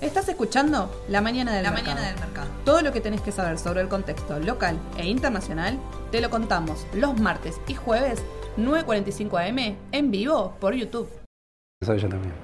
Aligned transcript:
Estás 0.00 0.28
escuchando 0.28 0.90
La 1.08 1.20
Mañana 1.20 1.52
del, 1.52 1.62
La 1.62 1.70
mercado. 1.70 1.94
Mañana 1.94 2.12
del 2.12 2.20
Mercado. 2.20 2.48
Todo 2.64 2.82
lo 2.82 2.92
que 2.92 3.00
tenés 3.00 3.20
que 3.20 3.32
saber 3.32 3.58
sobre 3.58 3.80
el 3.80 3.88
contexto 3.88 4.38
local 4.38 4.78
e 4.96 5.06
internacional 5.06 5.78
te 6.10 6.20
lo 6.20 6.28
contamos 6.30 6.86
los 6.94 7.18
martes 7.20 7.60
y 7.66 7.74
jueves 7.74 8.22
9.45 8.58 9.48
am 9.48 9.76
en 9.92 10.10
vivo 10.10 10.56
por 10.60 10.74
YouTube. 10.74 11.08
Eso 11.80 11.96
yo 11.96 12.08
también. 12.08 12.34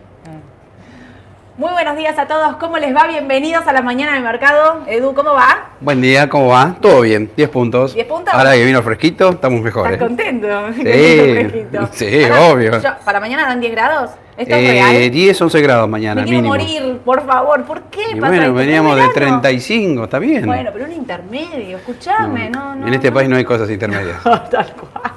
Muy 1.59 1.73
buenos 1.73 1.97
días 1.97 2.17
a 2.17 2.27
todos, 2.29 2.55
¿cómo 2.59 2.79
les 2.79 2.95
va? 2.95 3.09
Bienvenidos 3.09 3.67
a 3.67 3.73
la 3.73 3.83
mañana 3.83 4.15
del 4.15 4.23
mercado. 4.23 4.85
Edu, 4.87 5.13
¿cómo 5.13 5.33
va? 5.33 5.71
Buen 5.81 6.01
día, 6.01 6.29
¿cómo 6.29 6.47
va? 6.51 6.77
Todo 6.81 7.01
bien, 7.01 7.29
10 7.37 7.49
puntos. 7.51 7.95
10 7.95 8.07
puntos. 8.07 8.33
Ahora 8.33 8.53
que 8.53 8.65
vino 8.65 8.81
fresquito, 8.81 9.31
estamos 9.31 9.61
mejores. 9.61 9.95
¿Estás 9.95 10.07
contento? 10.07 10.47
Sí, 10.77 10.83
Fresquito. 10.83 11.89
sí, 11.91 12.23
Ahora, 12.25 12.43
obvio. 12.53 12.81
yo- 12.81 12.91
¿Para 13.05 13.19
mañana 13.19 13.45
dan 13.49 13.59
10 13.61 13.73
grados? 13.73 14.11
¿Esto 14.37 14.55
es 14.55 14.63
Eh, 14.63 14.71
real? 14.73 15.11
10, 15.11 15.41
11 15.43 15.61
grados 15.61 15.89
mañana, 15.89 16.21
Me 16.21 16.29
quiero 16.29 16.43
mínimo. 16.43 16.55
morir, 16.55 16.99
por 17.05 17.27
favor. 17.27 17.65
¿Por 17.65 17.83
qué 17.91 18.03
Y 18.13 18.15
pasa 18.15 18.29
bueno, 18.29 18.43
esto? 18.45 18.55
veníamos 18.55 18.95
de 18.97 19.03
¿Es 19.03 19.15
verano? 19.15 19.41
35, 19.41 20.05
está 20.05 20.19
bien. 20.21 20.47
Bueno, 20.47 20.71
pero 20.73 20.85
un 20.85 20.93
intermedio, 20.93 21.79
escuchame, 21.79 22.51
no, 22.51 22.77
no. 22.77 22.87
en 22.87 22.95
este 22.95 23.09
no. 23.09 23.15
país 23.15 23.29
no 23.29 23.35
hay 23.37 23.45
cosas 23.45 23.69
intermedias. 23.69 24.23
Tal 24.23 24.73
cual. 24.77 25.13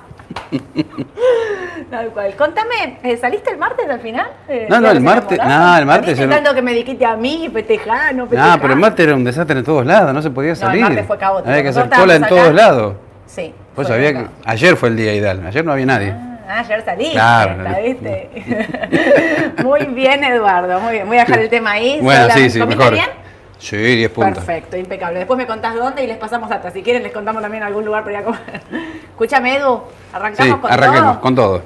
Tal 1.92 2.08
cual. 2.10 2.34
Contame, 2.38 2.98
¿eh, 3.04 3.18
¿saliste 3.18 3.52
el 3.52 3.58
martes 3.58 3.88
al 3.90 4.00
final? 4.00 4.28
Eh, 4.48 4.66
No, 4.70 4.78
no, 4.80 4.88
¿ya 4.88 4.92
el 4.94 5.02
martes- 5.02 5.38
no, 5.38 5.78
el 5.78 5.86
martes 5.86 6.18
tanto 6.30 6.54
que 6.56 6.62
me 6.62 6.72
dijiste 6.74 7.06
a 7.06 7.18
mí, 7.18 7.50
festejá, 7.54 8.14
no 8.14 8.24
No, 8.24 8.30
festejá. 8.30 8.58
pero 8.62 8.74
el 8.74 8.80
martes 8.80 9.06
era 9.06 9.16
un 9.16 9.24
desastre 9.26 9.60
en 9.60 9.66
todos 9.66 9.86
lados, 9.86 10.14
no 10.14 10.22
se 10.22 10.30
podía 10.30 10.52
el 10.52 10.56
salir. 10.56 10.82
martes 10.82 11.06
fue 11.06 11.18
caótico. 11.18 11.50
Había 11.50 11.64
que 11.64 11.70
hacer 11.70 11.90
cola 11.90 12.16
en 12.16 12.24
todos 12.28 12.54
lados. 12.54 12.96
Sí. 13.28 13.54
Vos 13.76 13.86
fue 13.88 13.96
sabías 13.96 14.14
que 14.14 14.28
ayer 14.46 14.76
fue 14.78 14.90
el 14.90 14.96
día 14.98 15.14
ideal, 15.14 15.46
ayer 15.46 15.64
no 15.66 15.74
había 15.74 15.86
nadie. 15.86 16.14
Ah, 16.54 16.60
ayer 16.60 16.84
saliste, 16.84 17.14
Claro. 17.14 17.62
¿la 17.64 17.80
¿viste? 17.80 18.30
muy 19.64 19.86
bien, 19.86 20.24
Eduardo, 20.24 20.80
muy 20.82 20.94
bien. 20.94 21.08
Voy 21.08 21.18
a 21.18 21.22
dejar 21.26 21.40
el 21.40 21.50
tema 21.50 21.72
ahí. 21.72 22.00
Bueno, 22.02 22.28
sí, 22.34 22.50
sí, 22.50 22.60
¿Comiste 22.60 22.78
mejor. 22.80 22.94
bien? 22.94 23.10
Sí, 23.58 23.78
10 23.78 24.10
puntos. 24.12 24.44
Perfecto, 24.44 24.76
impecable. 24.76 25.20
Después 25.20 25.38
me 25.38 25.46
contás 25.46 25.76
dónde 25.76 26.04
y 26.04 26.08
les 26.08 26.18
pasamos 26.18 26.52
hasta. 26.52 26.72
Si 26.72 26.82
quieren, 26.82 27.04
les 27.04 27.12
contamos 27.14 27.42
también 27.42 27.64
algún 27.64 27.86
lugar 27.86 28.04
para 28.04 28.14
ir 28.18 28.22
a 28.22 28.24
comer. 28.26 28.62
Escúchame, 29.12 29.56
Edu, 29.58 29.82
arrancamos 30.12 30.56
Sí, 30.56 30.60
con 30.62 30.72
arranquemos 30.72 31.12
todo. 31.14 31.22
con 31.22 31.36
todo. 31.36 31.64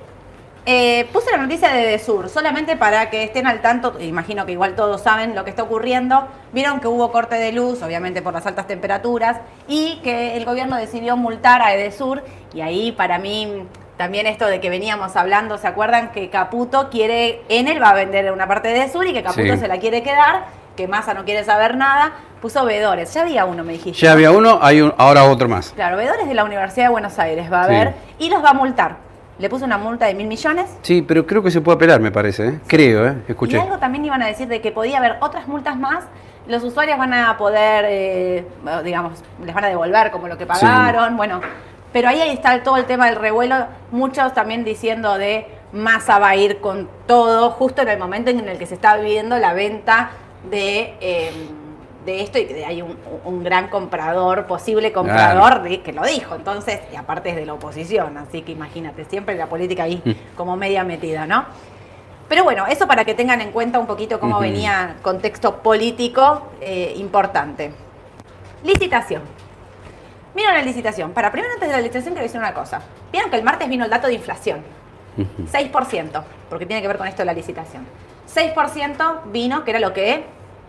Eh, 0.68 1.08
puse 1.14 1.30
la 1.32 1.38
noticia 1.38 1.70
de 1.70 1.86
Desur, 1.86 2.28
solamente 2.28 2.76
para 2.76 3.12
que 3.12 3.24
estén 3.24 3.46
al 3.46 3.62
tanto, 3.62 3.98
imagino 4.02 4.48
que 4.48 4.52
igual 4.54 4.74
todos 4.76 5.02
saben 5.02 5.36
lo 5.36 5.44
que 5.44 5.52
está 5.52 5.62
ocurriendo. 5.62 6.28
Vieron 6.54 6.80
que 6.80 6.88
hubo 6.88 7.12
corte 7.12 7.36
de 7.36 7.52
luz, 7.52 7.84
obviamente 7.84 8.24
por 8.24 8.34
las 8.34 8.48
altas 8.48 8.66
temperaturas, 8.66 9.38
y 9.68 10.00
que 10.04 10.36
el 10.38 10.44
gobierno 10.46 10.76
decidió 10.78 11.18
multar 11.18 11.62
a 11.62 11.76
Edesur. 11.76 12.24
Y 12.56 12.62
ahí 12.62 12.92
para 12.92 13.20
mí 13.20 13.68
también 13.98 14.26
esto 14.26 14.48
de 14.48 14.60
que 14.60 14.72
veníamos 14.72 15.16
hablando, 15.16 15.60
¿se 15.60 15.68
acuerdan 15.68 16.12
que 16.12 16.32
Caputo 16.32 16.90
quiere, 16.90 17.44
en 17.48 17.68
él 17.68 17.80
va 17.82 17.92
a 17.92 17.94
vender 17.94 18.32
una 18.32 18.48
parte 18.48 18.70
de 18.70 18.78
Edesur 18.82 19.06
y 19.06 19.14
que 19.14 19.22
Caputo 19.22 19.54
Sí. 19.54 19.60
se 19.60 19.68
la 19.68 19.78
quiere 19.78 20.02
quedar, 20.02 20.46
que 20.76 20.88
Massa 20.88 21.14
no 21.14 21.26
quiere 21.26 21.44
saber 21.44 21.78
nada? 21.78 22.12
Puso 22.42 22.66
vedores, 22.66 23.14
ya 23.14 23.22
había 23.22 23.46
uno, 23.46 23.64
me 23.64 23.74
dijiste. 23.74 24.02
Ya 24.02 24.14
había 24.14 24.32
uno, 24.32 24.58
hay 24.64 24.82
un, 24.82 24.94
ahora 24.98 25.26
otro 25.26 25.48
más. 25.48 25.72
Claro, 25.76 25.96
vedores 25.98 26.28
de 26.28 26.34
la 26.34 26.44
Universidad 26.44 26.86
de 26.86 26.90
Buenos 26.92 27.18
Aires 27.20 27.52
va 27.54 27.62
a 27.62 27.68
Sí. 27.68 27.76
haber 27.76 27.94
y 28.18 28.30
los 28.30 28.44
va 28.44 28.50
a 28.50 28.54
multar. 28.54 29.05
Le 29.38 29.50
puso 29.50 29.66
una 29.66 29.78
multa 29.78 30.06
de 30.06 30.14
mil 30.14 30.28
millones. 30.28 30.78
Sí, 30.82 31.02
pero 31.02 31.26
creo 31.26 31.44
que 31.44 31.52
se 31.52 31.62
puede 31.62 31.76
apelar, 31.76 32.00
me 32.00 32.12
parece. 32.12 32.48
¿eh? 32.48 32.60
Creo, 32.68 33.08
¿eh? 33.08 33.16
Escuché. 33.28 33.58
Y 33.58 33.60
algo 33.60 33.78
también 33.78 34.06
iban 34.06 34.22
a 34.22 34.28
decir 34.28 34.48
de 34.48 34.62
que 34.62 34.72
podía 34.72 34.98
haber 34.98 35.18
otras 35.20 35.48
multas 35.48 35.78
más. 35.78 36.06
Los 36.48 36.64
usuarios 36.64 36.98
van 36.98 37.14
a 37.14 37.38
poder, 37.38 37.86
eh, 37.88 38.46
digamos, 38.84 39.24
les 39.44 39.54
van 39.54 39.66
a 39.66 39.68
devolver 39.68 40.12
como 40.12 40.28
lo 40.28 40.38
que 40.38 40.46
pagaron. 40.46 41.18
Bueno, 41.18 41.42
pero 41.92 42.08
ahí 42.08 42.22
está 42.22 42.62
todo 42.64 42.78
el 42.78 42.86
tema 42.86 43.08
del 43.08 43.16
revuelo. 43.16 43.68
Muchos 43.92 44.34
también 44.34 44.64
diciendo 44.64 45.18
de 45.18 45.48
Massa 45.74 46.20
va 46.20 46.30
a 46.30 46.36
ir 46.36 46.62
con 46.62 46.88
todo, 47.08 47.50
justo 47.52 47.82
en 47.82 47.90
el 47.90 48.00
momento 48.00 48.30
en 48.32 48.48
el 48.48 48.58
que 48.58 48.66
se 48.66 48.76
está 48.76 48.96
viviendo 48.96 49.38
la 49.40 49.54
venta 49.54 50.12
de, 50.50 50.96
eh, 51.02 51.32
de 52.06 52.22
esto 52.22 52.38
y 52.38 52.46
que 52.46 52.64
hay 52.66 52.82
un, 52.82 52.98
un 53.26 53.44
gran 53.44 53.68
comprador, 53.70 54.46
posible 54.46 54.92
comprador, 54.92 55.64
de- 55.64 55.82
que 55.82 55.92
lo 55.92 56.04
dijo. 56.04 56.36
Entonces, 56.36 56.80
y 56.94 56.96
aparte 56.96 57.30
es 57.32 57.36
de 57.36 57.46
la 57.46 57.54
oposición, 57.54 58.18
así 58.18 58.42
que 58.44 58.52
imagínate, 58.52 59.06
siempre 59.06 59.36
la 59.36 59.48
política 59.48 59.84
ahí 59.84 60.02
Mm. 60.06 60.36
como 60.38 60.56
media 60.56 60.84
metida, 60.84 61.26
¿no? 61.26 61.46
Pero 62.30 62.44
bueno, 62.44 62.66
eso 62.68 62.88
para 62.88 63.06
que 63.06 63.14
tengan 63.14 63.42
en 63.42 63.52
cuenta 63.52 63.78
un 63.80 63.86
poquito 63.88 64.20
cómo 64.20 64.40
venía 64.40 64.96
contexto 65.04 65.58
político 65.62 66.48
eh, 66.62 66.94
importante. 66.98 67.72
Licitación. 68.64 69.22
Miren 70.34 70.54
la 70.56 70.62
licitación. 70.64 71.12
Para 71.12 71.32
primero 71.32 71.54
antes 71.54 71.70
de 71.70 71.76
la 71.76 71.82
licitación 71.82 72.14
quiero 72.14 72.24
decir 72.24 72.40
una 72.40 72.54
cosa. 72.54 72.82
Vieron 73.12 73.30
que 73.30 73.38
el 73.38 73.44
martes 73.44 73.70
vino 73.70 73.86
el 73.86 73.92
dato 73.92 74.08
de 74.08 74.14
inflación. 74.16 74.62
Ujú. 75.18 75.44
6%, 75.48 76.24
porque 76.50 76.66
tiene 76.66 76.82
que 76.82 76.88
ver 76.88 76.98
con 76.98 77.08
esto 77.08 77.22
de 77.22 77.26
la 77.26 77.34
licitación. 77.34 77.86
6% 78.28 79.22
vino, 79.32 79.64
que 79.64 79.72
era 79.72 79.80
lo 79.80 79.94
que, 79.94 80.26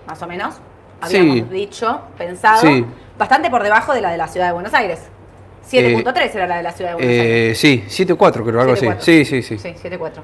más 0.06 0.22
o 0.22 0.26
menos, 0.26 0.60
habíamos 1.00 1.34
Sí. 1.36 1.42
dicho, 1.50 2.00
pensado, 2.18 2.60
Sí. 2.62 2.84
bastante 3.18 3.50
por 3.50 3.62
debajo 3.62 3.92
de 3.94 4.00
la 4.00 4.10
de 4.10 4.16
la 4.18 4.28
Ciudad 4.28 4.46
de 4.48 4.52
Buenos 4.52 4.74
Aires. 4.74 5.00
7.3 5.66 6.34
era 6.34 6.46
la 6.46 6.56
de 6.58 6.62
la 6.62 6.72
Ciudad 6.72 6.90
de 6.90 6.94
Buenos 6.96 7.10
Aires. 7.12 7.26
Eh, 7.26 7.54
sí, 7.56 7.84
7-4 7.88 8.44
creo, 8.44 8.60
algo 8.60 8.72
así. 8.74 8.86
7,4. 8.86 9.00
Sí, 9.04 9.24
sí, 9.24 9.42
sí. 9.42 9.58
Sí, 9.58 9.74
7.4. 9.76 10.22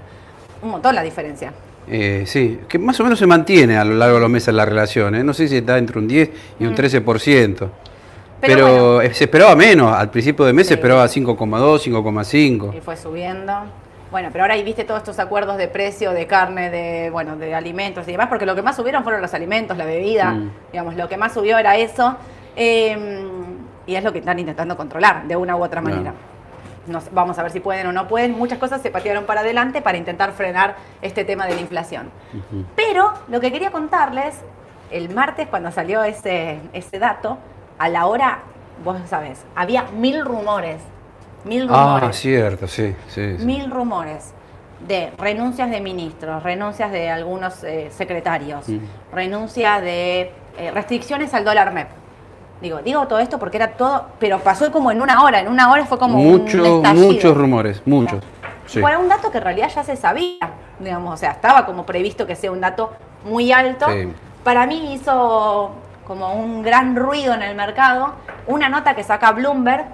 Un 0.62 0.70
montón 0.70 0.94
la 0.94 1.02
diferencia. 1.02 1.52
Eh, 1.88 2.22
sí, 2.26 2.60
que 2.68 2.78
más 2.78 2.98
o 3.00 3.02
menos 3.02 3.18
se 3.18 3.26
mantiene 3.26 3.76
a 3.76 3.84
lo 3.84 3.94
largo 3.94 4.14
de 4.16 4.20
los 4.20 4.30
meses 4.30 4.54
la 4.54 4.64
relación. 4.64 5.16
¿eh? 5.16 5.24
No 5.24 5.34
sé 5.34 5.48
si 5.48 5.56
está 5.56 5.78
entre 5.78 5.98
un 5.98 6.06
10 6.06 6.30
y 6.60 6.64
un 6.64 6.74
13%. 6.74 7.66
Mm. 7.66 7.70
Pero 8.40 8.54
Pero, 8.54 8.66
bueno. 8.94 9.00
eh, 9.02 9.14
se 9.14 9.24
esperaba 9.24 9.54
menos. 9.56 9.92
Al 9.96 10.10
principio 10.10 10.44
de 10.44 10.52
mes 10.52 10.66
se 10.68 10.74
Sí. 10.74 10.74
esperaba 10.74 11.06
5,2, 11.08 11.82
5,5. 11.82 12.72
Y 12.76 12.80
fue 12.80 12.96
subiendo. 12.96 13.52
Bueno, 14.12 14.28
pero 14.30 14.44
ahora 14.44 14.54
ahí 14.54 14.62
viste 14.62 14.84
todos 14.84 15.00
estos 15.00 15.18
acuerdos 15.18 15.56
de 15.56 15.66
precio, 15.68 16.12
de 16.12 16.26
carne, 16.28 16.70
de 16.70 17.08
bueno, 17.10 17.34
de 17.36 17.54
alimentos 17.54 18.06
y 18.06 18.12
demás, 18.12 18.28
porque 18.28 18.46
lo 18.46 18.54
que 18.54 18.62
más 18.62 18.76
subieron 18.76 19.02
fueron 19.02 19.20
los 19.22 19.32
alimentos, 19.34 19.76
la 19.76 19.86
bebida, 19.86 20.32
Mm. 20.32 20.50
digamos, 20.70 20.94
lo 20.96 21.08
que 21.08 21.16
más 21.16 21.32
subió 21.32 21.58
era 21.58 21.76
eso. 21.76 22.16
eh, 22.54 23.24
y 23.86 23.94
es 23.96 24.04
lo 24.04 24.12
que 24.12 24.18
están 24.18 24.38
intentando 24.38 24.76
controlar 24.76 25.24
de 25.26 25.34
una 25.36 25.56
u 25.56 25.64
otra 25.64 25.80
manera. 25.80 26.12
No 26.86 27.00
vamos 27.12 27.38
a 27.38 27.42
ver 27.42 27.50
si 27.50 27.60
pueden 27.60 27.86
o 27.86 27.92
no 27.92 28.06
pueden. 28.06 28.32
Muchas 28.38 28.58
cosas 28.58 28.82
se 28.82 28.90
patearon 28.90 29.24
para 29.24 29.40
adelante 29.40 29.80
para 29.80 29.96
intentar 29.96 30.32
frenar 30.32 30.76
este 31.00 31.24
tema 31.24 31.46
de 31.46 31.54
la 31.54 31.60
inflación. 31.62 32.10
Pero 32.76 33.14
lo 33.28 33.40
que 33.40 33.50
quería 33.50 33.70
contarles, 33.70 34.34
el 34.90 35.08
martes 35.14 35.48
cuando 35.48 35.70
salió 35.72 36.04
ese, 36.04 36.60
ese 36.74 36.98
dato, 36.98 37.38
a 37.78 37.88
la 37.88 38.04
hora, 38.04 38.40
vos 38.84 38.98
sabés, 39.08 39.42
había 39.56 39.84
mil 39.96 40.22
rumores. 40.24 40.82
Mil 41.44 41.68
rumores. 41.68 42.08
Ah, 42.08 42.12
cierto, 42.12 42.66
sí, 42.68 42.94
sí. 43.08 43.36
sí. 43.38 43.44
Mil 43.44 43.70
rumores 43.70 44.32
de 44.86 45.12
renuncias 45.18 45.70
de 45.70 45.80
ministros, 45.80 46.42
renuncias 46.42 46.90
de 46.92 47.10
algunos 47.10 47.62
eh, 47.64 47.90
secretarios, 47.92 48.68
Mm. 48.68 48.78
renuncia 49.12 49.80
de 49.80 50.32
eh, 50.58 50.70
restricciones 50.72 51.32
al 51.34 51.44
dólar 51.44 51.72
MEP. 51.72 51.88
Digo, 52.60 52.78
digo 52.82 53.06
todo 53.08 53.18
esto 53.18 53.38
porque 53.38 53.56
era 53.56 53.72
todo, 53.72 54.06
pero 54.20 54.38
pasó 54.40 54.70
como 54.70 54.90
en 54.92 55.00
una 55.02 55.22
hora, 55.24 55.40
en 55.40 55.48
una 55.48 55.70
hora 55.70 55.84
fue 55.86 55.98
como 55.98 56.18
un 56.20 56.28
Muchos, 56.42 56.66
estallido. 56.66 57.06
muchos 57.12 57.36
rumores, 57.36 57.82
muchos. 57.86 58.22
Sí. 58.66 58.80
Bueno, 58.80 59.00
un 59.00 59.08
dato 59.08 59.30
que 59.32 59.38
en 59.38 59.44
realidad 59.44 59.68
ya 59.74 59.82
se 59.82 59.96
sabía, 59.96 60.38
digamos, 60.78 61.14
o 61.14 61.16
sea, 61.16 61.32
estaba 61.32 61.66
como 61.66 61.84
previsto 61.84 62.26
que 62.26 62.36
sea 62.36 62.52
un 62.52 62.60
dato 62.60 62.92
muy 63.24 63.50
alto. 63.52 63.86
Sí. 63.90 64.12
Para 64.44 64.66
mí 64.66 64.94
hizo 64.94 65.70
como 66.06 66.34
un 66.34 66.62
gran 66.62 66.94
ruido 66.96 67.34
en 67.34 67.42
el 67.42 67.56
mercado 67.56 68.14
una 68.46 68.68
nota 68.68 68.94
que 68.94 69.02
saca 69.02 69.32
Bloomberg, 69.32 69.86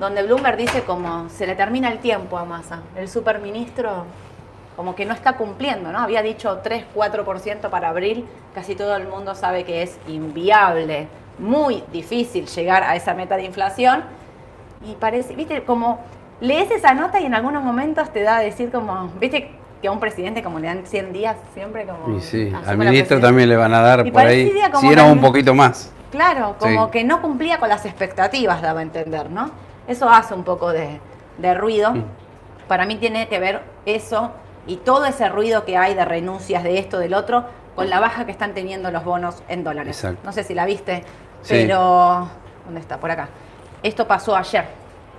donde 0.00 0.22
Bloomberg 0.22 0.56
dice 0.56 0.82
como 0.82 1.28
se 1.28 1.46
le 1.46 1.54
termina 1.54 1.88
el 1.92 1.98
tiempo 1.98 2.38
a 2.38 2.44
Massa. 2.46 2.80
El 2.96 3.08
superministro 3.08 4.06
como 4.74 4.94
que 4.94 5.04
no 5.04 5.12
está 5.12 5.34
cumpliendo, 5.34 5.92
¿no? 5.92 5.98
Había 5.98 6.22
dicho 6.22 6.60
3, 6.62 6.86
4% 6.96 7.68
para 7.68 7.90
abril, 7.90 8.24
casi 8.54 8.74
todo 8.74 8.96
el 8.96 9.06
mundo 9.06 9.34
sabe 9.34 9.64
que 9.64 9.82
es 9.82 9.98
inviable, 10.08 11.06
muy 11.38 11.84
difícil 11.92 12.46
llegar 12.46 12.82
a 12.82 12.96
esa 12.96 13.12
meta 13.12 13.36
de 13.36 13.44
inflación. 13.44 14.04
Y 14.82 14.94
parece, 14.94 15.36
viste, 15.36 15.64
como 15.64 16.00
lees 16.40 16.70
esa 16.70 16.94
nota 16.94 17.20
y 17.20 17.26
en 17.26 17.34
algunos 17.34 17.62
momentos 17.62 18.10
te 18.10 18.22
da 18.22 18.38
a 18.38 18.40
decir 18.40 18.70
como, 18.70 19.08
viste, 19.20 19.50
que 19.82 19.88
a 19.88 19.92
un 19.92 20.00
presidente 20.00 20.42
como 20.42 20.58
le 20.58 20.68
dan 20.68 20.86
100 20.86 21.12
días 21.12 21.36
siempre 21.52 21.84
como... 21.84 22.16
Y 22.16 22.22
sí, 22.22 22.50
al 22.66 22.78
ministro 22.78 23.20
también 23.20 23.50
le 23.50 23.56
van 23.56 23.74
a 23.74 23.82
dar 23.82 24.06
Y 24.06 24.10
por 24.10 24.22
ahí. 24.22 24.50
Si 24.80 24.86
era 24.86 25.04
un 25.04 25.20
poquito 25.20 25.54
más. 25.54 25.92
Claro, 26.10 26.56
como 26.58 26.86
Sí. 26.86 26.90
que 26.90 27.04
no 27.04 27.20
cumplía 27.20 27.58
con 27.58 27.68
las 27.68 27.84
expectativas, 27.84 28.62
daba 28.62 28.80
a 28.80 28.82
entender, 28.82 29.30
¿no? 29.30 29.50
Eso 29.88 30.08
hace 30.08 30.34
un 30.34 30.44
poco 30.44 30.72
de, 30.72 31.00
de 31.38 31.54
ruido. 31.54 31.92
Mm. 31.94 32.04
Para 32.68 32.86
mí 32.86 32.96
tiene 32.96 33.28
que 33.28 33.38
ver 33.40 33.62
eso 33.86 34.30
y 34.66 34.76
todo 34.76 35.04
ese 35.06 35.28
ruido 35.28 35.64
que 35.64 35.76
hay 35.76 35.94
de 35.94 36.04
renuncias 36.04 36.62
de 36.62 36.78
esto, 36.78 36.98
del 36.98 37.14
otro, 37.14 37.44
con 37.74 37.88
la 37.90 37.98
baja 38.00 38.24
que 38.26 38.32
están 38.32 38.52
teniendo 38.54 38.90
los 38.90 39.04
bonos 39.04 39.42
en 39.48 39.64
dólares. 39.64 39.96
Exacto. 39.96 40.20
No 40.24 40.32
sé 40.32 40.44
si 40.44 40.54
la 40.54 40.66
viste, 40.66 41.04
Sí. 41.42 41.54
pero... 41.54 42.28
¿Dónde 42.66 42.80
está? 42.80 42.98
Por 42.98 43.10
acá. 43.10 43.28
Esto 43.82 44.06
pasó 44.06 44.36
ayer. 44.36 44.66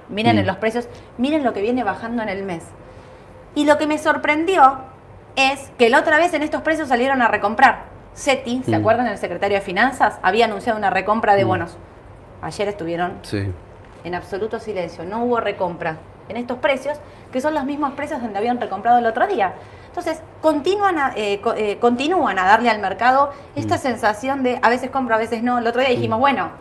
Miren 0.10 0.36
Mm. 0.36 0.40
en 0.40 0.48
los 0.48 0.58
precios, 0.58 0.88
miren 1.18 1.44
lo 1.44 1.54
que 1.54 1.62
viene 1.62 1.84
bajando 1.84 2.22
en 2.22 2.30
el 2.30 2.44
mes. 2.44 2.64
Y 3.56 3.66
lo 3.66 3.78
que 3.78 3.88
me 3.88 3.98
sorprendió 3.98 4.78
es 5.36 5.72
que 5.78 5.90
la 5.90 6.00
otra 6.00 6.18
vez 6.18 6.34
en 6.34 6.44
estos 6.44 6.62
precios 6.62 6.88
salieron 6.90 7.22
a 7.22 7.28
recomprar. 7.28 7.86
SETI, 8.14 8.64
¿se 8.64 8.72
Mm. 8.72 8.82
acuerdan? 8.82 9.08
El 9.08 9.18
secretario 9.18 9.58
de 9.58 9.62
Finanzas 9.62 10.20
había 10.22 10.46
anunciado 10.46 10.78
una 10.78 10.90
recompra 10.90 11.36
de 11.36 11.44
Mm. 11.46 11.48
bonos. 11.48 11.78
Ayer 12.42 12.68
estuvieron 12.68 13.18
Sí. 13.24 13.52
En 14.04 14.16
absoluto 14.16 14.60
silencio, 14.60 15.04
no 15.04 15.24
hubo 15.24 15.40
recompra. 15.40 15.98
en 16.30 16.38
estos 16.38 16.60
precios, 16.60 16.98
que 17.34 17.42
son 17.42 17.54
los 17.54 17.66
mismos 17.66 17.92
precios 17.92 18.22
donde 18.22 18.38
habían 18.38 18.58
recomprado 18.62 19.00
el 19.00 19.06
otro 19.06 19.28
día. 19.28 19.54
Entonces, 19.88 20.22
continúan 20.42 20.98
a, 20.98 21.12
eh, 21.18 21.42
co- 21.42 21.54
eh, 21.56 21.78
continúan 21.82 22.40
a 22.40 22.46
darle 22.46 22.70
al 22.70 22.80
mercado 22.80 23.34
esta 23.58 23.76
Mm. 23.76 23.80
sensación 23.80 24.44
de 24.44 24.58
a 24.62 24.70
veces 24.70 24.90
compro, 24.92 25.16
a 25.16 25.18
veces 25.18 25.44
no. 25.44 25.58
El 25.60 25.68
otro 25.68 25.82
día 25.82 25.90
dijimos, 25.90 26.20
bueno, 26.20 26.52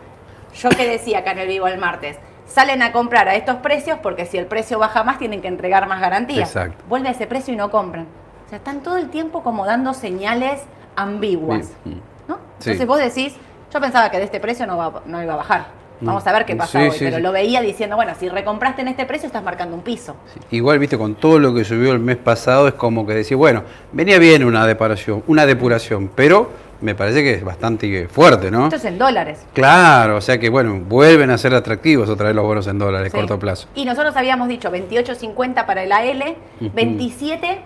yo 0.55 0.67
que 0.71 0.85
decía 0.89 1.19
acá 1.19 1.31
en 1.31 1.39
el 1.39 1.47
vivo 1.47 1.67
el 1.67 1.77
martes, 1.77 2.17
salen 2.47 2.81
a 2.81 2.91
comprar 2.91 3.29
a 3.29 3.35
estos 3.35 3.57
precios 3.57 3.97
porque 4.03 4.25
si 4.25 4.37
el 4.37 4.45
precio 4.45 4.77
baja 4.77 5.05
más 5.05 5.19
tienen 5.19 5.41
que 5.41 5.47
entregar 5.47 5.87
más 5.87 6.01
garantías. 6.01 6.49
Exacto. 6.49 6.83
Vuelve 6.89 7.07
a 7.07 7.11
ese 7.11 7.25
precio 7.25 7.53
y 7.53 7.57
no 7.57 7.71
compran. 7.71 8.07
O 8.47 8.49
sea, 8.49 8.57
están 8.57 8.81
todo 8.81 8.97
el 8.97 9.09
tiempo 9.09 9.41
como 9.41 9.65
dando 9.65 9.93
señales 9.93 10.63
ambiguas. 10.97 11.71
Mm. 11.85 11.91
¿no? 12.27 12.35
Sí. 12.59 12.71
Entonces 12.71 12.87
vos 12.87 12.99
decís, 12.99 13.37
yo 13.73 13.79
pensaba 13.79 14.11
que 14.11 14.17
de 14.17 14.25
este 14.25 14.41
precio 14.41 14.67
no, 14.67 14.75
va- 14.75 15.01
no 15.05 15.23
iba 15.23 15.33
a 15.33 15.37
bajar. 15.37 15.65
Vamos 16.01 16.25
a 16.27 16.31
ver 16.33 16.45
qué 16.45 16.55
pasa 16.55 16.79
Sí, 16.79 16.85
hoy. 16.85 16.91
sí, 16.91 17.05
pero 17.05 17.17
sí. 17.17 17.21
lo 17.23 17.31
veía 17.31 17.61
diciendo, 17.61 17.95
bueno, 17.95 18.13
si 18.19 18.27
recompraste 18.27 18.81
en 18.81 18.87
este 18.89 19.05
precio 19.05 19.27
estás 19.27 19.43
marcando 19.43 19.75
un 19.75 19.81
piso. 19.81 20.15
Igual, 20.49 20.79
viste, 20.79 20.97
con 20.97 21.15
todo 21.15 21.39
lo 21.39 21.53
que 21.53 21.63
subió 21.63 21.91
el 21.93 21.99
mes 21.99 22.17
pasado, 22.17 22.67
es 22.67 22.73
como 22.73 23.05
que 23.05 23.13
decir, 23.13 23.37
bueno, 23.37 23.63
venía 23.91 24.17
bien 24.19 24.43
una 24.43 24.65
depuración, 24.65 25.23
una 25.27 25.45
depuración, 25.45 26.09
pero 26.15 26.49
me 26.81 26.95
parece 26.95 27.21
que 27.21 27.33
es 27.35 27.43
bastante 27.43 28.07
fuerte, 28.07 28.49
¿no? 28.49 28.63
Esto 28.63 28.77
es 28.77 28.85
en 28.85 28.97
dólares. 28.97 29.45
Claro, 29.53 30.17
o 30.17 30.21
sea 30.21 30.39
que, 30.39 30.49
bueno, 30.49 30.79
vuelven 30.79 31.29
a 31.29 31.37
ser 31.37 31.53
atractivos 31.53 32.09
otra 32.09 32.25
vez 32.27 32.35
los 32.35 32.43
bonos 32.43 32.65
en 32.65 32.79
dólares, 32.79 33.11
corto 33.13 33.37
plazo. 33.37 33.67
Y 33.75 33.85
nosotros 33.85 34.15
habíamos 34.17 34.47
dicho 34.47 34.71
28.50 34.71 35.65
para 35.67 35.83
el 35.83 35.91
AL, 35.91 36.35
Ujú. 36.59 36.71
27 36.73 37.61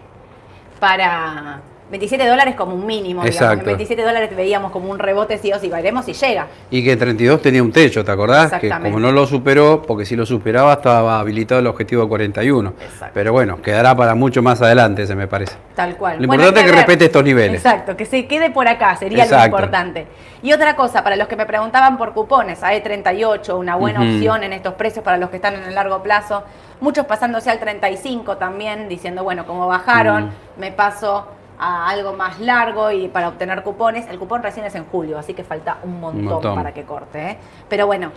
para 0.80 1.62
27 1.98 2.28
dólares 2.28 2.56
como 2.56 2.76
un 2.76 2.86
mínimo. 2.86 3.22
digamos. 3.24 3.30
Exacto. 3.42 3.62
En 3.62 3.78
27 3.78 4.02
dólares 4.04 4.36
veíamos 4.36 4.72
como 4.72 4.90
un 4.92 5.00
rebote 5.00 5.38
sí 5.38 5.52
o 5.54 5.60
sí, 5.60 5.70
veremos 5.70 6.04
si 6.06 6.14
llega. 6.14 6.48
Y 6.70 6.84
que 6.84 6.98
32 6.98 7.42
tenía 7.42 7.64
un 7.64 7.72
techo, 7.72 8.04
¿te 8.04 8.12
acordás? 8.12 8.50
Que 8.52 8.56
Exactamente. 8.68 8.92
como 8.92 9.00
no 9.00 9.12
lo 9.14 9.26
superó, 9.26 9.82
porque 9.82 10.06
si 10.06 10.16
lo 10.16 10.26
superaba 10.26 10.74
estaba 10.74 11.20
habilitado 11.20 11.60
el 11.62 11.68
objetivo 11.68 12.02
de 12.04 12.10
41. 12.10 12.74
Exacto. 12.82 13.12
Pero 13.14 13.32
bueno, 13.32 13.62
quedará 13.62 13.96
para 13.96 14.14
mucho 14.14 14.42
más 14.42 14.62
adelante, 14.62 15.04
ese 15.04 15.16
me 15.16 15.28
parece. 15.28 15.56
Tal 15.74 15.96
cual. 15.96 16.22
Lo 16.22 16.28
Bueno, 16.28 16.44
importante 16.44 16.60
es 16.68 16.72
que 16.72 16.78
respete 16.78 17.06
estos 17.06 17.24
niveles. 17.24 17.64
Exacto, 17.64 17.96
que 17.96 18.06
se 18.06 18.28
quede 18.28 18.52
por 18.52 18.68
acá, 18.68 18.96
sería 18.98 19.24
Exacto. 19.24 19.42
lo 19.42 19.46
importante. 19.64 20.08
Y 20.44 20.52
otra 20.54 20.76
cosa, 20.76 21.04
para 21.04 21.16
los 21.16 21.28
que 21.28 21.36
me 21.36 21.46
preguntaban 21.46 21.98
por 21.98 22.14
cupones, 22.14 22.62
AE38, 22.62 23.58
una 23.58 23.76
buena 23.76 24.02
opción 24.02 24.44
en 24.44 24.54
estos 24.54 24.74
precios 24.76 25.04
para 25.04 25.18
los 25.18 25.30
que 25.30 25.38
están 25.38 25.56
en 25.56 25.64
el 25.64 25.74
largo 25.76 26.04
plazo. 26.04 26.44
Muchos 26.82 27.06
pasándose 27.06 27.50
al 27.50 27.60
35 27.60 28.38
también, 28.38 28.90
diciendo, 28.90 29.24
bueno, 29.24 29.46
como 29.48 29.66
bajaron, 29.66 30.30
me 30.58 30.72
paso 30.74 31.26
a 31.58 31.90
algo 31.90 32.14
más 32.14 32.40
largo 32.40 32.92
y 32.92 33.08
para 33.08 33.30
obtener 33.30 33.64
cupones. 33.64 34.08
El 34.08 34.20
cupón 34.20 34.44
recién 34.44 34.66
es 34.66 34.76
en 34.76 34.86
julio, 34.86 35.18
así 35.18 35.34
que 35.34 35.44
falta 35.44 35.78
un 35.84 36.00
montón, 36.00 36.26
montón. 36.26 36.56
para 36.56 36.74
que 36.74 36.84
corte. 36.84 37.32
¿eh? 37.32 37.38
Pero 37.70 37.88
bueno, 37.88 38.12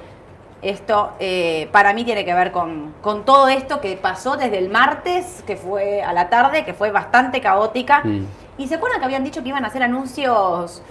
esto 0.63 1.13
eh, 1.21 1.69
para 1.71 1.93
mí 1.93 2.05
tiene 2.05 2.25
que 2.25 2.35
ver 2.35 2.51
con, 2.51 2.95
con 3.01 3.25
todo 3.25 3.49
esto 3.49 3.81
que 3.81 3.97
pasó 3.97 4.37
desde 4.37 4.59
el 4.59 4.71
martes, 4.71 5.43
que 5.47 5.57
fue 5.57 6.03
a 6.03 6.13
la 6.13 6.29
tarde, 6.29 6.65
que 6.65 6.75
fue 6.75 6.91
bastante 6.91 7.41
caótica. 7.41 8.03
Mm. 8.05 8.27
Y 8.59 8.67
se 8.67 8.75
acuerdan 8.75 8.99
que 8.99 9.07
habían 9.07 9.25
dicho 9.25 9.43
que 9.43 9.51
iban 9.51 9.65
a 9.65 9.69
hacer 9.69 9.83
anuncios 9.83 10.83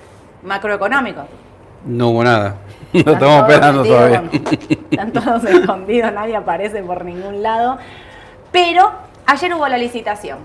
macroeconómicos. 0.43 1.25
No 1.85 2.09
hubo 2.09 2.23
nada. 2.23 2.55
Lo 2.93 2.99
Están 2.99 3.13
estamos 3.15 3.49
esperando 3.49 3.83
todavía. 3.83 4.23
están 4.89 5.11
todos 5.11 5.43
escondidos, 5.43 6.13
nadie 6.13 6.35
aparece 6.35 6.81
por 6.81 7.03
ningún 7.03 7.43
lado. 7.43 7.77
Pero 8.51 8.91
ayer 9.25 9.53
hubo 9.53 9.67
la 9.67 9.77
licitación. 9.77 10.39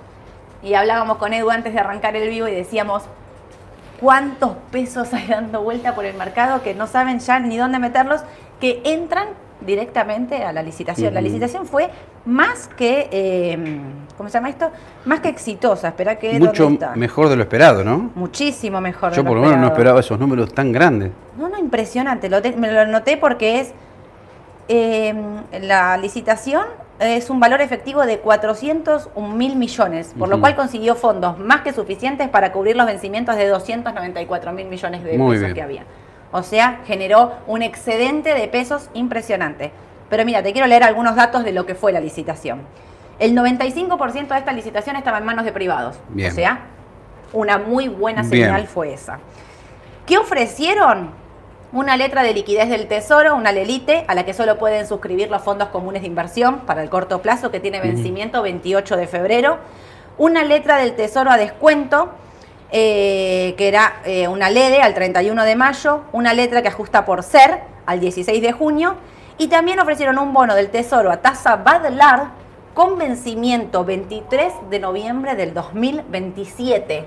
Y 0.62 0.74
hablábamos 0.74 1.16
con 1.18 1.32
Edu 1.32 1.50
antes 1.50 1.72
de 1.74 1.80
arrancar 1.80 2.14
el 2.16 2.28
vivo 2.28 2.46
y 2.48 2.54
decíamos, 2.54 3.02
¿cuántos 4.00 4.52
pesos 4.70 5.12
hay 5.14 5.26
dando 5.26 5.62
vuelta 5.62 5.94
por 5.94 6.04
el 6.04 6.16
mercado 6.16 6.62
que 6.62 6.74
no 6.74 6.86
saben 6.86 7.18
ya 7.18 7.38
ni 7.40 7.56
dónde 7.56 7.78
meterlos? 7.78 8.20
Que 8.60 8.80
entran 8.84 9.28
directamente 9.60 10.42
a 10.44 10.52
la 10.52 10.62
licitación. 10.62 11.14
La 11.14 11.20
licitación 11.20 11.66
fue 11.66 11.90
más 12.24 12.68
que, 12.76 13.08
eh, 13.12 13.58
¿cómo 14.16 14.28
se 14.28 14.34
llama 14.34 14.48
esto? 14.50 14.70
Más 15.04 15.20
que 15.20 15.28
exitosa. 15.28 15.88
Espera 15.88 16.16
que... 16.16 16.38
Mucho 16.38 16.70
mejor 16.96 17.28
de 17.28 17.36
lo 17.36 17.42
esperado, 17.42 17.84
¿no? 17.84 18.10
Muchísimo 18.14 18.80
mejor. 18.80 19.10
de 19.10 19.16
Yo 19.16 19.24
por 19.24 19.36
lo 19.36 19.42
menos 19.42 19.58
no 19.58 19.66
esperaba 19.68 20.00
esos 20.00 20.18
números 20.18 20.52
tan 20.52 20.72
grandes. 20.72 21.10
No, 21.36 21.48
no, 21.48 21.58
impresionante. 21.58 22.28
Lo 22.28 22.42
te- 22.42 22.56
me 22.56 22.72
lo 22.72 22.86
noté 22.86 23.16
porque 23.16 23.60
es 23.60 23.72
eh, 24.68 25.14
la 25.60 25.96
licitación 25.96 26.64
es 27.02 27.30
un 27.30 27.40
valor 27.40 27.60
efectivo 27.60 28.04
de 28.06 28.18
401 28.20 29.28
mil 29.34 29.56
millones, 29.56 30.14
por 30.18 30.28
lo 30.28 30.40
cual 30.40 30.54
consiguió 30.56 30.94
fondos 30.94 31.38
más 31.38 31.62
que 31.62 31.72
suficientes 31.72 32.28
para 32.28 32.52
cubrir 32.52 32.76
los 32.76 32.86
vencimientos 32.86 33.36
de 33.36 33.48
294 33.48 34.52
mil 34.52 34.66
millones 34.68 35.02
de 35.04 35.18
Muy 35.18 35.36
pesos 35.36 35.44
bien. 35.46 35.54
que 35.54 35.62
había. 35.62 35.82
O 36.30 36.42
sea, 36.42 36.80
generó 36.86 37.32
un 37.46 37.62
excedente 37.62 38.34
de 38.34 38.48
pesos 38.48 38.88
impresionante. 38.94 39.70
Pero 40.08 40.24
mira, 40.24 40.42
te 40.42 40.52
quiero 40.52 40.66
leer 40.66 40.82
algunos 40.84 41.16
datos 41.16 41.44
de 41.44 41.52
lo 41.52 41.66
que 41.66 41.74
fue 41.74 41.92
la 41.92 42.00
licitación. 42.00 42.60
El 43.18 43.34
95% 43.36 44.28
de 44.28 44.38
esta 44.38 44.52
licitación 44.52 44.96
estaba 44.96 45.18
en 45.18 45.24
manos 45.24 45.44
de 45.44 45.52
privados. 45.52 45.98
Bien. 46.08 46.30
O 46.32 46.34
sea, 46.34 46.60
una 47.32 47.58
muy 47.58 47.88
buena 47.88 48.22
Bien. 48.22 48.46
señal 48.46 48.66
fue 48.66 48.92
esa. 48.92 49.18
¿Qué 50.06 50.18
ofrecieron? 50.18 51.10
Una 51.72 51.96
letra 51.96 52.22
de 52.22 52.34
liquidez 52.34 52.68
del 52.68 52.86
Tesoro, 52.86 53.34
una 53.34 53.50
LELITE, 53.50 54.04
a 54.06 54.14
la 54.14 54.26
que 54.26 54.34
solo 54.34 54.58
pueden 54.58 54.86
suscribir 54.86 55.30
los 55.30 55.40
fondos 55.40 55.68
comunes 55.68 56.02
de 56.02 56.08
inversión 56.08 56.60
para 56.66 56.82
el 56.82 56.90
corto 56.90 57.22
plazo, 57.22 57.50
que 57.50 57.60
tiene 57.60 57.80
vencimiento 57.80 58.42
28 58.42 58.94
de 58.98 59.06
febrero. 59.06 59.56
Una 60.18 60.44
letra 60.44 60.76
del 60.76 60.94
Tesoro 60.94 61.30
a 61.30 61.38
descuento, 61.38 62.10
eh, 62.72 63.54
que 63.56 63.68
era 63.68 64.02
eh, 64.04 64.28
una 64.28 64.50
LEDE 64.50 64.82
al 64.82 64.92
31 64.92 65.44
de 65.44 65.56
mayo. 65.56 66.02
Una 66.12 66.34
letra 66.34 66.60
que 66.60 66.68
ajusta 66.68 67.06
por 67.06 67.22
SER 67.22 67.62
al 67.86 68.00
16 68.00 68.42
de 68.42 68.52
junio. 68.52 68.96
Y 69.38 69.48
también 69.48 69.80
ofrecieron 69.80 70.18
un 70.18 70.34
bono 70.34 70.54
del 70.54 70.68
Tesoro 70.68 71.10
a 71.10 71.22
tasa 71.22 71.56
Badlar 71.56 72.32
con 72.74 72.98
vencimiento 72.98 73.82
23 73.82 74.52
de 74.68 74.78
noviembre 74.78 75.36
del 75.36 75.54
2027. 75.54 77.06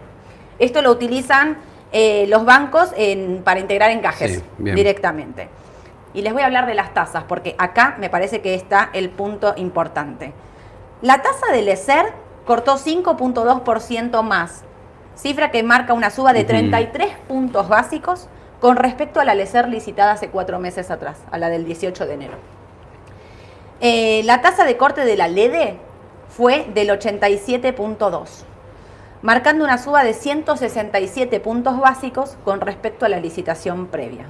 Esto 0.57 0.81
lo 0.81 0.89
utilizan 0.89 1.57
eh, 1.97 2.25
los 2.27 2.44
bancos 2.44 2.92
en- 2.97 3.42
para 3.42 3.62
integrar 3.62 3.89
encajes 3.89 4.33
Sí, 4.36 4.44
directamente. 4.57 5.47
Y 6.13 6.24
les 6.24 6.33
voy 6.33 6.42
a 6.42 6.45
hablar 6.47 6.65
de 6.65 6.74
las 6.74 6.94
tasas, 6.94 7.24
porque 7.24 7.56
acá 7.57 7.95
me 8.00 8.09
parece 8.09 8.42
que 8.42 8.53
está 8.53 8.89
el 8.92 9.09
punto 9.09 9.53
importante. 9.56 10.33
La 11.01 11.21
tasa 11.21 11.53
del 11.53 11.69
ESER 11.69 12.07
cortó 12.45 12.77
5.2% 12.77 14.24
más, 14.24 14.63
cifra 15.15 15.51
que 15.51 15.63
marca 15.63 15.94
una 15.94 16.09
suba 16.09 16.33
de 16.33 16.39
Ujú. 16.42 16.47
33 16.50 17.13
puntos 17.30 17.69
básicos 17.69 18.27
con 18.59 18.75
respecto 18.75 19.21
a 19.21 19.25
la 19.25 19.33
LESER 19.36 19.69
licitada 19.69 20.12
hace 20.13 20.30
cuatro 20.30 20.59
meses 20.59 20.91
atrás, 20.91 21.18
a 21.31 21.38
la 21.38 21.48
del 21.50 21.63
18 21.65 22.06
de 22.06 22.13
enero. 22.13 22.38
Eh, 23.81 24.21
la 24.25 24.41
tasa 24.41 24.65
de 24.65 24.75
corte 24.77 25.06
de 25.06 25.15
la 25.18 25.27
LEDE 25.27 25.77
fue 26.30 26.65
del 26.74 26.89
87.2, 26.89 28.44
marcando 29.25 29.66
una 29.66 29.80
suba 29.80 30.04
de 30.04 30.13
167 30.13 31.39
puntos 31.39 31.79
básicos 31.79 32.38
con 32.46 32.62
respecto 32.62 33.08
a 33.08 33.10
la 33.10 33.20
licitación 33.20 33.88
previa. 33.88 34.27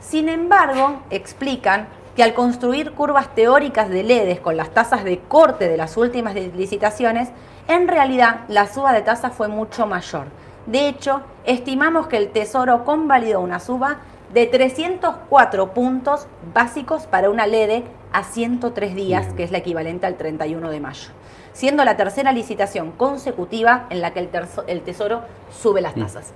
Sin 0.00 0.30
embargo, 0.30 1.02
explican 1.10 1.86
que 2.16 2.22
al 2.22 2.32
construir 2.32 2.92
curvas 2.92 3.34
teóricas 3.34 3.90
de 3.90 4.04
LEDES 4.04 4.40
con 4.40 4.56
las 4.56 4.70
tasas 4.70 5.04
de 5.04 5.18
corte 5.18 5.68
de 5.68 5.76
las 5.76 5.98
últimas 5.98 6.34
licitaciones, 6.34 7.28
en 7.68 7.88
realidad 7.88 8.40
la 8.48 8.66
suba 8.66 8.94
de 8.94 9.02
tasa 9.02 9.28
fue 9.28 9.48
mucho 9.48 9.86
mayor. 9.86 10.28
De 10.64 10.88
hecho, 10.88 11.20
estimamos 11.44 12.06
que 12.06 12.16
el 12.16 12.30
Tesoro 12.30 12.86
convalidó 12.86 13.42
una 13.42 13.60
suba 13.60 13.98
de 14.32 14.46
304 14.46 15.74
puntos 15.74 16.26
básicos 16.54 17.06
para 17.06 17.28
una 17.28 17.46
LEDE 17.46 17.84
a 18.12 18.24
103 18.24 18.94
días, 18.94 19.34
que 19.34 19.44
es 19.44 19.50
la 19.50 19.58
equivalente 19.58 20.06
al 20.06 20.16
31 20.16 20.70
de 20.70 20.80
mayo, 20.80 21.10
siendo 21.56 21.86
la 21.86 21.96
tercera 21.96 22.32
licitación 22.32 22.92
consecutiva 22.92 23.86
en 23.88 24.02
la 24.02 24.12
que 24.12 24.20
el, 24.20 24.28
el 24.66 24.82
Tesoro 24.82 25.22
sube 25.50 25.80
las 25.80 25.96
Mm. 25.96 26.00
tasas. 26.02 26.32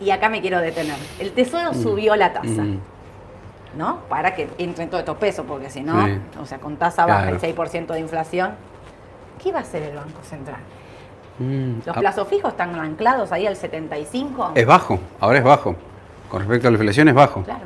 Y 0.00 0.10
acá 0.10 0.28
me 0.28 0.40
quiero 0.40 0.60
detener. 0.60 0.94
El 1.18 1.32
Tesoro 1.32 1.74
subió 1.74 2.14
la 2.14 2.32
tasa, 2.32 2.62
Mm. 2.62 2.78
¿no? 3.76 3.98
Para 4.08 4.36
que 4.36 4.48
entren 4.58 4.88
todos 4.88 5.00
estos 5.00 5.16
pesos, 5.16 5.44
porque 5.48 5.70
si 5.70 5.80
no, 5.80 6.06
Sí. 6.06 6.12
o 6.40 6.46
sea, 6.46 6.58
con 6.58 6.76
tasa 6.76 7.04
baja 7.04 7.22
Claro. 7.22 7.36
y 7.36 7.40
6% 7.40 7.94
de 7.94 8.00
inflación, 8.00 8.52
¿qué 9.42 9.50
va 9.50 9.58
a 9.58 9.62
hacer 9.62 9.82
el 9.82 9.96
Banco 9.96 10.22
Central? 10.22 10.60
Mm. 11.40 11.78
Los 11.84 11.96
Ah, 11.96 12.00
plazos 12.00 12.28
fijos 12.28 12.52
están 12.52 12.76
anclados 12.76 13.32
ahí 13.32 13.44
al 13.44 13.56
75. 13.56 14.52
Es 14.54 14.66
bajo, 14.66 15.00
ahora 15.18 15.38
es 15.38 15.44
bajo. 15.44 15.74
Con 16.30 16.40
respecto 16.42 16.68
a 16.68 16.70
la 16.70 16.76
inflación 16.76 17.08
es 17.08 17.14
bajo. 17.14 17.42
Claro. 17.42 17.64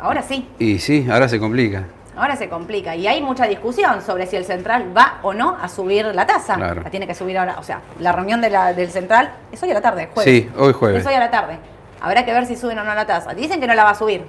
Ahora 0.00 0.20
sí, 0.20 0.46
Y 0.58 0.78
sí, 0.80 1.08
ahora 1.10 1.28
se 1.30 1.40
complica. 1.40 1.84
Ahora 2.18 2.36
se 2.36 2.48
complica. 2.48 2.94
Y 2.96 3.06
hay 3.06 3.22
mucha 3.22 3.46
discusión 3.46 4.02
sobre 4.02 4.26
si 4.26 4.36
el 4.36 4.44
central 4.44 4.92
va 4.96 5.18
o 5.22 5.32
no 5.32 5.56
a 5.60 5.68
subir 5.68 6.06
la 6.06 6.26
tasa. 6.26 6.54
Claro. 6.56 6.82
La 6.82 6.90
tiene 6.90 7.06
que 7.06 7.14
subir 7.14 7.38
ahora. 7.38 7.56
O 7.58 7.62
sea, 7.62 7.80
la 8.00 8.12
reunión 8.12 8.40
de 8.40 8.50
la- 8.50 8.72
del 8.74 8.90
central 8.90 9.30
es 9.52 9.62
hoy 9.62 9.70
a 9.70 9.74
la 9.74 9.80
tarde, 9.80 10.08
jueves. 10.12 10.32
Sí, 10.32 10.50
hoy 10.58 10.72
jueves. 10.72 11.00
Es 11.00 11.06
hoy 11.06 11.14
a 11.14 11.20
la 11.20 11.30
tarde. 11.30 11.58
Habrá 12.00 12.24
que 12.24 12.32
ver 12.32 12.46
si 12.46 12.56
suben 12.56 12.78
o 12.78 12.84
no 12.84 12.94
la 12.94 13.06
tasa. 13.06 13.34
Dicen 13.34 13.60
que 13.60 13.66
no 13.66 13.74
la 13.74 13.84
va 13.84 13.90
a 13.90 13.94
subir. 13.94 14.22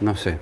No 0.00 0.14
sé. 0.16 0.38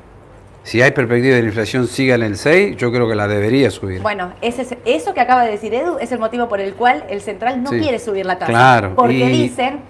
Si 0.62 0.82
hay 0.82 0.90
perspectiva 0.90 1.36
de 1.36 1.42
la 1.42 1.48
inflación 1.48 1.86
siga 1.86 2.14
en 2.14 2.22
el 2.22 2.36
6, 2.36 2.76
yo 2.76 2.92
creo 2.92 3.08
que 3.08 3.14
la 3.14 3.26
debería 3.26 3.70
subir. 3.70 4.02
Bueno, 4.02 4.32
ese 4.42 4.62
es- 4.62 4.76
eso 4.84 5.14
que 5.14 5.20
acaba 5.20 5.42
de 5.44 5.50
decir 5.52 5.72
Edu 5.72 5.96
es 5.98 6.12
el 6.12 6.18
motivo 6.18 6.48
por 6.48 6.60
el 6.60 6.74
cual 6.74 7.04
el 7.08 7.22
central 7.22 7.62
no 7.62 7.70
Sí. 7.70 7.80
quiere 7.80 7.98
subir 7.98 8.26
la 8.26 8.38
tasa. 8.38 8.52
Claro, 8.52 8.94
Porque 8.94 9.14
y- 9.14 9.42
dicen, 9.42 9.80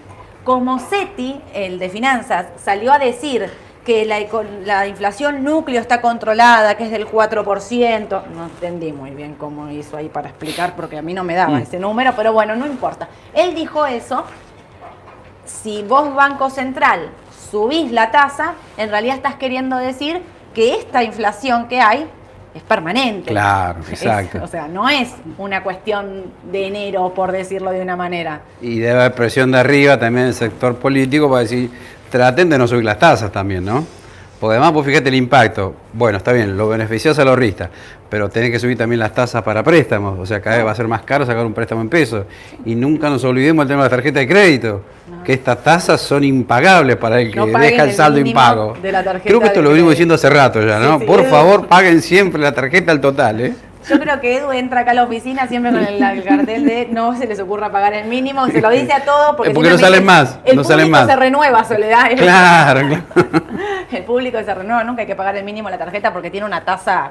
como 0.44 0.78
SETI, 0.78 1.40
el 1.54 1.78
de 1.80 1.88
finanzas, 1.88 2.46
salió 2.62 2.92
a 2.92 2.98
decir 3.00 3.50
que 3.84 4.04
la, 4.04 4.86
inflación 4.86 5.42
núcleo 5.42 5.80
está 5.80 6.00
controlada, 6.00 6.76
que 6.76 6.84
es 6.84 6.90
del 6.90 7.06
4%. 7.06 8.22
No 8.34 8.44
entendí 8.44 8.92
muy 8.92 9.10
bien 9.12 9.34
cómo 9.36 9.70
hizo 9.70 9.96
ahí 9.96 10.08
para 10.08 10.28
explicar, 10.28 10.74
porque 10.76 10.98
a 10.98 11.02
mí 11.02 11.14
no 11.14 11.24
me 11.24 11.34
daba 11.34 11.58
Mm. 11.58 11.62
ese 11.62 11.78
número, 11.78 12.12
pero 12.14 12.32
bueno, 12.32 12.54
no 12.56 12.66
importa. 12.66 13.08
Él 13.34 13.54
dijo 13.54 13.86
eso. 13.86 14.24
Si 15.46 15.82
vos, 15.82 16.14
Banco 16.14 16.50
Central, 16.50 17.10
subís 17.50 17.90
la 17.90 18.10
tasa, 18.10 18.54
en 18.76 18.90
realidad 18.90 19.16
estás 19.16 19.34
queriendo 19.36 19.76
decir 19.76 20.22
que 20.54 20.74
esta 20.74 21.02
inflación 21.02 21.66
que 21.68 21.80
hay 21.80 22.06
es 22.54 22.62
permanente. 22.62 23.30
Claro, 23.30 23.80
Es- 23.80 23.88
exacto. 24.02 24.40
o 24.42 24.46
sea, 24.46 24.68
no 24.68 24.88
es 24.88 25.12
una 25.38 25.62
cuestión 25.62 26.24
de 26.50 26.66
enero, 26.66 27.12
por 27.14 27.32
decirlo 27.32 27.70
de 27.70 27.80
una 27.82 27.96
manera. 27.96 28.42
Y 28.60 28.78
debe 28.78 29.00
haber 29.00 29.14
presión 29.14 29.50
de 29.52 29.58
arriba 29.60 29.98
también 29.98 30.26
del 30.26 30.34
sector 30.34 30.76
político 30.76 31.28
para 31.28 31.42
decir, 31.42 31.70
traten 32.10 32.48
de 32.50 32.58
no 32.58 32.66
subir 32.68 32.84
las 32.84 32.98
tasas 32.98 33.32
también, 33.32 33.64
¿no? 33.64 33.84
Porque 34.38 34.52
además, 34.56 34.72
vos 34.72 34.86
fíjate 34.86 35.10
el 35.10 35.16
impacto. 35.16 35.74
Bueno, 35.92 36.16
está 36.16 36.32
bien, 36.32 36.56
lo 36.56 36.66
beneficios 36.68 37.18
al 37.18 37.28
ahorrista, 37.28 37.68
pero 38.08 38.30
tenés 38.30 38.50
que 38.50 38.58
subir 38.58 38.76
también 38.78 38.98
las 38.98 39.12
tasas 39.12 39.42
para 39.42 39.62
préstamos. 39.62 40.18
O 40.18 40.24
sea, 40.24 40.40
cada 40.40 40.56
vez 40.56 40.66
va 40.66 40.70
a 40.70 40.74
ser 40.74 40.88
más 40.88 41.02
caro 41.02 41.26
sacar 41.26 41.44
un 41.44 41.52
préstamo 41.52 41.82
en 41.82 41.90
pesos. 41.90 42.24
Y 42.64 42.74
nunca 42.74 43.10
nos 43.10 43.22
olvidemos 43.24 43.64
el 43.64 43.68
tema 43.68 43.82
de 43.82 43.90
la 43.90 43.96
tarjeta 43.96 44.18
de 44.20 44.26
crédito, 44.26 44.82
que 45.26 45.34
estas 45.34 45.62
tasas 45.62 46.00
son 46.00 46.24
impagables 46.24 46.96
para 46.96 47.20
el 47.20 47.30
que 47.30 47.36
No 47.36 47.46
deja 47.46 47.84
el 47.84 47.92
saldo 47.92 48.18
impago. 48.18 48.78
de 48.80 48.90
la 48.90 49.04
Creo 49.22 49.40
que 49.40 49.46
esto 49.46 49.60
lo 49.60 49.70
venimos 49.70 49.90
diciendo 49.90 50.14
hace 50.14 50.30
rato 50.30 50.64
ya, 50.66 50.78
¿no? 50.78 50.94
Sí, 50.94 51.00
sí. 51.00 51.06
Por 51.06 51.26
favor, 51.26 51.66
paguen 51.66 52.00
siempre 52.00 52.40
la 52.40 52.52
tarjeta 52.54 52.92
al 52.92 53.00
total, 53.02 53.40
¿eh? 53.42 53.54
Yo 53.88 53.98
creo 53.98 54.20
que 54.20 54.36
Edu 54.36 54.52
entra 54.52 54.80
acá 54.80 54.90
a 54.90 54.94
la 54.94 55.04
oficina 55.04 55.46
siempre 55.48 55.72
con 55.72 55.80
el, 55.84 56.02
el 56.02 56.24
cartel 56.24 56.64
de 56.66 56.88
no 56.90 57.16
se 57.16 57.26
les 57.26 57.40
ocurra 57.40 57.70
pagar 57.72 57.94
el 57.94 58.06
mínimo, 58.08 58.46
se 58.48 58.60
lo 58.60 58.68
dice 58.70 58.92
a 58.92 59.04
todos 59.04 59.36
porque, 59.36 59.50
Eh, 59.52 59.54
porque 59.54 59.70
no 59.70 59.78
salen 59.78 60.04
más, 60.04 60.38
El 60.44 60.56
no 60.56 60.64
salen 60.64 60.86
público 60.86 60.98
más. 60.98 61.06
se 61.06 61.16
renueva, 61.16 61.64
Soledad. 61.64 62.10
Claro, 62.16 62.80
claro. 62.88 63.44
El 63.90 64.04
público 64.04 64.38
se 64.44 64.54
renueva, 64.54 64.84
nunca 64.84 65.00
hay 65.02 65.06
que 65.06 65.16
pagar 65.16 65.34
el 65.36 65.44
mínimo 65.44 65.68
la 65.70 65.78
tarjeta 65.78 66.12
porque 66.12 66.30
tiene 66.30 66.46
una 66.46 66.64
tasa 66.64 67.10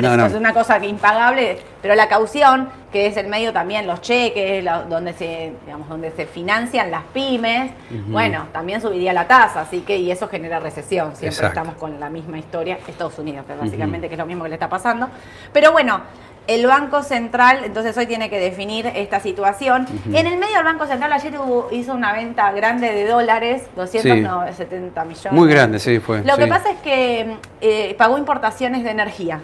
No, 0.00 0.16
no. 0.16 0.26
es 0.26 0.34
una 0.34 0.52
cosa 0.52 0.78
que 0.80 0.86
impagable, 0.86 1.58
pero 1.80 1.94
la 1.94 2.08
caución, 2.08 2.68
que 2.92 3.06
es 3.06 3.16
el 3.16 3.26
medio 3.28 3.52
también, 3.52 3.86
los 3.86 4.00
cheques, 4.00 4.62
la- 4.62 4.82
donde 4.82 5.12
se, 5.12 5.52
digamos, 5.64 5.88
donde 5.88 6.10
se 6.12 6.26
financian 6.26 6.90
las 6.90 7.02
pymes, 7.14 7.72
bueno, 8.08 8.46
también 8.52 8.80
subiría 8.80 9.12
la 9.12 9.26
tasa, 9.26 9.62
así 9.62 9.80
que, 9.80 9.96
y 9.96 10.10
eso 10.10 10.28
genera 10.28 10.60
recesión. 10.60 11.08
Siempre 11.16 11.28
Exacto. 11.28 11.58
estamos 11.60 11.74
con 11.76 11.98
la 12.00 12.10
misma 12.10 12.38
historia, 12.38 12.78
Estados 12.86 13.18
Unidos, 13.18 13.44
que 13.46 13.54
básicamente 13.54 14.08
que 14.08 14.14
es 14.14 14.18
lo 14.18 14.26
mismo 14.26 14.42
que 14.44 14.50
le 14.50 14.56
está 14.56 14.68
pasando. 14.68 15.08
Pero 15.52 15.72
bueno, 15.72 16.00
el 16.48 16.66
Banco 16.66 17.04
Central, 17.04 17.60
entonces 17.64 17.96
hoy 17.96 18.06
tiene 18.06 18.28
que 18.28 18.38
definir 18.40 18.86
esta 18.88 19.20
situación. 19.20 19.86
En 20.12 20.26
el 20.26 20.38
medio 20.38 20.56
del 20.56 20.64
Banco 20.64 20.86
Central 20.86 21.12
ayer 21.12 21.34
hizo 21.70 21.94
una 21.94 22.12
venta 22.12 22.50
grande 22.50 22.92
de 22.92 23.06
dólares, 23.06 23.62
270 23.76 25.04
millones. 25.04 25.32
Muy 25.32 25.48
grande, 25.48 25.78
sí, 25.78 25.98
fue. 26.00 26.22
Lo 26.24 26.36
que 26.36 26.44
sí. 26.44 26.50
pasa 26.50 26.70
es 26.72 26.78
que 26.80 27.36
eh, 27.60 27.94
pagó 27.96 28.18
importaciones 28.18 28.82
de 28.84 28.90
energía. 28.90 29.40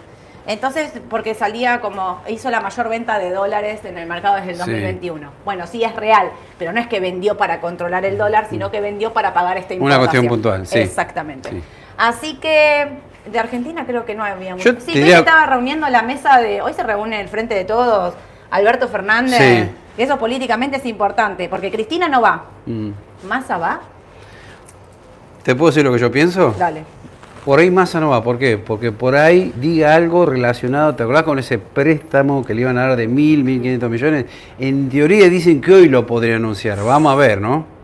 Entonces, 0.53 0.91
porque 1.11 1.35
salía 1.35 1.79
como, 1.79 2.23
hizo 2.27 2.49
la 2.49 2.59
mayor 2.59 2.89
venta 2.89 3.19
de 3.19 3.29
dólares 3.29 3.81
en 3.85 3.99
el 3.99 4.07
mercado 4.09 4.37
desde 4.37 4.49
el 4.49 4.55
Sí. 4.55 4.61
2021. 4.61 5.29
Bueno, 5.45 5.67
sí 5.67 5.83
es 5.83 5.95
real, 5.95 6.31
pero 6.57 6.73
no 6.73 6.79
es 6.79 6.87
que 6.87 6.99
vendió 6.99 7.37
para 7.37 7.61
controlar 7.61 8.03
el 8.03 8.17
dólar, 8.17 8.47
sino 8.49 8.71
que 8.71 8.81
vendió 8.81 9.13
para 9.13 9.31
pagar 9.35 9.57
esta 9.57 9.75
Una 9.75 9.93
importación. 9.93 9.99
cuestión 10.09 10.27
puntual, 10.27 10.65
sí. 10.65 10.79
Exactamente. 10.79 11.51
Sí. 11.51 11.63
Así 11.99 12.33
que 12.39 12.87
de 13.31 13.37
Argentina 13.39 13.85
creo 13.85 14.05
que 14.05 14.15
no 14.15 14.23
había 14.23 14.55
mucho. 14.55 14.73
Yo 14.73 14.79
Sí, 14.81 14.93
diría- 14.93 15.13
que 15.13 15.19
estaba 15.19 15.45
reuniendo 15.45 15.87
la 15.87 16.01
mesa 16.01 16.39
de, 16.39 16.63
hoy 16.63 16.73
se 16.73 16.81
reúne 16.81 17.21
el 17.21 17.27
Frente 17.29 17.53
de 17.53 17.63
Todos, 17.65 18.15
Alberto 18.49 18.87
Fernández, 18.87 19.37
Sí. 19.37 20.01
eso 20.01 20.17
políticamente 20.17 20.77
es 20.77 20.85
importante, 20.87 21.47
porque 21.47 21.69
Cristina 21.69 22.09
no 22.09 22.21
va. 22.21 22.45
Mm. 22.65 22.89
¿Massa 23.27 23.59
va? 23.59 23.81
¿Te 25.43 25.53
puedo 25.53 25.69
decir 25.69 25.83
lo 25.85 25.93
que 25.93 25.99
yo 25.99 26.11
pienso? 26.11 26.55
Dale. 26.57 26.83
Por 27.45 27.59
ahí 27.59 27.71
Massa 27.71 27.99
no 27.99 28.09
va, 28.09 28.21
¿por 28.23 28.37
qué? 28.37 28.57
Porque 28.57 28.91
por 28.91 29.15
ahí 29.15 29.53
diga 29.55 29.95
algo 29.95 30.25
relacionado, 30.25 30.95
¿te 30.95 31.03
acordás 31.03 31.23
con 31.23 31.39
ese 31.39 31.57
préstamo 31.57 32.45
que 32.45 32.53
le 32.53 32.61
iban 32.61 32.77
a 32.77 32.87
dar 32.87 32.95
de 32.97 33.07
mil, 33.07 33.43
mil 33.43 33.61
quinientos 33.61 33.89
millones? 33.89 34.25
En 34.59 34.89
teoría 34.89 35.29
dicen 35.29 35.61
que 35.61 35.73
hoy 35.73 35.89
lo 35.89 36.05
podría 36.05 36.35
anunciar, 36.35 36.83
vamos 36.83 37.11
a 37.11 37.15
ver, 37.15 37.41
¿no? 37.41 37.79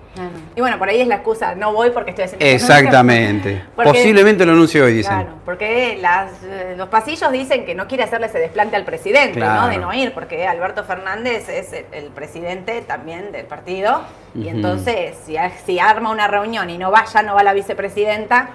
Y 0.55 0.61
bueno, 0.61 0.79
por 0.79 0.87
ahí 0.87 1.01
es 1.01 1.07
la 1.07 1.15
excusa, 1.15 1.55
no 1.55 1.73
voy 1.73 1.89
porque 1.89 2.11
estoy 2.11 2.23
haciendo 2.25 2.45
Exactamente. 2.45 3.61
Porque- 3.75 3.89
Posiblemente 3.89 4.45
lo 4.45 4.53
anuncie 4.53 4.81
hoy, 4.81 4.93
dicen. 4.93 5.11
Claro, 5.11 5.29
porque 5.43 5.97
las, 5.99 6.31
eh, 6.43 6.75
los 6.77 6.87
pasillos 6.87 7.29
dicen 7.33 7.65
que 7.65 7.75
no 7.75 7.87
quiere 7.87 8.03
hacerle 8.05 8.27
ese 8.27 8.39
desplante 8.39 8.77
al 8.77 8.85
presidente, 8.85 9.33
Claro. 9.33 9.63
¿no? 9.63 9.67
De 9.67 9.77
no 9.77 9.93
ir, 9.93 10.13
porque 10.13 10.47
Alberto 10.47 10.85
Fernández 10.85 11.49
es 11.49 11.73
el, 11.73 11.85
el 11.91 12.05
presidente 12.11 12.81
también 12.81 13.33
del 13.33 13.45
partido. 13.45 14.03
Y 14.33 14.47
entonces, 14.47 15.15
si, 15.25 15.79
arma 15.79 16.11
una 16.11 16.27
reunión 16.27 16.69
y 16.69 16.77
no 16.77 16.91
va, 16.91 17.03
ya 17.05 17.21
no 17.21 17.35
va 17.35 17.43
la 17.43 17.51
vicepresidenta. 17.53 18.51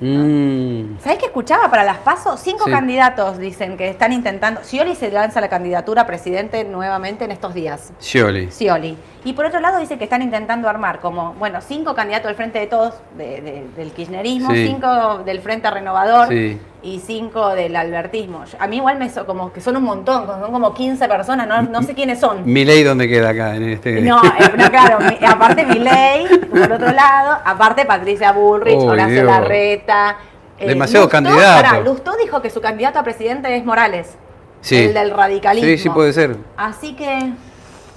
Mm. 0.00 0.98
¿Sabés 1.00 1.18
qué 1.18 1.26
escuchaba 1.26 1.70
para 1.70 1.84
las 1.84 1.98
pasos? 1.98 2.40
Cinco 2.40 2.64
Sí. 2.64 2.70
candidatos 2.70 3.38
dicen 3.38 3.76
que 3.76 3.88
están 3.88 4.12
intentando. 4.12 4.62
Scioli 4.64 4.94
se 4.94 5.10
lanza 5.10 5.40
la 5.40 5.48
candidatura 5.48 6.02
a 6.02 6.06
presidente 6.06 6.64
nuevamente 6.64 7.24
en 7.24 7.30
estos 7.32 7.54
días. 7.54 7.92
Scioli. 8.00 8.50
Scioli. 8.50 8.96
Y 9.24 9.34
por 9.34 9.44
otro 9.44 9.60
lado 9.60 9.78
dice 9.78 9.98
que 9.98 10.04
están 10.04 10.22
intentando 10.22 10.68
armar 10.68 11.00
como, 11.00 11.34
bueno, 11.34 11.60
cinco 11.60 11.94
candidatos 11.94 12.28
del 12.28 12.36
Frente 12.36 12.58
de 12.60 12.66
Todos, 12.66 12.94
de- 13.18 13.40
de- 13.42 13.66
del 13.76 13.92
kirchnerismo, 13.92 14.50
Sí. 14.52 14.66
cinco 14.66 15.18
del 15.18 15.40
Frente 15.40 15.70
Renovador 15.70 16.28
Sí. 16.28 16.58
Y 16.82 16.98
cinco 17.00 17.50
del 17.50 17.76
albertismo. 17.76 18.44
A 18.58 18.66
mí 18.66 18.76
igual 18.76 18.98
me 18.98 19.10
so- 19.10 19.26
como 19.26 19.52
que 19.52 19.60
son 19.60 19.76
un 19.76 19.82
montón, 19.84 20.26
son 20.26 20.50
como 20.52 20.72
15 20.72 21.06
personas, 21.08 21.46
no, 21.46 21.62
no 21.62 21.82
sé 21.82 21.94
quiénes 21.94 22.18
son. 22.20 22.42
¿Milei 22.44 22.82
dónde 22.82 23.06
queda 23.08 23.30
acá? 23.30 23.54
En 23.56 23.68
este... 23.68 24.00
No, 24.00 24.22
eh, 24.24 24.52
no, 24.56 24.70
claro, 24.70 24.98
mi- 25.00 25.24
aparte 25.26 25.66
Milei, 25.66 26.26
por 26.48 26.72
otro 26.72 26.90
lado, 26.92 27.38
aparte 27.44 27.84
Patricia 27.84 28.32
Bullrich, 28.32 28.76
Uy, 28.78 28.88
Horacio 28.88 29.12
Dios. 29.14 29.26
Larreta. 29.26 30.16
Demasiado 30.58 31.06
Lustó- 31.06 31.10
candidato. 31.12 31.62
pará, 31.68 31.80
Lustó 31.80 32.12
dijo 32.22 32.40
que 32.42 32.50
su 32.50 32.60
candidato 32.60 32.98
a 32.98 33.02
presidente 33.02 33.54
es 33.56 33.64
Morales, 33.64 34.16
Sí. 34.62 34.76
el 34.76 34.94
del 34.94 35.10
radicalismo. 35.10 35.68
Sí, 35.68 35.78
sí 35.78 35.88
puede 35.90 36.12
ser. 36.12 36.36
Así 36.56 36.94
que... 36.94 37.32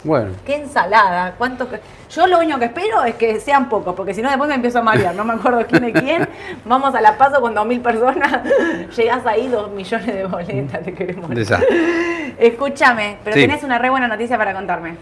Bueno. 0.03 0.31
Qué 0.45 0.55
ensalada, 0.57 1.35
cuánto 1.37 1.69
que- 1.69 1.79
Yo 2.09 2.27
lo 2.27 2.39
único 2.39 2.59
que 2.59 2.65
espero 2.65 3.03
es 3.05 3.15
que 3.15 3.39
sean 3.39 3.69
pocos, 3.69 3.95
porque 3.95 4.13
si 4.13 4.21
no 4.21 4.29
después 4.29 4.47
me 4.49 4.55
empiezo 4.55 4.79
a 4.79 4.81
marear, 4.83 5.15
no 5.15 5.23
me 5.23 5.33
acuerdo 5.33 5.65
quién 5.67 5.83
es 5.85 5.93
quién. 5.99 6.27
Vamos 6.65 6.93
a 6.93 7.01
La 7.01 7.17
Paso 7.17 7.39
con 7.41 7.55
dos 7.55 7.65
mil 7.65 7.79
personas, 7.81 8.41
llegás 8.97 9.25
ahí 9.25 9.47
dos 9.47 9.71
millones 9.71 10.07
de 10.13 10.25
boletas, 10.25 10.83
te 10.83 10.93
queremos. 10.93 11.31
Escúchame, 12.39 13.17
pero 13.23 13.35
Sí. 13.35 13.41
tenés 13.41 13.63
una 13.63 13.79
re 13.79 13.89
buena 13.89 14.07
noticia 14.07 14.37
para 14.37 14.53
contarme. 14.53 14.95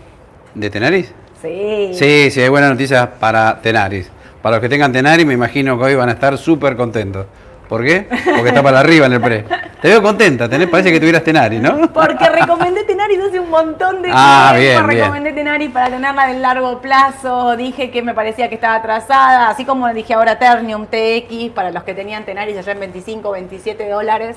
¿De 0.54 0.70
Tenaris? 0.70 1.14
Sí. 1.42 1.92
Sí, 1.94 2.30
sí, 2.32 2.42
hay 2.42 2.50
buenas 2.50 2.70
noticias 2.72 3.08
para 3.20 3.60
Tenaris. 3.62 4.10
Para 4.42 4.56
los 4.58 4.62
que 4.62 4.70
tengan 4.70 4.92
Tenaris, 4.92 5.26
me 5.26 5.34
imagino 5.34 5.78
que 5.78 5.86
hoy 5.86 5.96
van 5.96 6.10
a 6.10 6.14
estar 6.14 6.38
súper 6.38 6.76
contentos. 6.76 7.26
¿Por 7.72 7.86
qué? 7.86 8.06
Porque 8.36 8.50
está 8.50 8.62
para 8.62 8.82
arriba 8.82 9.06
en 9.06 9.14
el 9.14 9.22
pre. 9.22 9.46
Te 9.82 9.88
veo 9.88 10.02
contenta, 10.02 10.50
tenés, 10.50 10.68
parece 10.68 10.92
que 10.92 11.00
tuvieras 11.00 11.24
Tenaris, 11.24 11.62
¿no? 11.62 11.90
Porque 11.94 12.28
recomendé 12.30 12.84
Tenaris 12.84 13.18
hace 13.30 13.40
un 13.40 13.50
montón 13.50 14.02
de 14.02 14.10
Ah, 14.14 14.54
tiempo. 14.58 14.60
bien, 14.60 14.88
bien. 14.88 15.00
recomendé 15.00 15.32
Tenaris 15.32 15.70
para 15.72 15.90
tenerla 15.90 16.28
de 16.28 16.40
largo 16.40 16.82
plazo. 16.82 17.56
Dije 17.56 17.90
que 17.90 18.02
me 18.02 18.14
parecía 18.14 18.50
que 18.50 18.56
estaba 18.56 18.76
atrasada. 18.76 19.48
Así 19.48 19.64
como 19.64 19.88
dije 19.94 20.14
ahora 20.14 20.38
Ternium 20.38 20.86
TX 20.88 21.52
para 21.56 21.72
los 21.72 21.84
que 21.84 21.94
tenían 21.94 22.26
Tenaris 22.26 22.58
allá 22.58 22.74
en 22.74 22.82
25, 22.82 23.32
27 23.32 23.88
dólares. 23.88 24.36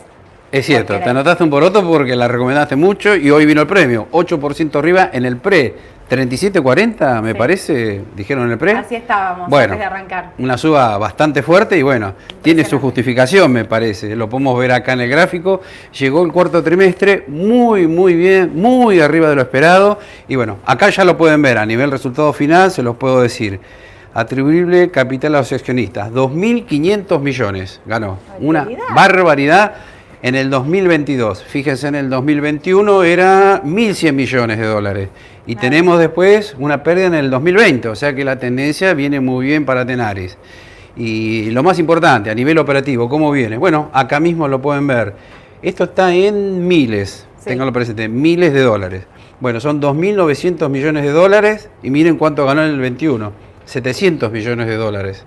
Es 0.52 0.66
cierto, 0.66 0.96
te 1.00 1.10
anotaste 1.10 1.42
un 1.42 1.50
poroto 1.50 1.82
porque 1.84 2.14
la 2.14 2.28
recomendaste 2.28 2.76
mucho 2.76 3.16
y 3.16 3.32
hoy 3.32 3.46
vino 3.46 3.62
el 3.62 3.66
premio. 3.66 4.06
8% 4.12 4.76
arriba 4.78 5.10
en 5.12 5.24
el 5.24 5.38
pre. 5.38 5.74
37.40 6.08 7.22
me 7.22 7.32
Sí. 7.32 7.38
parece, 7.38 8.02
dijeron 8.14 8.44
en 8.46 8.52
el 8.52 8.58
pre. 8.58 8.72
Así 8.72 8.94
estábamos 8.94 9.48
Bueno, 9.48 9.72
antes 9.72 9.78
de 9.78 9.84
arrancar. 9.84 10.32
una 10.38 10.58
suba 10.58 10.98
bastante 10.98 11.42
fuerte 11.42 11.78
y 11.78 11.82
bueno, 11.82 12.12
tiene 12.42 12.64
su 12.64 12.78
justificación 12.78 13.50
me 13.52 13.64
parece, 13.64 14.14
lo 14.14 14.28
podemos 14.28 14.58
ver 14.58 14.72
acá 14.72 14.92
en 14.92 15.00
el 15.00 15.10
gráfico, 15.10 15.62
llegó 15.98 16.24
el 16.24 16.30
cuarto 16.32 16.62
trimestre 16.62 17.24
muy 17.28 17.86
muy 17.86 18.14
bien, 18.14 18.52
muy 18.54 19.00
arriba 19.00 19.30
de 19.30 19.36
lo 19.36 19.42
esperado 19.42 19.98
y 20.28 20.36
bueno, 20.36 20.58
acá 20.66 20.90
ya 20.90 21.04
lo 21.04 21.16
pueden 21.16 21.40
ver 21.42 21.56
a 21.58 21.64
nivel 21.66 21.90
resultado 21.90 22.32
final, 22.32 22.70
se 22.70 22.82
los 22.82 22.96
puedo 22.96 23.22
decir. 23.22 23.60
Atribuible 24.16 24.90
capital 24.92 25.34
a 25.34 25.38
los 25.38 25.52
accionistas, 25.52 26.12
2.500 26.12 27.18
millones 27.20 27.80
ganó, 27.84 28.18
una 28.38 28.60
Barbaridad. 28.60 28.84
barbaridad 28.94 29.72
en 30.22 30.34
el 30.36 30.50
2022. 30.50 31.42
Fíjense, 31.42 31.88
en 31.88 31.96
el 31.96 32.08
2021 32.10 33.02
era 33.02 33.60
1.100 33.64 34.12
millones 34.12 34.58
de 34.58 34.66
dólares. 34.66 35.08
Y 35.46 35.56
tenemos 35.56 35.98
después 35.98 36.56
una 36.58 36.82
pérdida 36.82 37.06
en 37.06 37.14
el 37.14 37.30
2020, 37.30 37.88
o 37.88 37.94
sea 37.94 38.14
que 38.14 38.24
la 38.24 38.38
tendencia 38.38 38.94
viene 38.94 39.20
muy 39.20 39.46
bien 39.46 39.66
para 39.66 39.84
Tenaris. 39.84 40.38
Y 40.96 41.50
lo 41.50 41.62
más 41.62 41.78
importante, 41.78 42.30
a 42.30 42.34
nivel 42.34 42.56
operativo, 42.58 43.08
¿cómo 43.08 43.30
viene? 43.30 43.58
Bueno, 43.58 43.90
acá 43.92 44.20
mismo 44.20 44.48
lo 44.48 44.62
pueden 44.62 44.86
ver. 44.86 45.14
Esto 45.60 45.84
está 45.84 46.14
en 46.14 46.66
miles, 46.66 47.26
Sí. 47.38 47.50
ténganlo 47.50 47.72
presente, 47.72 48.08
miles 48.08 48.54
de 48.54 48.60
dólares. 48.62 49.06
Bueno, 49.40 49.60
son 49.60 49.80
2.900 49.80 50.70
millones 50.70 51.02
de 51.02 51.10
dólares 51.10 51.68
y 51.82 51.90
miren 51.90 52.16
cuánto 52.16 52.46
ganó 52.46 52.64
en 52.64 52.70
el 52.70 52.78
21, 52.78 53.32
700 53.66 54.32
millones 54.32 54.66
de 54.66 54.76
dólares. 54.76 55.24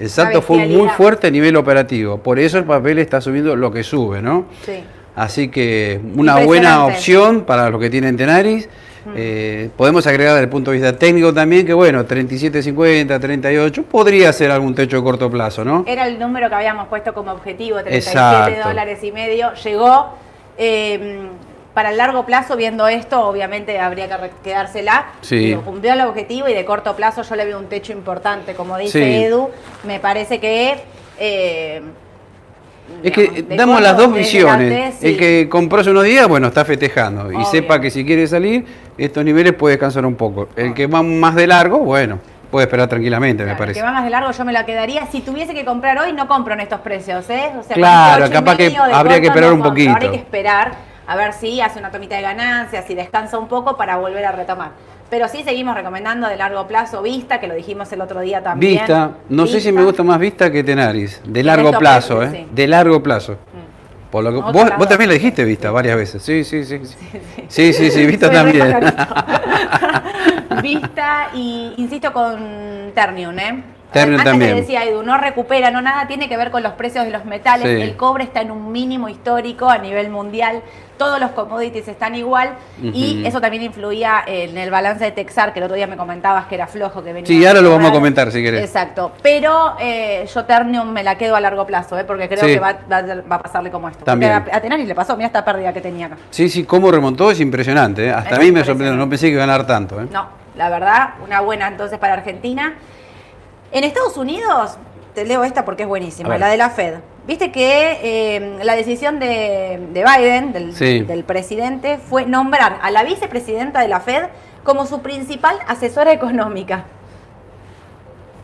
El 0.00 0.08
salto 0.08 0.40
fue 0.40 0.66
muy 0.66 0.88
fuerte 0.88 1.26
a 1.26 1.30
nivel 1.30 1.56
operativo, 1.56 2.18
por 2.18 2.38
eso 2.38 2.56
el 2.56 2.64
papel 2.64 2.98
está 2.98 3.20
subiendo 3.20 3.54
lo 3.54 3.70
que 3.70 3.82
sube, 3.82 4.22
¿no? 4.22 4.46
Sí. 4.64 4.82
Así 5.14 5.48
que 5.48 6.00
una 6.16 6.38
buena 6.38 6.86
opción 6.86 7.42
para 7.42 7.68
los 7.68 7.78
que 7.80 7.90
tienen 7.90 8.16
Tenaris. 8.16 8.68
Eh, 9.16 9.70
podemos 9.76 10.06
agregar 10.06 10.34
desde 10.34 10.44
el 10.44 10.50
punto 10.50 10.70
de 10.70 10.78
vista 10.78 10.96
técnico 10.98 11.32
también 11.34 11.66
que, 11.66 11.72
bueno, 11.74 12.04
37.50, 12.06 13.20
38, 13.20 13.82
podría 13.84 14.32
ser 14.32 14.50
algún 14.50 14.74
techo 14.74 14.96
de 14.96 15.02
corto 15.02 15.30
plazo, 15.30 15.64
¿no? 15.64 15.84
Era 15.86 16.06
el 16.06 16.18
número 16.18 16.48
que 16.48 16.54
habíamos 16.54 16.88
puesto 16.88 17.12
como 17.14 17.32
objetivo, 17.32 17.78
37 17.82 18.10
Exacto. 18.18 18.68
dólares 18.68 19.02
y 19.02 19.12
medio. 19.12 19.52
Llegó. 19.54 20.14
eh, 20.58 21.28
para 21.74 21.88
el 21.90 21.96
largo 21.96 22.26
plazo, 22.26 22.54
viendo 22.54 22.86
esto, 22.86 23.26
obviamente 23.26 23.78
habría 23.80 24.06
que 24.06 24.30
quedársela. 24.44 25.06
Sí. 25.22 25.38
Digo, 25.38 25.62
cumplió 25.62 25.94
el 25.94 26.02
objetivo 26.02 26.46
y 26.46 26.52
de 26.52 26.66
corto 26.66 26.94
plazo 26.94 27.22
yo 27.22 27.34
le 27.34 27.46
veo 27.46 27.58
un 27.58 27.64
techo 27.70 27.92
importante, 27.94 28.52
como 28.54 28.76
dice 28.76 28.98
Sí. 29.02 29.24
Edu. 29.24 29.48
Me 29.84 29.98
parece 29.98 30.38
que. 30.38 30.74
eh, 31.18 31.80
Es 33.02 33.12
que 33.12 33.44
damos 33.56 33.80
las 33.80 33.96
dos 33.96 34.12
visiones. 34.12 35.02
El 35.02 35.16
que 35.16 35.48
compró 35.48 35.80
hace 35.80 35.90
unos 35.90 36.04
días, 36.04 36.28
bueno, 36.28 36.48
está 36.48 36.64
festejando. 36.64 37.32
Y 37.32 37.44
sepa 37.46 37.80
que 37.80 37.90
si 37.90 38.04
quiere 38.04 38.26
salir, 38.26 38.64
estos 38.96 39.24
niveles 39.24 39.52
puede 39.54 39.74
descansar 39.74 40.06
un 40.06 40.14
poco. 40.14 40.48
El 40.56 40.74
que 40.74 40.86
va 40.86 41.02
más 41.02 41.34
de 41.34 41.46
largo, 41.46 41.78
bueno, 41.78 42.18
puede 42.50 42.66
esperar 42.66 42.88
tranquilamente, 42.88 43.44
me 43.44 43.56
parece. 43.56 43.80
Que 43.80 43.86
va 43.86 43.92
más 43.92 44.04
de 44.04 44.10
largo, 44.10 44.30
yo 44.30 44.44
me 44.44 44.52
la 44.52 44.64
quedaría. 44.64 45.06
Si 45.06 45.20
tuviese 45.20 45.54
que 45.54 45.64
comprar 45.64 45.98
hoy, 45.98 46.12
no 46.12 46.28
compro 46.28 46.54
en 46.54 46.60
estos 46.60 46.80
precios, 46.80 47.28
¿eh? 47.30 47.50
O 47.58 47.62
sea, 47.62 47.74
Claro, 47.74 48.30
capaz 48.30 48.56
que 48.56 48.76
habría 48.76 49.20
que 49.20 49.28
esperar 49.28 49.50
no 49.50 49.56
un 49.56 49.62
poquito. 49.62 49.96
Hay 50.00 50.10
que 50.10 50.16
esperar 50.16 50.72
a 51.06 51.16
ver 51.16 51.32
si 51.32 51.60
hace 51.60 51.78
una 51.78 51.90
tomita 51.90 52.14
de 52.16 52.22
ganancias, 52.22 52.84
si 52.86 52.94
descansa 52.94 53.38
un 53.38 53.48
poco 53.48 53.76
para 53.76 53.96
volver 53.96 54.24
a 54.24 54.32
retomar. 54.32 54.70
Pero 55.12 55.28
sí 55.28 55.44
seguimos 55.44 55.74
recomendando 55.74 56.26
de 56.26 56.38
largo 56.38 56.66
plazo 56.66 57.02
Vista, 57.02 57.38
que 57.38 57.46
lo 57.46 57.54
dijimos 57.54 57.92
el 57.92 58.00
otro 58.00 58.22
día 58.22 58.42
también. 58.42 58.78
Vista, 58.78 59.10
no 59.28 59.46
sé 59.46 59.60
si 59.60 59.66
me 59.66 59.72
Vista. 59.72 59.84
gusta 59.84 60.02
más 60.04 60.18
Vista 60.18 60.50
que 60.50 60.64
Tenaris. 60.64 61.20
De 61.26 61.42
largo 61.42 61.70
plazo, 61.72 62.22
¿eh? 62.22 62.30
sí. 62.32 62.46
De 62.50 62.66
largo 62.66 63.02
plazo. 63.02 63.32
Mm. 63.32 64.10
Por 64.10 64.24
lo 64.24 64.30
que, 64.32 64.52
vos, 64.52 64.70
vos 64.78 64.88
también 64.88 65.10
le 65.10 65.16
dijiste 65.16 65.44
Vista 65.44 65.70
varias 65.70 65.96
veces. 65.96 66.22
Sí, 66.22 66.44
sí, 66.44 66.64
sí. 66.64 66.80
Sí, 66.86 66.96
sí, 67.48 67.72
sí, 67.74 67.90
sí, 67.90 68.06
Vista 68.06 68.28
Soy 68.28 68.52
re 68.52 68.70
también. 68.70 68.94
Vista 70.62 71.28
y 71.34 71.74
insisto 71.76 72.10
con 72.10 72.92
Ternium, 72.94 73.38
¿eh? 73.38 73.62
Ternium 73.92 74.22
también. 74.24 74.56
decía 74.56 74.84
Edu, 74.84 75.02
no 75.02 75.16
recupera, 75.18 75.70
no 75.70 75.80
nada, 75.82 76.06
tiene 76.06 76.28
que 76.28 76.36
ver 76.36 76.50
con 76.50 76.62
los 76.62 76.72
precios 76.72 77.04
de 77.04 77.10
los 77.10 77.24
metales. 77.24 77.66
Sí. 77.68 77.82
El 77.82 77.96
cobre 77.96 78.24
está 78.24 78.40
en 78.40 78.50
un 78.50 78.72
mínimo 78.72 79.08
histórico 79.08 79.68
a 79.68 79.78
nivel 79.78 80.10
mundial. 80.10 80.62
Todos 80.98 81.18
los 81.18 81.30
commodities 81.32 81.88
están 81.88 82.14
igual 82.14 82.50
y 82.80 83.24
eso 83.26 83.40
también 83.40 83.64
influía 83.64 84.22
en 84.24 84.56
el 84.56 84.70
balance 84.70 85.04
de 85.04 85.10
Texar, 85.10 85.52
que 85.52 85.58
el 85.58 85.64
otro 85.64 85.74
día 85.74 85.88
me 85.88 85.96
comentabas 85.96 86.46
que 86.46 86.54
era 86.54 86.68
flojo, 86.68 87.02
que 87.02 87.12
venía. 87.12 87.26
Sí, 87.26 87.44
ahora 87.44 87.60
lo 87.60 87.70
vamos 87.72 87.90
a 87.90 87.92
comentar, 87.92 88.30
si 88.30 88.40
querés. 88.40 88.62
Exacto. 88.62 89.10
Pero 89.20 89.74
eh, 89.80 90.28
yo 90.32 90.44
Ternium 90.44 90.92
me 90.92 91.02
la 91.02 91.16
quedo 91.18 91.34
a 91.34 91.40
largo 91.40 91.66
plazo, 91.66 91.98
¿eh? 91.98 92.04
porque 92.04 92.28
creo 92.28 92.44
Sí. 92.44 92.54
que 92.54 92.60
va, 92.60 92.76
va- 92.90 93.02
va 93.02 93.36
a 93.36 93.42
pasarle 93.42 93.70
como 93.72 93.88
esto. 93.88 94.04
También. 94.04 94.32
Porque 94.32 94.52
a, 94.52 94.56
a 94.58 94.60
Tenaris 94.60 94.86
le 94.86 94.94
pasó, 94.94 95.16
mira 95.16 95.26
esta 95.26 95.44
pérdida 95.44 95.72
que 95.72 95.80
tenía 95.80 96.06
acá. 96.06 96.18
Sí, 96.30 96.48
sí, 96.48 96.62
cómo 96.64 96.88
remontó 96.92 97.32
es 97.32 97.40
impresionante. 97.40 98.06
¿eh? 98.06 98.12
Hasta 98.12 98.30
Es 98.30 98.36
a 98.36 98.40
mí 98.40 98.52
me 98.52 98.62
sorprendió, 98.64 98.94
no 98.96 99.08
pensé 99.08 99.26
que 99.26 99.32
iba 99.32 99.42
a 99.42 99.46
ganar 99.46 99.66
tanto. 99.66 100.00
¿eh? 100.00 100.06
No, 100.12 100.28
la 100.56 100.68
verdad, 100.68 101.08
una 101.24 101.40
buena 101.40 101.66
entonces 101.66 101.98
para 101.98 102.12
Argentina. 102.12 102.74
En 103.72 103.84
Estados 103.84 104.16
Unidos, 104.16 104.76
te 105.14 105.24
leo 105.24 105.44
esta 105.44 105.64
porque 105.64 105.82
es 105.84 105.88
buenísima, 105.88 106.36
la 106.38 106.48
de 106.48 106.56
la 106.56 106.70
Fed. 106.70 106.94
Viste 107.26 107.52
que 107.52 107.98
eh, 108.02 108.58
la 108.64 108.74
decisión 108.74 109.18
de, 109.18 109.80
de 109.92 110.04
Biden, 110.04 110.52
del, 110.52 110.74
Sí. 110.74 111.00
del 111.00 111.24
presidente, 111.24 111.98
fue 111.98 112.26
nombrar 112.26 112.78
a 112.82 112.90
la 112.90 113.02
vicepresidenta 113.04 113.80
de 113.80 113.88
la 113.88 114.00
Fed 114.00 114.24
como 114.64 114.86
su 114.86 115.00
principal 115.02 115.56
asesora 115.68 116.12
económica. 116.12 116.84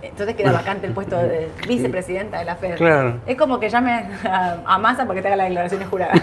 Entonces 0.00 0.36
queda 0.36 0.52
vacante 0.52 0.86
el 0.86 0.92
puesto 0.92 1.16
de 1.18 1.50
vicepresidenta 1.68 2.38
de 2.38 2.44
la 2.44 2.54
Fed. 2.56 2.76
Claro. 2.76 3.18
Es 3.26 3.36
como 3.36 3.58
que 3.58 3.68
llame 3.68 4.04
a, 4.24 4.58
a 4.64 4.78
Massa 4.78 5.02
para 5.04 5.14
que 5.16 5.22
te 5.22 5.28
haga 5.28 5.36
las 5.36 5.48
declaraciones 5.48 5.88
juradas. 5.88 6.20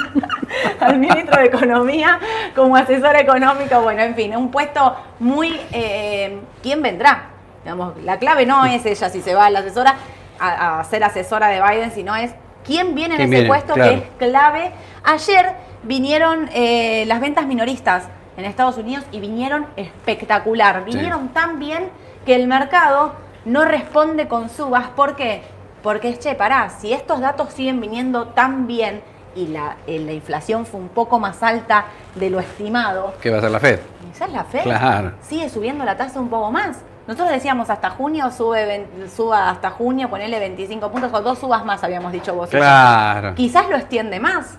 Al 0.80 0.98
ministro 0.98 1.40
de 1.40 1.46
Economía 1.46 2.18
como 2.56 2.76
asesora 2.76 3.20
económica. 3.20 3.78
Bueno, 3.78 4.02
en 4.02 4.14
fin, 4.14 4.34
un 4.36 4.50
puesto 4.50 4.96
muy... 5.18 5.60
eh, 5.72 6.40
¿Quién 6.62 6.82
vendrá? 6.82 7.26
Digamos, 7.64 7.96
la 8.02 8.18
clave 8.18 8.46
no 8.46 8.64
es 8.64 8.84
ella 8.86 9.08
si 9.08 9.22
se 9.22 9.34
va 9.34 9.48
la 9.50 9.60
asesora 9.60 9.94
a, 10.38 10.80
a 10.80 10.84
ser 10.84 11.04
asesora 11.04 11.48
de 11.48 11.60
Biden, 11.62 11.92
sino 11.92 12.14
es 12.16 12.32
quién 12.64 12.94
viene 12.94 13.14
en 13.14 13.18
¿Quién 13.20 13.32
ese 13.32 13.40
viene? 13.42 13.48
puesto 13.48 13.74
Claro. 13.74 13.90
que 13.92 13.96
es 13.98 14.04
clave. 14.30 14.72
Ayer 15.04 15.52
vinieron 15.84 16.48
eh, 16.52 17.04
las 17.06 17.20
ventas 17.20 17.46
minoristas 17.46 18.04
en 18.36 18.44
Estados 18.44 18.78
Unidos 18.78 19.04
y 19.12 19.20
vinieron 19.20 19.66
espectacular. 19.76 20.82
Sí. 20.86 20.94
Vinieron 20.96 21.28
tan 21.28 21.58
bien 21.58 21.90
que 22.26 22.34
el 22.34 22.46
mercado 22.48 23.14
no 23.44 23.64
responde 23.64 24.26
con 24.28 24.48
subas. 24.48 24.88
¿Por 24.96 25.16
qué? 25.16 25.42
Porque 25.82 26.08
es, 26.10 26.18
che, 26.20 26.34
pará, 26.34 26.70
si 26.70 26.92
estos 26.92 27.20
datos 27.20 27.52
siguen 27.52 27.80
viniendo 27.80 28.28
tan 28.28 28.66
bien 28.66 29.02
y 29.34 29.48
la, 29.48 29.76
eh, 29.86 29.98
la 29.98 30.12
inflación 30.12 30.66
fue 30.66 30.78
un 30.80 30.88
poco 30.88 31.18
más 31.18 31.42
alta 31.42 31.86
de 32.14 32.30
lo 32.30 32.38
estimado, 32.38 33.14
¿Qué 33.20 33.30
va 33.30 33.36
a 33.36 33.38
hacer 33.38 33.50
la 33.50 33.58
Fed? 33.60 33.80
quizás 34.12 34.30
la 34.30 34.44
Fed 34.44 34.62
Claro. 34.62 35.12
sigue 35.22 35.48
subiendo 35.48 35.84
la 35.84 35.96
tasa 35.96 36.20
un 36.20 36.28
poco 36.28 36.50
más. 36.52 36.76
Nosotros 37.06 37.30
decíamos 37.32 37.68
hasta 37.70 37.90
junio, 37.90 38.30
sube, 38.30 38.86
suba 39.14 39.50
hasta 39.50 39.70
junio, 39.70 40.08
ponele 40.08 40.38
25 40.38 40.90
puntos, 40.90 41.12
o 41.12 41.20
dos 41.20 41.38
subas 41.38 41.64
más 41.64 41.82
habíamos 41.82 42.12
dicho 42.12 42.34
vos. 42.34 42.48
Claro. 42.50 43.34
Quizás 43.34 43.68
lo 43.68 43.76
extiende 43.76 44.20
más, 44.20 44.56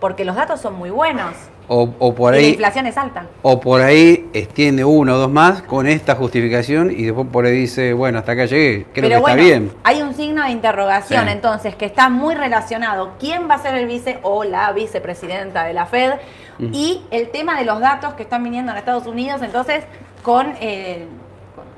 porque 0.00 0.24
los 0.24 0.36
datos 0.36 0.60
son 0.60 0.74
muy 0.74 0.90
buenos 0.90 1.32
O, 1.66 1.90
o 1.98 2.14
por 2.14 2.34
y 2.34 2.36
la 2.38 2.42
ahí, 2.44 2.50
inflación 2.50 2.86
es 2.86 2.96
alta. 2.96 3.26
o 3.42 3.58
por 3.60 3.80
ahí 3.82 4.30
extiende 4.32 4.84
uno 4.84 5.14
o 5.16 5.18
dos 5.18 5.30
más 5.30 5.60
con 5.62 5.88
esta 5.88 6.14
justificación 6.14 6.92
y 6.92 7.02
después 7.02 7.26
por 7.32 7.44
ahí 7.44 7.52
dice, 7.58 7.92
bueno, 7.92 8.20
hasta 8.20 8.32
acá 8.32 8.44
llegué, 8.46 8.84
creo 8.94 9.08
Pero 9.08 9.16
que 9.16 9.20
bueno, 9.20 9.42
está 9.42 9.44
bien. 9.58 9.72
hay 9.82 10.00
un 10.02 10.14
signo 10.14 10.44
de 10.44 10.50
interrogación 10.50 11.24
Sí. 11.26 11.30
entonces 11.32 11.74
que 11.74 11.86
está 11.86 12.08
muy 12.08 12.36
relacionado. 12.36 13.14
¿Quién 13.18 13.50
va 13.50 13.54
a 13.56 13.58
ser 13.58 13.74
el 13.74 13.86
vice 13.88 14.20
o 14.22 14.44
la 14.44 14.70
vicepresidenta 14.72 15.64
de 15.64 15.72
la 15.74 15.86
Fed? 15.86 16.12
Mm. 16.58 16.70
Y 16.72 17.02
el 17.10 17.30
tema 17.30 17.58
de 17.58 17.64
los 17.64 17.80
datos 17.80 18.14
que 18.14 18.22
están 18.22 18.44
viniendo 18.44 18.70
en 18.72 18.78
Estados 18.78 19.06
Unidos, 19.08 19.42
entonces, 19.42 19.84
con, 20.22 20.54
eh, 20.60 21.06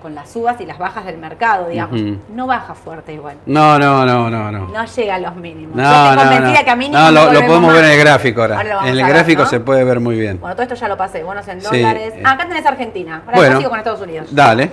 con, 0.01 0.15
las 0.15 0.31
subas 0.31 0.61
y 0.61 0.67
las 0.67 0.79
bajas 0.79 1.05
del 1.05 1.19
mercado, 1.19 1.69
digamos. 1.69 2.01
No 2.35 2.47
baja 2.47 2.75
fuerte 2.75 3.13
igual. 3.13 3.37
No, 3.47 3.79
no, 3.79 4.05
no, 4.05 4.29
no, 4.31 4.51
no. 4.51 4.69
No 4.69 4.85
llega 4.85 5.15
a 5.15 5.19
los 5.19 5.37
mínimos. 5.37 5.77
No, 5.77 5.83
Yo 5.83 5.89
estoy 5.91 6.17
no, 6.17 6.23
convencida 6.23 6.59
no. 6.59 6.65
que 6.65 6.71
a 6.71 6.77
mínimos 6.77 7.13
No, 7.13 7.33
lo, 7.33 7.47
podemos 7.47 7.73
ver 7.73 7.85
en 7.85 7.91
el 7.93 7.99
gráfico 8.01 8.41
ahora. 8.43 8.61
En 8.61 8.89
el 8.89 8.97
ver, 8.97 9.07
gráfico 9.09 9.43
¿no? 9.43 9.49
se 9.49 9.61
puede 9.61 9.85
ver 9.85 10.01
muy 10.01 10.19
bien. 10.19 10.41
Bueno, 10.41 10.55
todo 10.55 10.63
esto 10.65 10.75
ya 10.75 10.89
lo 10.89 10.97
pasé. 10.97 11.23
Bonos 11.23 11.47
en 11.49 11.61
dólares. 11.61 12.15
eh. 12.17 12.23
Ah, 12.25 12.33
acá 12.33 12.49
tenés 12.49 12.67
Argentina. 12.67 13.23
Ahora 13.27 13.37
Bueno. 13.37 13.59
sigo 13.59 13.71
con 13.71 13.79
Estados 13.79 14.01
Unidos. 14.01 14.35
Dale. 14.35 14.71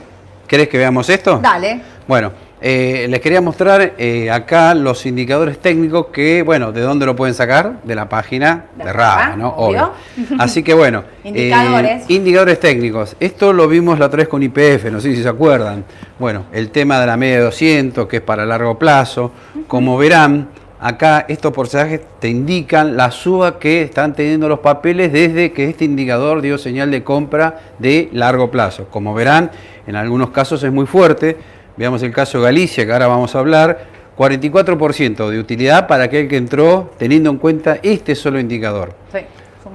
¿Querés 0.47 0.69
que 0.69 0.77
veamos 0.77 1.09
esto? 1.09 1.39
Dale. 1.39 1.81
Bueno, 2.07 2.31
eh, 2.59 3.05
les 3.09 3.19
quería 3.19 3.39
mostrar 3.39 3.93
eh, 3.97 4.31
acá 4.31 4.73
los 4.73 5.05
indicadores 5.05 5.59
técnicos 5.59 6.07
que, 6.07 6.41
bueno, 6.41 6.71
¿de 6.71 6.81
dónde 6.81 7.05
lo 7.05 7.15
pueden 7.15 7.35
sacar? 7.35 7.81
De 7.83 7.93
la 7.93 8.09
página 8.09 8.65
De 8.75 8.85
de 8.85 8.93
Raba, 8.93 9.35
¿no? 9.35 9.49
obvio. 9.49 9.91
Así 10.39 10.63
que 10.63 10.73
bueno. 10.73 11.03
eh, 11.23 11.29
Indicadores. 11.29 12.09
indicadores 12.09 12.59
técnicos. 12.59 13.15
Esto 13.19 13.53
lo 13.53 13.67
vimos 13.67 13.99
la 13.99 14.07
otra 14.07 14.17
vez 14.17 14.27
con 14.27 14.41
IPF, 14.41 14.85
no 14.91 14.99
sé 14.99 15.15
si 15.15 15.21
se 15.21 15.29
acuerdan. 15.29 15.83
Bueno, 16.17 16.45
el 16.51 16.71
tema 16.71 16.99
de 16.99 17.05
la 17.05 17.15
media 17.17 17.37
de 17.37 17.43
200, 17.43 18.07
que 18.07 18.17
es 18.17 18.21
para 18.23 18.43
largo 18.45 18.79
plazo. 18.79 19.31
Como 19.67 19.95
verán, 19.97 20.47
acá 20.79 21.25
estos 21.27 21.53
porcentajes 21.53 22.01
te 22.19 22.27
indican 22.29 22.97
la 22.97 23.11
suba 23.11 23.59
que 23.59 23.83
están 23.83 24.13
teniendo 24.15 24.49
los 24.49 24.59
papeles 24.59 25.13
desde 25.13 25.51
que 25.51 25.69
este 25.69 25.85
indicador 25.85 26.41
dio 26.41 26.57
señal 26.57 26.89
de 26.89 27.03
compra 27.03 27.59
de 27.77 28.09
largo 28.13 28.49
plazo. 28.49 28.87
Como 28.89 29.13
verán, 29.13 29.51
en 29.85 29.95
algunos 29.95 30.31
casos 30.31 30.63
es 30.63 30.71
muy 30.71 30.87
fuerte. 30.87 31.37
Veamos 31.77 32.01
el 32.03 32.11
caso 32.11 32.39
de 32.39 32.45
Galicia, 32.45 32.85
que 32.85 32.91
ahora 32.93 33.07
vamos 33.07 33.35
a 33.35 33.39
hablar. 33.39 33.97
44% 34.17 35.29
de 35.29 35.39
utilidad 35.39 35.87
para 35.87 36.05
aquel 36.05 36.27
que 36.27 36.37
entró 36.37 36.91
teniendo 36.97 37.29
en 37.29 37.37
cuenta 37.37 37.77
este 37.83 38.15
solo 38.15 38.39
indicador. 38.39 38.93
Sí, 39.11 39.19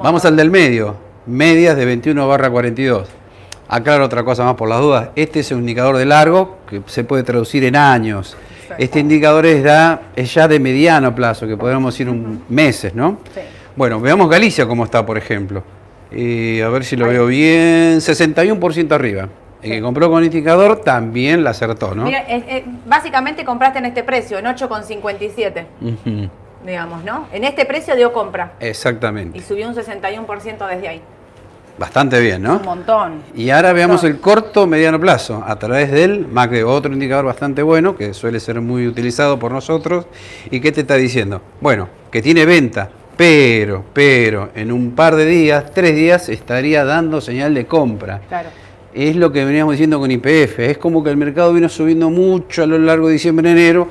Vamos 0.03 0.25
al 0.25 0.35
del 0.37 0.51
medio, 0.51 0.97
medias 1.27 1.77
de 1.77 1.85
21 1.85 2.27
barra 2.27 2.51
42. 2.51 3.09
Aclaro 3.69 4.05
otra 4.05 4.25
cosa 4.25 4.45
más 4.45 4.55
por 4.57 4.69
las 4.69 4.81
dudas. 4.81 5.11
Este 5.15 5.41
es 5.41 5.53
un 5.53 5.61
indicador 5.61 5.97
de 5.97 6.05
largo 6.07 6.59
que 6.69 6.83
se 6.87 7.05
puede 7.05 7.23
traducir 7.23 7.62
en 7.65 7.77
años. 7.77 8.37
Exacto. 8.62 8.83
Este 8.83 8.99
indicador 9.01 9.47
es, 9.47 9.62
da- 9.62 10.03
es 10.17 10.35
ya 10.35 10.49
de 10.49 10.59
mediano 10.59 11.15
plazo, 11.15 11.47
que 11.47 11.57
podemos 11.57 11.95
decir 11.95 12.09
un 12.09 12.43
meses, 12.49 12.95
¿no? 12.95 13.19
Sí. 13.33 13.41
Bueno, 13.77 14.01
veamos 14.01 14.29
Galicia 14.29 14.67
cómo 14.67 14.85
está, 14.85 15.07
por 15.07 15.17
ejemplo. 15.17 15.62
Eh, 16.11 16.62
a 16.65 16.69
ver 16.69 16.85
si 16.85 16.97
lo 16.97 17.07
veo 17.07 17.27
bien. 17.27 18.01
61% 18.01 18.93
arriba. 18.93 19.29
El 19.62 19.70
que 19.70 19.81
compró 19.81 20.11
con 20.11 20.25
indicador 20.25 20.81
también 20.81 21.44
la 21.44 21.51
acertó, 21.51 21.94
¿no? 21.94 22.05
Mira, 22.05 22.20
es- 22.20 22.42
es- 22.48 22.62
básicamente 22.87 23.44
compraste 23.44 23.79
en 23.79 23.85
este 23.87 24.03
precio, 24.03 24.38
en 24.38 24.46
8,57, 24.46 25.66
Ujú, 25.81 26.29
digamos, 26.66 27.05
¿no? 27.05 27.27
En 27.33 27.44
este 27.44 27.64
precio 27.64 27.94
dio 27.94 28.12
compra 28.12 28.55
y 28.61 28.66
Exactamente. 28.66 29.40
subió 29.42 29.68
un 29.68 29.75
61% 29.75 30.66
desde 30.66 30.88
ahí. 30.88 31.01
Bastante 31.79 32.20
bien, 32.20 32.42
¿no? 32.42 32.57
Un 32.59 32.64
montón. 32.64 33.22
Y 33.35 33.48
ahora 33.51 33.72
veamos 33.72 34.05
el 34.05 34.20
corto 34.20 34.66
mediano 34.66 35.01
plazo 35.01 35.42
a 35.46 35.57
través 35.57 35.90
del 35.90 36.27
MACD, 36.29 36.64
otro 36.66 36.92
indicador 36.92 37.25
bastante 37.25 37.62
bueno 37.62 37.96
que 37.96 38.12
suele 38.12 38.40
ser 38.40 38.61
muy 38.61 38.87
utilizado 38.87 39.38
por 39.38 39.53
nosotros. 39.53 40.07
¿Y 40.51 40.61
qué 40.61 40.70
te 40.70 40.83
está 40.83 40.96
diciendo? 40.96 41.40
Bueno, 41.61 41.88
que 42.11 42.20
tiene 42.20 42.44
venta, 42.44 42.90
pero, 43.16 43.85
pero 43.94 44.51
en 44.55 44.70
un 44.70 44.92
par 44.92 45.16
de 45.16 45.25
días, 45.25 45.70
tres 45.72 45.94
días, 45.94 46.29
estaría 46.29 46.85
dando 46.85 47.20
señal 47.22 47.55
de 47.55 47.64
compra. 47.66 48.20
Claro. 48.29 48.51
Es 48.94 49.16
lo 49.16 49.33
que 49.33 49.44
veníamos 49.44 49.72
diciendo 49.72 49.98
con 49.98 50.11
IPF. 50.11 50.59
Es 50.59 50.78
como 50.78 51.02
que 51.02 51.11
el 51.11 51.16
mercado 51.16 51.52
vino 51.52 51.68
subiendo 51.68 52.11
mucho 52.11 52.62
a 52.62 52.66
lo 52.66 52.78
largo 52.78 53.07
de 53.07 53.14
diciembre, 53.14 53.50
enero. 53.50 53.88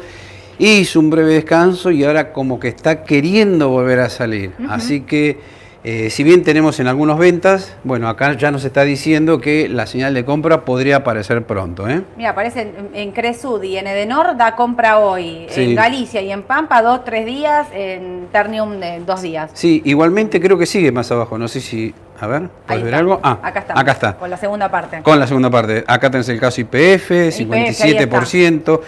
Hizo 0.60 1.00
un 1.00 1.10
breve 1.10 1.34
descanso 1.34 1.90
y 1.90 2.04
ahora 2.04 2.32
como 2.34 2.60
que 2.60 2.68
está 2.68 3.04
queriendo 3.04 3.70
volver 3.70 4.00
a 4.00 4.10
salir. 4.10 4.52
Así 4.70 5.02
que 5.02 5.62
Eh, 5.84 6.12
si 6.12 6.24
bien 6.24 6.44
tenemos 6.44 6.80
en 6.80 6.86
algunas 6.86 7.18
ventas, 7.18 7.76
bueno, 7.84 8.08
acá 8.08 8.38
ya 8.38 8.52
nos 8.52 8.64
está 8.66 8.84
diciendo 8.84 9.42
que 9.42 9.68
la 9.68 9.88
señal 9.88 10.14
de 10.14 10.24
compra 10.24 10.64
podría 10.64 10.98
aparecer 10.98 11.44
pronto. 11.48 11.90
¿eh? 11.90 12.04
Mira, 12.18 12.30
aparece 12.30 12.62
en, 12.62 12.90
en 12.94 13.12
Cresud 13.12 13.64
y 13.64 13.78
en 13.78 13.88
Edenor 13.88 14.38
da 14.38 14.56
compra 14.56 15.00
hoy. 15.00 15.48
Sí. 15.50 15.64
En 15.64 15.76
Galicia 15.76 16.22
y 16.22 16.32
en 16.32 16.44
Pampa 16.44 16.84
dos, 16.84 17.04
tres 17.04 17.26
días. 17.26 17.66
En 17.74 18.28
Ternium 18.32 18.80
de 18.80 19.00
dos 19.08 19.24
días. 19.24 19.50
Sí, 19.56 19.82
igualmente 19.84 20.40
creo 20.40 20.56
que 20.56 20.68
sigue 20.68 20.92
más 20.92 21.12
abajo. 21.12 21.40
No 21.40 21.48
sé 21.48 21.60
si. 21.62 21.96
A 22.22 22.28
ver, 22.28 22.50
¿puedes 22.68 22.84
ver 22.84 22.94
algo? 22.96 23.20
Ah, 23.24 23.40
acá 23.42 23.60
está. 23.62 23.80
Acá 23.80 23.92
está. 23.94 24.14
Con 24.18 24.30
la 24.30 24.38
segunda 24.38 24.70
parte. 24.70 25.02
Con 25.02 25.20
la 25.20 25.26
segunda 25.26 25.50
parte. 25.50 25.84
Acá 25.88 26.12
tenés 26.12 26.30
el 26.30 26.40
caso 26.40 26.62
IPF, 26.62 27.12
ahí 27.12 27.32
57%. 27.32 28.80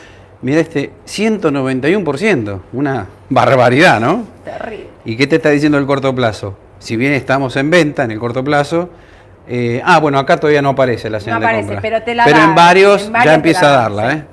Mira 0.43 0.59
este, 0.61 0.91
191%. 1.07 2.59
Una 2.73 3.07
barbaridad, 3.29 3.99
¿no? 3.99 4.25
Terrible. 4.45 4.87
¿Y 5.05 5.17
qué 5.17 5.25
te 5.27 5.37
está 5.37 5.49
diciendo 5.49 5.77
el 5.79 5.85
corto 5.85 6.13
plazo? 6.13 6.57
Si 6.79 6.95
bien 6.95 7.13
estamos 7.13 7.55
en 7.55 7.69
venta 7.69 8.03
en 8.03 8.11
el 8.11 8.19
corto 8.19 8.43
plazo, 8.43 8.89
eh, 9.47 9.81
ah, 9.83 9.99
bueno, 9.99 10.19
acá 10.19 10.37
todavía 10.37 10.61
no 10.61 10.69
aparece 10.69 11.09
la 11.09 11.19
señal 11.19 11.37
aparece, 11.43 11.61
de 11.61 11.67
compra. 11.75 11.81
pero 11.81 12.03
te 12.03 12.13
la 12.13 12.25
Pero 12.25 12.37
da, 12.37 12.43
en 12.45 12.55
varios 12.55 13.05
en 13.07 13.13
varios 13.13 13.25
ya 13.31 13.33
empieza 13.35 13.65
a 13.65 13.69
da, 13.69 13.77
darla, 13.83 14.11
sí. 14.11 14.17
¿eh? 14.17 14.23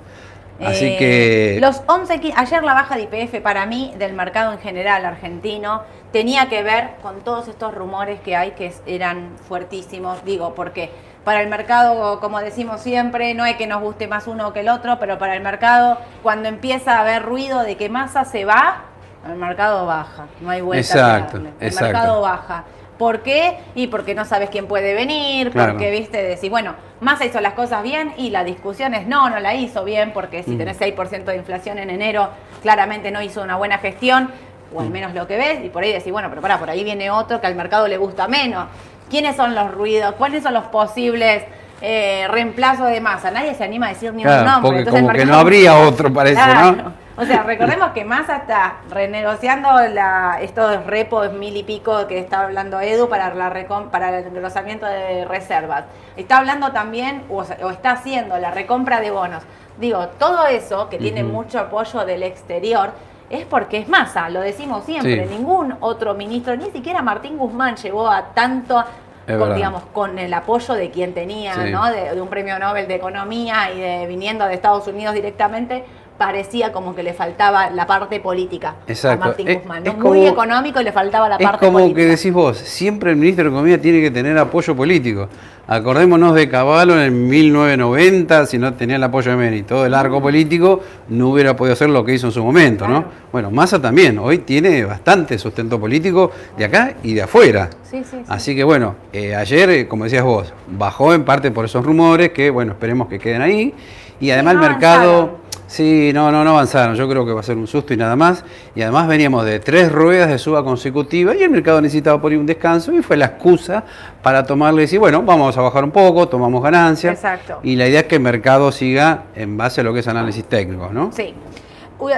Así 0.63 0.85
Eh, 0.85 0.97
que 0.99 1.59
Los 1.61 1.81
11, 1.87 2.21
qui- 2.21 2.35
ayer 2.37 2.63
la 2.63 2.75
baja 2.75 2.95
de 2.97 3.03
IPF 3.05 3.41
para 3.41 3.65
mí, 3.65 3.95
del 3.99 4.13
mercado 4.13 4.53
en 4.53 4.59
general 4.59 5.07
argentino, 5.07 5.83
tenía 6.13 6.49
que 6.49 6.63
ver 6.63 6.91
con 7.03 7.21
todos 7.21 7.49
estos 7.49 7.75
rumores 7.75 8.21
que 8.21 8.37
hay 8.37 8.53
que 8.53 8.67
es- 8.67 8.83
eran 8.87 9.37
fuertísimos. 9.49 10.25
Digo, 10.25 10.55
porque 10.55 10.91
para 11.25 11.41
el 11.43 11.49
mercado, 11.49 12.19
como 12.21 12.41
decimos 12.41 12.81
siempre, 12.81 13.35
no 13.35 13.45
hay 13.45 13.55
que 13.55 13.67
nos 13.67 13.81
guste 13.83 14.09
más 14.09 14.27
uno 14.27 14.53
que 14.53 14.61
el 14.61 14.69
otro, 14.69 14.99
pero 14.99 15.19
para 15.19 15.35
el 15.37 15.43
mercado, 15.43 15.99
cuando 16.23 16.49
empieza 16.49 16.97
a 16.97 17.01
haber 17.03 17.23
ruido 17.23 17.63
de 17.63 17.77
que 17.77 17.89
masa 17.89 18.25
se 18.25 18.45
va, 18.45 18.85
el 19.27 19.37
mercado 19.37 19.87
baja. 19.87 20.27
No 20.41 20.51
hay 20.51 20.63
vuelta 20.63 20.81
Exacto, 20.81 21.37
a 21.37 21.41
darle. 21.41 21.51
El 21.61 21.67
exacto. 21.69 21.85
mercado 21.93 22.21
baja. 22.23 22.65
¿Por 22.97 23.21
qué? 23.23 23.59
Y 23.75 23.87
porque 23.87 24.15
no 24.15 24.25
sabes 24.27 24.51
quién 24.51 24.67
puede 24.67 24.93
venir, 24.95 25.51
Claro. 25.53 25.73
porque, 25.73 25.91
viste, 25.91 26.23
decís, 26.23 26.51
bueno, 26.51 26.75
Massa 27.01 27.25
hizo 27.25 27.41
las 27.41 27.55
cosas 27.55 27.83
bien 27.83 28.13
y 28.19 28.29
la 28.29 28.45
discusión 28.45 28.93
es, 28.93 29.07
no, 29.07 29.31
no 29.31 29.41
la 29.41 29.55
hizo 29.55 29.85
bien, 29.85 30.13
porque 30.13 30.43
si 30.43 30.51
Mm. 30.51 30.59
tenés 30.59 30.77
6% 30.77 31.31
de 31.31 31.39
inflación 31.39 31.79
en 31.79 31.89
enero, 31.89 32.29
claramente 32.61 33.11
no 33.11 33.23
hizo 33.23 33.41
una 33.43 33.57
buena 33.57 33.79
gestión, 33.79 34.31
o 34.75 34.81
al 34.81 34.91
menos 34.91 35.15
lo 35.15 35.27
que 35.27 35.37
ves, 35.37 35.65
y 35.65 35.69
por 35.69 35.83
ahí 35.83 35.93
decís, 35.93 36.13
bueno, 36.13 36.29
pero 36.29 36.41
pará, 36.41 36.59
por 36.59 36.71
ahí 36.71 36.85
viene 36.85 37.11
otro 37.11 37.41
que 37.41 37.47
al 37.47 37.55
mercado 37.55 37.89
le 37.89 37.97
gusta 37.97 38.29
menos. 38.29 38.67
¿Quiénes 39.11 39.35
son 39.37 39.55
los 39.55 39.71
ruidos? 39.73 40.15
¿Cuáles 40.17 40.43
son 40.43 40.55
los 40.55 40.65
posibles 40.65 41.43
eh, 41.83 42.27
reemplazos 42.31 42.89
de 42.89 43.01
Massa? 43.01 43.31
Nadie 43.31 43.55
se 43.55 43.65
anima 43.65 43.87
a 43.87 43.89
decir 43.91 44.13
ni 44.15 44.23
Claro, 44.23 44.41
un 44.43 44.47
nombre. 44.47 44.63
porque 44.69 44.79
entonces 44.81 45.03
como 45.03 45.13
que 45.19 45.25
no 45.27 45.35
habría 45.37 45.77
otro, 45.79 46.13
parece, 46.13 46.35
Claro. 46.37 46.73
¿no? 46.77 47.01
O 47.17 47.25
sea, 47.27 47.43
recordemos 47.43 47.91
que 47.91 48.03
Massa 48.05 48.37
está 48.37 48.77
renegociando 48.89 49.69
la, 49.93 50.39
estos 50.41 50.87
repos 50.87 51.33
mil 51.35 51.55
y 51.55 51.65
pico 51.65 52.07
que 52.07 52.19
está 52.19 52.43
hablando 52.45 52.81
Edu 52.81 53.11
para, 53.11 53.35
la 53.35 53.53
recom- 53.53 53.91
para 53.91 54.17
el 54.21 54.27
engrosamiento 54.27 54.87
de 54.87 55.27
reservas. 55.27 55.85
Está 56.17 56.39
hablando 56.39 56.73
también, 56.73 57.25
o, 57.29 57.45
o 57.63 57.71
está 57.71 57.91
haciendo 57.91 58.39
la 58.39 58.53
recompra 58.53 59.01
de 59.01 59.11
bonos. 59.11 59.43
Digo, 59.79 60.09
todo 60.19 60.47
eso 60.47 60.89
que 60.89 60.97
tiene 60.99 61.23
mucho 61.23 61.59
apoyo 61.59 62.07
del 62.07 62.23
exterior 62.23 62.93
es 63.31 63.47
porque 63.47 63.79
es 63.79 63.89
Massa, 63.89 64.29
lo 64.29 64.41
decimos 64.41 64.85
siempre. 64.85 65.27
Sí. 65.27 65.35
Ningún 65.35 65.77
otro 65.81 66.15
ministro, 66.15 66.57
ni 66.57 66.71
siquiera 66.71 67.01
Martín 67.01 67.39
Guzmán 67.39 67.77
llegó 67.77 68.11
a 68.11 68.35
tanto. 68.35 68.85
Con, 69.27 69.55
digamos, 69.55 69.85
con 69.93 70.19
el 70.19 70.35
apoyo 70.35 70.75
de 70.75 70.91
quien 70.91 71.15
tenía, 71.15 71.55
Sí. 71.55 71.71
¿no? 71.71 71.89
De, 71.89 72.17
de 72.17 72.21
un 72.21 72.27
premio 72.27 72.59
Nobel 72.59 72.89
de 72.89 72.97
Economía 72.97 73.71
y 73.73 73.79
de 73.79 74.07
viniendo 74.09 74.45
de 74.45 74.55
Estados 74.55 74.89
Unidos 74.89 75.15
directamente, 75.15 75.85
parecía 76.25 76.71
como 76.71 76.95
que 76.95 77.03
le 77.03 77.15
faltaba 77.15 77.71
la 77.71 77.87
parte 77.87 78.21
política 78.21 78.75
Exacto. 78.87 79.25
a 79.25 79.27
Martín 79.29 79.49
Es- 79.49 79.57
Guzmán. 79.61 79.87
es. 79.87 79.95
Muy 79.95 80.03
como- 80.03 80.29
económico 80.29 80.79
y 80.79 80.85
le 80.85 80.93
faltaba 80.93 81.31
la 81.31 81.37
Es 81.37 81.43
parte 81.47 81.65
como 81.67 81.79
política. 81.79 81.97
que 82.03 82.07
decís 82.09 82.31
vos, 82.33 82.59
siempre 82.59 83.11
el 83.13 83.17
ministro 83.17 83.45
de 83.45 83.49
Economía 83.49 83.81
tiene 83.81 84.03
que 84.03 84.11
tener 84.11 84.37
apoyo 84.37 84.77
político. 84.77 85.29
Acordémonos 85.67 86.35
de 86.35 86.47
Caballo 86.51 87.01
en 87.01 87.27
1990, 87.29 88.45
si 88.47 88.59
no 88.59 88.75
tenía 88.75 88.97
el 88.97 89.03
apoyo 89.05 89.31
de 89.31 89.37
Meni, 89.39 89.63
todo 89.63 89.87
el 89.87 89.95
arco 89.95 90.21
político 90.21 90.81
no 91.09 91.31
hubiera 91.31 91.57
podido 91.57 91.73
hacer 91.73 91.89
lo 91.89 92.05
que 92.05 92.13
hizo 92.13 92.27
en 92.27 92.33
su 92.33 92.45
momento, 92.45 92.87
¿no? 92.87 93.05
Bueno, 93.33 93.51
Massa 93.51 93.81
también, 93.81 94.19
hoy 94.19 94.39
tiene 94.39 94.85
bastante 94.85 95.39
sustento 95.39 95.81
político 95.81 96.33
de 96.59 96.67
acá 96.67 96.95
y 97.03 97.15
de 97.15 97.23
afuera. 97.23 97.71
Sí, 97.91 97.99
sí, 98.05 98.19
sí. 98.19 98.23
Así 98.29 98.55
que 98.55 98.63
bueno, 98.65 98.97
eh, 99.13 99.35
ayer, 99.35 99.71
eh, 99.71 99.89
como 99.89 100.05
decías 100.05 100.25
vos, 100.25 100.53
bajó 100.69 101.15
en 101.15 101.25
parte 101.25 101.51
por 101.51 101.65
esos 101.65 101.83
rumores 101.83 102.31
que, 102.31 102.51
bueno, 102.51 102.73
esperemos 102.73 103.09
que 103.09 103.19
queden 103.19 103.41
ahí. 103.41 103.73
Y 104.21 104.31
además 104.33 104.57
no 104.57 104.65
el 104.65 104.71
mercado. 104.73 105.40
Sí, 105.71 106.11
no, 106.13 106.31
no, 106.33 106.45
no 106.45 106.51
avanzaron. 106.51 106.97
Yo 106.97 107.09
creo 107.09 107.25
que 107.25 107.33
va 107.33 107.41
a 107.41 107.43
ser 107.45 107.57
un 107.57 107.67
susto 107.67 107.95
y 107.95 107.97
nada 107.97 108.17
más. 108.17 108.45
Y 108.75 108.83
además 108.83 109.07
veníamos 109.07 109.45
de 109.45 109.61
tres 109.61 109.91
ruedas 109.91 110.29
de 110.29 110.39
suba 110.39 110.65
consecutiva 110.65 111.35
y 111.35 111.43
el 111.43 111.51
mercado 111.51 111.81
necesitaba 111.81 112.21
por 112.21 112.33
ahí 112.33 112.39
un 112.39 112.47
descanso 112.47 112.93
y 112.93 113.03
fue 113.03 113.17
la 113.17 113.27
excusa 113.27 113.85
para 114.23 114.45
tomarle 114.45 114.83
y 114.83 114.85
decir, 114.85 114.99
bueno, 114.99 115.23
vamos 115.23 115.57
a 115.57 115.61
bajar 115.63 115.85
un 115.85 115.93
poco, 115.93 116.29
tomamos 116.29 116.63
ganancias. 116.63 117.15
Exacto. 117.15 117.61
Y 117.63 117.77
la 117.77 117.87
idea 117.87 118.01
es 118.01 118.07
que 118.07 118.17
el 118.17 118.23
mercado 118.23 118.73
siga 118.73 119.25
en 119.35 119.57
base 119.57 119.81
a 119.81 119.85
lo 119.85 119.95
que 119.95 120.01
es 120.01 120.09
análisis 120.09 120.45
técnico, 120.45 120.91
¿no? 120.93 121.13
Sí. 121.13 121.35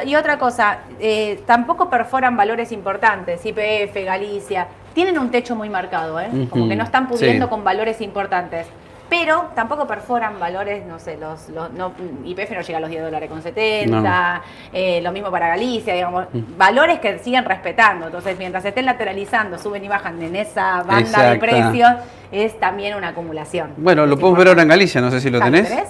Y 0.07 0.15
otra 0.15 0.39
cosa, 0.39 0.79
eh, 1.01 1.43
tampoco 1.45 1.91
perforan 1.91 2.37
valores 2.37 2.71
importantes, 2.71 3.45
IPF, 3.45 4.05
Galicia, 4.05 4.69
tienen 4.95 5.19
un 5.19 5.31
techo 5.31 5.57
muy 5.57 5.69
marcado, 5.69 6.21
¿eh? 6.21 6.29
como 6.51 6.69
que 6.69 6.77
no 6.77 6.85
están 6.85 7.09
pudiendo 7.09 7.47
sí. 7.47 7.51
con 7.51 7.65
valores 7.65 8.01
importantes. 8.01 8.69
Pero 9.15 9.51
tampoco 9.55 9.87
perforan 9.87 10.41
valores, 10.41 10.87
no 10.87 10.99
sé, 10.99 11.19
los, 11.19 11.51
los- 11.51 11.71
no, 11.73 11.93
IPF 12.25 12.51
no 12.55 12.63
llega 12.63 12.79
a 12.79 12.81
los 12.81 12.89
10 12.89 13.03
dólares 13.03 13.29
con 13.29 13.43
70, 13.43 14.41
eh, 14.73 15.03
lo 15.03 15.13
mismo 15.13 15.31
para 15.31 15.49
Galicia, 15.49 15.93
digamos, 15.93 16.25
Mm. 16.33 16.57
valores 16.57 16.99
que 16.99 17.19
siguen 17.19 17.45
respetando. 17.45 18.07
Entonces, 18.07 18.39
mientras 18.39 18.65
estén 18.65 18.87
lateralizando, 18.87 19.59
suben 19.59 19.85
y 19.85 19.89
bajan 19.89 20.23
en 20.23 20.35
esa 20.35 20.83
banda 20.85 21.31
de 21.31 21.39
precios, 21.39 21.91
es 22.31 22.59
también 22.59 22.95
una 22.97 23.09
acumulación. 23.09 23.75
Bueno, 23.77 24.07
lo 24.07 24.17
podemos 24.19 24.39
ver 24.39 24.49
ahora 24.49 24.63
en 24.63 24.69
Galicia, 24.69 25.03
no 25.03 25.11
sé 25.11 25.21
si 25.21 25.29
lo 25.29 25.41
Ah, 25.43 25.45
tenés. 25.45 25.69
tenés? 25.69 25.89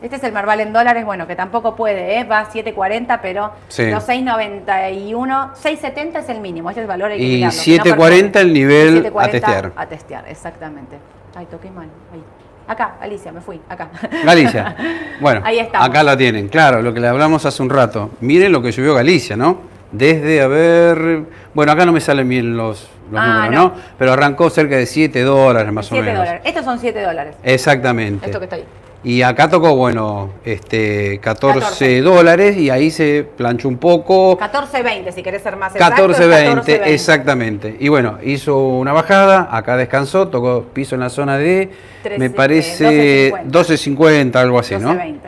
Este 0.00 0.16
es 0.16 0.22
el 0.22 0.32
Merval 0.32 0.60
en 0.60 0.72
dólares, 0.72 1.04
bueno, 1.04 1.26
que 1.26 1.34
tampoco 1.34 1.74
puede, 1.74 2.18
¿eh? 2.20 2.24
va 2.24 2.40
a 2.40 2.44
7.40, 2.50 3.18
pero 3.20 3.50
Sí. 3.66 3.90
los 3.90 4.04
6.91, 4.04 5.50
6.70 5.54 6.20
es 6.20 6.28
el 6.28 6.38
mínimo, 6.40 6.70
este 6.70 6.80
es 6.80 6.84
el 6.84 6.88
valor 6.88 7.10
hay 7.10 7.18
que 7.18 7.24
Y 7.24 7.34
mirarlo, 7.38 7.60
que 7.64 7.78
no 7.78 7.84
7.40 7.96 8.40
el 8.40 8.52
nivel 8.52 9.02
7.40 9.02 9.24
a 9.24 9.30
testear. 9.30 9.72
A 9.74 9.86
testear, 9.86 10.28
exactamente. 10.28 10.96
Ay, 11.34 11.46
toqué 11.46 11.68
mal. 11.68 11.88
Ahí. 12.12 12.22
Acá, 12.72 12.94
Alicia, 13.02 13.30
me 13.32 13.42
fui, 13.42 13.60
acá. 13.68 13.90
Galicia. 14.24 14.74
Bueno, 15.20 15.42
Ahí 15.44 15.58
estamos. 15.60 15.86
acá 15.86 16.02
la 16.02 16.16
tienen, 16.16 16.48
claro, 16.48 16.80
lo 16.82 16.92
que 16.94 16.98
le 16.98 17.06
hablamos 17.06 17.44
hace 17.46 17.62
un 17.62 17.68
rato. 17.70 18.10
Miren 18.22 18.50
lo 18.50 18.60
que 18.62 18.72
subió 18.72 18.94
Galicia, 18.94 19.36
¿no? 19.36 19.58
Desde, 19.92 20.40
a 20.40 20.48
ver, 20.48 21.24
bueno, 21.54 21.70
acá 21.70 21.84
no 21.84 21.92
me 21.92 22.00
salen 22.00 22.28
bien 22.28 22.56
los, 22.56 22.88
los 23.10 23.20
Ah, 23.22 23.44
números, 23.44 23.50
no. 23.54 23.68
¿no? 23.68 23.74
Pero 23.98 24.12
arrancó 24.14 24.48
cerca 24.50 24.76
de 24.76 24.86
7 24.86 25.20
dólares 25.20 25.70
más 25.70 25.86
7 25.86 26.00
o 26.00 26.04
menos. 26.04 26.18
dólares. 26.20 26.42
Estos 26.46 26.64
son 26.64 26.78
7 26.78 27.02
dólares. 27.02 27.36
Exactamente. 27.42 28.24
Esto 28.26 28.38
que 28.38 28.44
está 28.46 28.56
ahí. 28.56 28.64
Y 29.04 29.22
acá 29.22 29.48
tocó, 29.50 29.74
bueno, 29.74 30.30
este 30.44 31.18
14, 31.20 31.60
14. 31.60 32.00
dólares 32.02 32.56
y 32.56 32.70
ahí 32.70 32.90
se 32.90 33.26
planchó 33.36 33.68
un 33.68 33.78
poco. 33.78 34.38
14.20, 34.38 35.12
si 35.12 35.22
querés 35.22 35.42
ser 35.42 35.56
más 35.56 35.74
exacto. 35.74 36.08
14.20, 36.08 36.68
es 36.68 36.80
14.20. 36.80 36.80
exactamente. 36.86 37.76
Y 37.80 37.88
bueno, 37.88 38.18
hizo 38.22 38.58
una 38.58 38.92
bajada, 38.92 39.48
acá 39.50 39.76
descansó, 39.76 40.28
tocó 40.28 40.66
piso 40.72 40.94
en 40.94 41.00
la 41.00 41.10
zona 41.10 41.36
de, 41.36 41.70
13, 42.04 42.18
me 42.18 42.30
parece 42.30 43.32
12.50. 43.32 43.50
12.50, 43.50 44.36
algo 44.36 44.58
así, 44.60 44.76
¿no? 44.76 44.94
12.20. 44.94 45.18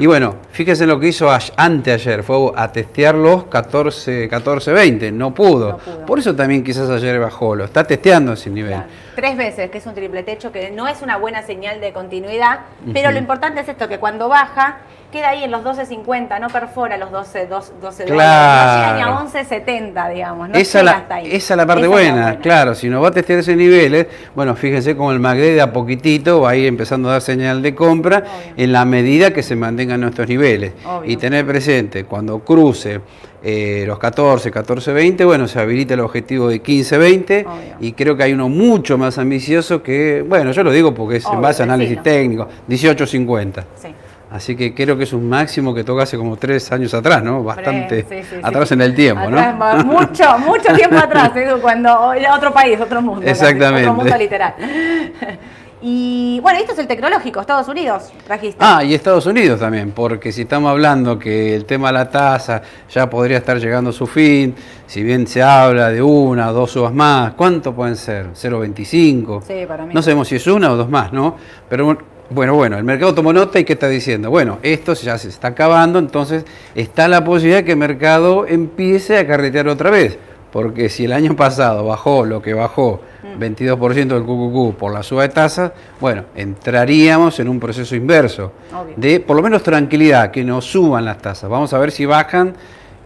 Y 0.00 0.06
bueno, 0.06 0.36
fíjense 0.50 0.86
lo 0.86 0.98
que 0.98 1.08
hizo 1.08 1.28
anteayer, 1.56 2.22
fue 2.22 2.52
a 2.56 2.72
testear 2.72 3.14
los 3.14 3.44
14, 3.44 4.30
14.20, 4.30 5.12
no 5.12 5.34
pudo. 5.34 5.72
No 5.72 5.76
pudo. 5.76 6.06
Por 6.06 6.18
eso 6.18 6.34
también 6.34 6.64
quizás 6.64 6.88
ayer 6.88 7.20
bajó, 7.20 7.54
lo 7.54 7.66
está 7.66 7.84
testeando 7.84 8.32
ese 8.32 8.48
nivel. 8.48 8.72
Claro. 8.72 8.88
Tres 9.20 9.36
veces, 9.36 9.70
que 9.70 9.76
es 9.76 9.84
un 9.84 9.94
triple 9.94 10.22
techo, 10.22 10.50
que 10.50 10.70
no 10.70 10.88
es 10.88 11.02
una 11.02 11.18
buena 11.18 11.42
señal 11.42 11.78
de 11.82 11.92
continuidad, 11.92 12.60
pero 12.94 13.08
Ujú. 13.08 13.12
lo 13.12 13.18
importante 13.18 13.60
es 13.60 13.68
esto, 13.68 13.86
que 13.86 13.98
cuando 13.98 14.30
baja, 14.30 14.78
queda 15.12 15.28
ahí 15.28 15.44
en 15.44 15.50
los 15.50 15.62
12.50, 15.62 16.40
no 16.40 16.48
perfora 16.48 16.96
los 16.96 17.10
12, 17.10 17.46
12, 17.46 17.72
12 17.82 18.04
Claro. 18.06 18.70
no 18.70 18.96
llega 18.96 18.96
ni 18.96 19.02
a 19.02 19.42
11.70, 19.42 20.14
digamos, 20.14 20.48
no 20.48 20.54
esa, 20.54 20.82
la, 20.82 20.92
hasta 20.92 21.16
ahí. 21.16 21.26
esa 21.26 21.52
es 21.52 21.56
la 21.58 21.66
parte 21.66 21.82
Esa 21.82 21.90
buena, 21.90 22.38
claro, 22.38 22.74
si 22.74 22.88
no 22.88 23.02
va 23.02 23.08
a 23.08 23.10
testear 23.10 23.40
ese 23.40 23.54
nivel, 23.56 24.08
bueno, 24.34 24.56
fíjense 24.56 24.96
como 24.96 25.12
el 25.12 25.20
MACD 25.20 25.54
de 25.54 25.60
a 25.60 25.70
poquitito 25.70 26.40
va 26.40 26.50
a 26.50 26.56
ir 26.56 26.66
empezando 26.66 27.10
a 27.10 27.12
dar 27.12 27.20
señal 27.20 27.60
de 27.60 27.74
compra 27.74 28.18
Obvio. 28.20 28.54
en 28.56 28.72
la 28.72 28.86
medida 28.86 29.34
que 29.34 29.42
se 29.42 29.54
mantengan 29.54 30.00
nuestros 30.00 30.28
niveles. 30.28 30.72
Obvio. 30.86 31.10
Y 31.10 31.18
tener 31.18 31.44
presente, 31.46 32.04
cuando 32.04 32.38
cruce 32.38 33.02
eh, 33.42 33.84
los 33.86 33.98
14, 33.98 34.50
14, 34.50 34.92
20, 34.92 35.24
bueno, 35.24 35.48
se 35.48 35.58
habilita 35.60 35.94
el 35.94 36.00
objetivo 36.00 36.48
de 36.48 36.60
15, 36.60 36.98
20 36.98 37.46
Obvio. 37.46 37.56
y 37.80 37.92
creo 37.92 38.16
que 38.16 38.24
hay 38.24 38.32
uno 38.32 38.48
mucho 38.48 38.98
más 38.98 39.16
ambicioso 39.18 39.82
que, 39.82 40.22
bueno, 40.26 40.52
yo 40.52 40.62
lo 40.62 40.72
digo 40.72 40.92
porque 40.94 41.16
es 41.16 41.24
en 41.24 41.30
Obvio, 41.30 41.40
base 41.40 41.62
a 41.62 41.64
análisis 41.64 42.02
técnico, 42.02 42.46
18, 42.66 43.06
50. 43.06 43.64
Sí. 43.76 43.88
Así 44.30 44.54
que 44.54 44.72
creo 44.74 44.96
que 44.96 45.02
es 45.04 45.12
un 45.12 45.28
máximo 45.28 45.74
que 45.74 45.82
toca 45.82 46.04
hace 46.04 46.16
como 46.16 46.36
tres 46.36 46.70
años 46.70 46.94
atrás, 46.94 47.20
¿no? 47.20 47.42
Bastante 47.42 48.02
Sí, 48.08 48.22
sí, 48.22 48.36
atrás 48.40 48.70
en 48.70 48.80
el 48.82 48.94
tiempo, 48.94 49.22
Atrás, 49.22 49.56
¿no? 49.58 49.84
Mucho, 49.84 50.38
mucho 50.38 50.72
tiempo 50.72 50.96
atrás, 50.98 51.32
Edu, 51.36 51.60
cuando 51.60 52.12
era 52.12 52.36
otro 52.36 52.52
país, 52.52 52.78
otro 52.80 53.02
mundo. 53.02 53.22
casi, 53.22 53.30
Exactamente. 53.32 53.88
Otro 53.88 53.94
mundo 54.02 54.16
literal. 54.16 54.54
Y 55.82 56.40
bueno, 56.40 56.58
esto 56.58 56.72
es 56.72 56.78
el 56.78 56.86
tecnológico, 56.86 57.40
Estados 57.40 57.66
Unidos, 57.68 58.12
trajiste. 58.26 58.56
Ah, 58.58 58.84
y 58.84 58.92
Estados 58.92 59.24
Unidos 59.24 59.60
también, 59.60 59.92
porque 59.92 60.30
si 60.30 60.42
estamos 60.42 60.70
hablando 60.70 61.18
que 61.18 61.54
el 61.54 61.64
tema 61.64 61.88
de 61.88 61.94
la 61.94 62.10
tasa 62.10 62.60
ya 62.90 63.08
podría 63.08 63.38
estar 63.38 63.58
llegando 63.58 63.88
a 63.88 63.92
su 63.92 64.06
fin, 64.06 64.54
si 64.86 65.02
bien 65.02 65.26
se 65.26 65.42
habla 65.42 65.88
de 65.88 66.02
una 66.02 66.50
o 66.50 66.52
dos 66.52 66.76
uvas 66.76 66.92
más, 66.92 67.32
¿cuánto 67.32 67.74
pueden 67.74 67.96
ser? 67.96 68.32
¿0,25? 68.34 69.42
Sí, 69.42 69.64
para 69.66 69.86
mí. 69.86 69.94
No 69.94 70.02
sabemos 70.02 70.28
si 70.28 70.36
es 70.36 70.46
una 70.46 70.70
o 70.70 70.76
dos 70.76 70.90
más, 70.90 71.14
¿no? 71.14 71.36
Pero 71.68 71.86
bueno, 71.86 72.00
bueno, 72.28 72.54
bueno, 72.54 72.78
el 72.78 72.84
mercado 72.84 73.14
tomó 73.14 73.32
nota 73.32 73.58
y 73.58 73.64
¿qué 73.64 73.72
está 73.72 73.88
diciendo? 73.88 74.30
Bueno, 74.30 74.58
esto 74.62 74.92
ya 74.94 75.16
se 75.16 75.28
está 75.28 75.48
acabando, 75.48 75.98
entonces 75.98 76.44
está 76.74 77.08
la 77.08 77.24
posibilidad 77.24 77.64
que 77.64 77.72
el 77.72 77.78
mercado 77.78 78.46
empiece 78.46 79.16
a 79.16 79.26
carretear 79.26 79.66
otra 79.66 79.90
vez. 79.90 80.18
Porque 80.52 80.88
si 80.88 81.04
el 81.04 81.12
año 81.12 81.36
pasado 81.36 81.86
bajó 81.86 82.24
lo 82.24 82.42
que 82.42 82.54
bajó, 82.54 83.00
22% 83.38 84.08
del 84.08 84.24
QQQ 84.24 84.78
por 84.78 84.92
la 84.92 85.02
suba 85.02 85.22
de 85.22 85.28
tasas, 85.28 85.72
bueno, 86.00 86.24
entraríamos 86.34 87.38
en 87.38 87.48
un 87.48 87.60
proceso 87.60 87.94
inverso 87.94 88.52
Obvio. 88.74 88.94
de 88.96 89.20
por 89.20 89.36
lo 89.36 89.42
menos 89.42 89.62
tranquilidad, 89.62 90.30
que 90.30 90.42
no 90.42 90.60
suban 90.60 91.04
las 91.04 91.18
tasas. 91.18 91.48
Vamos 91.48 91.72
a 91.72 91.78
ver 91.78 91.92
si 91.92 92.04
bajan 92.04 92.54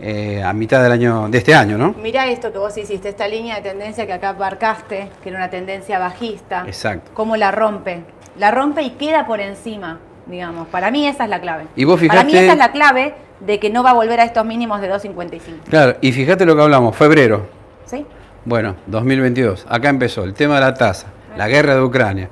eh, 0.00 0.42
a 0.42 0.52
mitad 0.52 0.82
del 0.82 0.92
año 0.92 1.28
de 1.28 1.38
este 1.38 1.54
año, 1.54 1.78
¿no? 1.78 1.94
Mirá 2.02 2.26
esto 2.26 2.52
que 2.52 2.58
vos 2.58 2.76
hiciste, 2.76 3.08
esta 3.10 3.28
línea 3.28 3.56
de 3.56 3.62
tendencia 3.62 4.06
que 4.06 4.12
acá 4.12 4.32
marcaste, 4.32 5.08
que 5.22 5.28
era 5.28 5.38
una 5.38 5.50
tendencia 5.50 5.98
bajista. 5.98 6.64
Exacto. 6.66 7.10
¿Cómo 7.14 7.36
la 7.36 7.50
rompe? 7.50 8.02
La 8.38 8.50
rompe 8.50 8.82
y 8.82 8.90
queda 8.90 9.26
por 9.26 9.40
encima, 9.40 10.00
digamos. 10.26 10.66
Para 10.68 10.90
mí 10.90 11.06
esa 11.06 11.24
es 11.24 11.30
la 11.30 11.40
clave. 11.40 11.66
Y 11.76 11.84
vos 11.84 12.00
Para 12.06 12.24
mí 12.24 12.34
esa 12.36 12.52
es 12.52 12.58
la 12.58 12.72
clave 12.72 13.14
de 13.40 13.58
que 13.58 13.70
no 13.70 13.82
va 13.82 13.90
a 13.90 13.94
volver 13.94 14.20
a 14.20 14.24
estos 14.24 14.44
mínimos 14.44 14.80
de 14.80 14.90
2.55. 14.90 15.40
Claro, 15.68 15.96
y 16.00 16.12
fíjate 16.12 16.44
lo 16.46 16.56
que 16.56 16.62
hablamos, 16.62 16.96
febrero, 16.96 17.46
¿Sí? 17.86 18.06
Bueno, 18.44 18.76
2022. 18.86 19.66
Acá 19.68 19.88
empezó 19.88 20.24
el 20.24 20.34
tema 20.34 20.56
de 20.56 20.60
la 20.62 20.74
tasa, 20.74 21.08
la 21.36 21.48
guerra 21.48 21.74
de 21.74 21.82
Ucrania. 21.82 22.28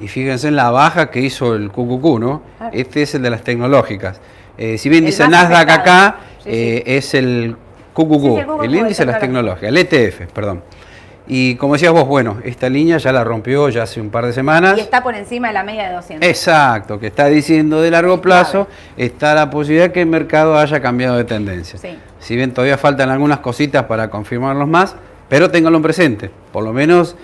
Y 0.00 0.08
fíjense 0.08 0.48
en 0.48 0.56
la 0.56 0.70
baja 0.70 1.10
que 1.10 1.20
hizo 1.20 1.54
el 1.54 1.70
QQQ, 1.70 2.18
¿no? 2.18 2.42
Claro. 2.58 2.72
Este 2.72 3.02
es 3.02 3.14
el 3.14 3.22
de 3.22 3.30
las 3.30 3.42
tecnológicas. 3.42 4.20
Eh, 4.58 4.76
si 4.78 4.88
bien 4.88 5.04
El 5.04 5.10
dice 5.10 5.28
Nasdaq 5.28 5.68
afectado. 5.68 5.80
acá, 5.80 6.16
Sí, 6.42 6.50
eh, 6.50 6.82
es 6.86 7.14
el 7.14 7.56
QQQ, 7.94 8.20
Sí, 8.20 8.26
el 8.38 8.46
QQQ, 8.46 8.64
el 8.64 8.74
índice 8.74 9.06
de 9.06 9.12
las 9.12 9.20
tecnológicas, 9.20 9.68
el 9.68 9.76
ETF, 9.78 10.32
perdón. 10.32 10.62
Y 11.26 11.54
como 11.56 11.74
decías 11.74 11.92
vos, 11.92 12.06
bueno, 12.06 12.38
esta 12.44 12.68
línea 12.68 12.98
ya 12.98 13.12
la 13.12 13.22
rompió 13.22 13.68
ya 13.68 13.84
hace 13.84 14.00
un 14.00 14.10
par 14.10 14.26
de 14.26 14.32
semanas. 14.32 14.76
Y 14.76 14.80
está 14.80 15.02
por 15.02 15.14
encima 15.14 15.48
de 15.48 15.54
la 15.54 15.62
media 15.62 15.88
de 15.88 15.94
200. 15.94 16.28
Exacto, 16.28 16.98
que 16.98 17.06
está 17.06 17.26
diciendo 17.26 17.80
de 17.80 17.90
largo 17.90 18.20
plazo, 18.20 18.66
está 18.96 19.34
la 19.34 19.48
posibilidad 19.48 19.92
que 19.92 20.00
el 20.00 20.08
mercado 20.08 20.58
haya 20.58 20.80
cambiado 20.80 21.16
de 21.16 21.24
tendencia. 21.24 21.78
Sí. 21.78 21.96
Si 22.18 22.36
bien 22.36 22.52
todavía 22.52 22.76
faltan 22.76 23.10
algunas 23.10 23.38
cositas 23.38 23.84
para 23.84 24.10
confirmarlos 24.10 24.68
más, 24.68 24.96
pero 25.28 25.50
ténganlo 25.50 25.78
en 25.78 25.82
presente. 25.82 26.30
Por 26.52 26.64
lo 26.64 26.72
menos 26.72 27.16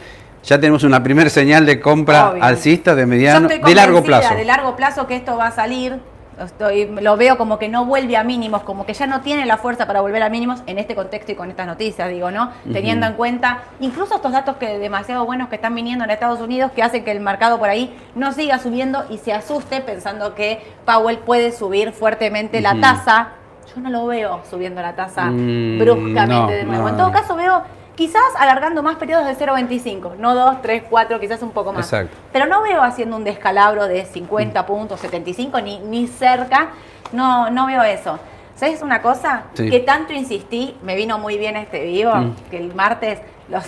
ya 0.45 0.59
tenemos 0.59 0.85
una 0.85 1.03
primera 1.03 1.29
señal 1.29 1.67
de 1.67 1.81
compra 1.81 2.31
Obvio. 2.31 2.43
alcista 2.43 2.95
de 2.95 3.03
Yo 3.03 3.09
mediano, 3.09 3.49
estoy 3.49 3.69
de 3.69 3.75
largo 3.75 4.03
plazo. 4.03 4.35
De 4.35 4.45
largo 4.45 4.77
plazo 4.77 5.07
que 5.07 5.17
esto 5.17 5.37
va 5.37 5.49
a 5.49 5.53
salir. 5.53 5.99
Estoy, 6.39 6.87
lo 7.01 7.17
veo 7.17 7.37
como 7.37 7.59
que 7.59 7.69
no 7.69 7.85
vuelve 7.85 8.17
a 8.17 8.25
mínimos, 8.25 8.63
como 8.63 8.87
que 8.87 8.95
ya 8.95 9.07
no 9.07 9.21
tiene 9.21 9.45
la 9.47 9.57
fuerza 9.57 9.87
para 9.87 10.01
volver 10.01 10.23
a 10.23 10.29
mínimos 10.29 10.63
en 10.67 10.79
este 10.79 10.95
contexto 10.95 11.33
y 11.33 11.35
con 11.35 11.51
estas 11.51 11.67
noticias, 11.67 12.09
digo, 12.09 12.31
¿no? 12.31 12.51
Teniendo 12.73 13.07
en 13.07 13.15
cuenta 13.15 13.59
incluso 13.81 14.17
estos 14.17 14.33
datos 14.33 14.57
que 14.57 14.79
demasiado 14.79 15.25
buenos 15.25 15.49
que 15.49 15.57
están 15.57 15.75
viniendo 15.75 16.05
en 16.05 16.11
Estados 16.11 16.41
Unidos 16.41 16.71
que 16.73 16.83
hacen 16.83 17.05
que 17.05 17.11
el 17.11 17.21
mercado 17.21 17.59
por 17.59 17.69
ahí 17.69 17.97
no 18.15 18.33
siga 18.33 18.59
subiendo 18.59 19.05
y 19.11 19.19
se 19.19 19.33
asuste 19.33 19.81
pensando 19.81 20.35
que 20.35 20.63
Powell 20.85 21.19
puede 21.19 21.53
subir 21.53 21.93
fuertemente 21.93 22.61
la 22.61 22.75
tasa. 22.81 23.29
Yo 23.75 23.81
no 23.83 23.91
lo 23.91 24.07
veo 24.07 24.41
subiendo 24.49 24.81
la 24.81 24.95
tasa 24.95 25.27
Mm, 25.27 25.79
bruscamente 25.79 26.27
no, 26.29 26.47
de 26.49 26.65
nuevo. 26.65 26.83
no, 26.85 26.89
en 26.89 26.97
todo 26.97 27.13
caso 27.13 27.37
veo 27.37 27.63
quizás 27.99 28.23
alargando 28.39 28.81
más 28.81 28.95
periodos 28.95 29.27
de 29.27 29.35
0,25, 29.37 30.15
no 30.19 30.33
2, 30.37 30.63
3, 30.63 30.85
4, 30.89 31.19
quizás 31.19 31.43
un 31.43 31.51
poco 31.51 31.73
más. 31.73 31.85
Exacto. 31.85 32.17
Pero 32.33 32.47
no 32.47 32.63
veo 32.63 32.81
haciendo 32.81 33.17
un 33.17 33.25
descalabro 33.25 33.89
de 33.89 34.05
50 34.05 34.65
puntos, 34.67 35.01
75, 35.01 35.61
ni, 35.61 35.81
ni 35.81 36.07
cerca. 36.07 36.69
No, 37.11 37.51
no 37.51 37.67
veo 37.67 37.83
eso. 37.83 38.21
¿Sabes 38.55 38.83
una 38.83 39.03
cosa? 39.03 39.43
Sí. 39.55 39.69
Que 39.69 39.81
tanto 39.81 40.13
insistí, 40.13 40.77
me 40.85 40.95
vino 40.95 41.19
muy 41.19 41.39
bien 41.39 41.57
este 41.57 41.83
vivo, 41.85 42.15
Mm. 42.15 42.37
que 42.53 42.59
el 42.59 42.73
martes 42.73 43.19
los, 43.49 43.65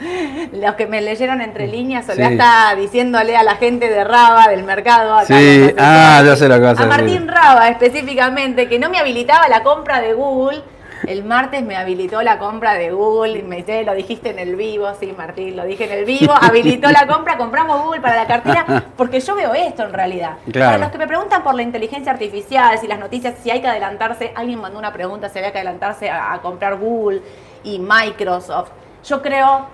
los 0.52 0.74
que 0.76 0.86
me 0.86 1.02
leyeron 1.02 1.42
entre 1.42 1.66
líneas, 1.66 2.06
Soledad 2.06 2.28
Sí. 2.28 2.32
está 2.34 2.74
diciéndole 2.76 3.36
a 3.36 3.42
la 3.42 3.56
gente 3.56 3.90
de 3.90 4.02
Raba, 4.02 4.48
del 4.48 4.62
mercado, 4.64 5.14
acá, 5.14 5.26
Sí, 5.26 5.74
ah, 5.78 6.22
ya 6.24 6.36
sé 6.36 6.48
lo 6.48 6.54
que 6.54 6.60
vas 6.62 6.78
a 6.80 6.84
a. 6.84 6.86
Martín 6.86 7.28
Raba 7.28 7.68
específicamente, 7.68 8.66
que 8.66 8.78
no 8.78 8.88
me 8.88 8.98
habilitaba 8.98 9.46
la 9.48 9.62
compra 9.62 10.00
de 10.00 10.14
Google. 10.14 10.62
El 11.06 11.24
martes 11.24 11.62
me 11.62 11.76
habilitó 11.76 12.22
la 12.22 12.38
compra 12.38 12.74
de 12.74 12.90
Google 12.90 13.38
y 13.38 13.42
me 13.42 13.56
dice, 13.56 13.84
lo 13.84 13.94
dijiste 13.94 14.30
en 14.30 14.38
el 14.38 14.56
vivo, 14.56 14.88
sí 14.98 15.14
Martín, 15.16 15.56
lo 15.56 15.64
dije 15.64 15.84
en 15.84 15.98
el 15.98 16.04
vivo, 16.04 16.32
habilitó 16.40 16.90
la 16.90 17.06
compra, 17.06 17.36
compramos 17.36 17.82
Google 17.82 18.00
para 18.00 18.16
la 18.16 18.26
cartera, 18.26 18.84
porque 18.96 19.20
yo 19.20 19.34
veo 19.34 19.54
esto 19.54 19.84
en 19.84 19.92
realidad. 19.92 20.36
Claro. 20.50 20.72
Para 20.72 20.78
los 20.78 20.92
que 20.92 20.98
me 20.98 21.06
preguntan 21.06 21.42
por 21.42 21.54
la 21.54 21.62
inteligencia 21.62 22.12
artificial, 22.12 22.78
si 22.78 22.86
las 22.86 22.98
noticias, 22.98 23.34
si 23.42 23.50
hay 23.50 23.60
que 23.60 23.68
adelantarse, 23.68 24.32
alguien 24.34 24.60
mandó 24.60 24.78
una 24.78 24.92
pregunta, 24.92 25.28
si 25.28 25.38
había 25.38 25.52
que 25.52 25.58
adelantarse 25.58 26.08
a, 26.10 26.32
a 26.32 26.40
comprar 26.40 26.76
Google 26.76 27.22
y 27.62 27.78
Microsoft. 27.78 28.70
Yo 29.04 29.20
creo 29.20 29.66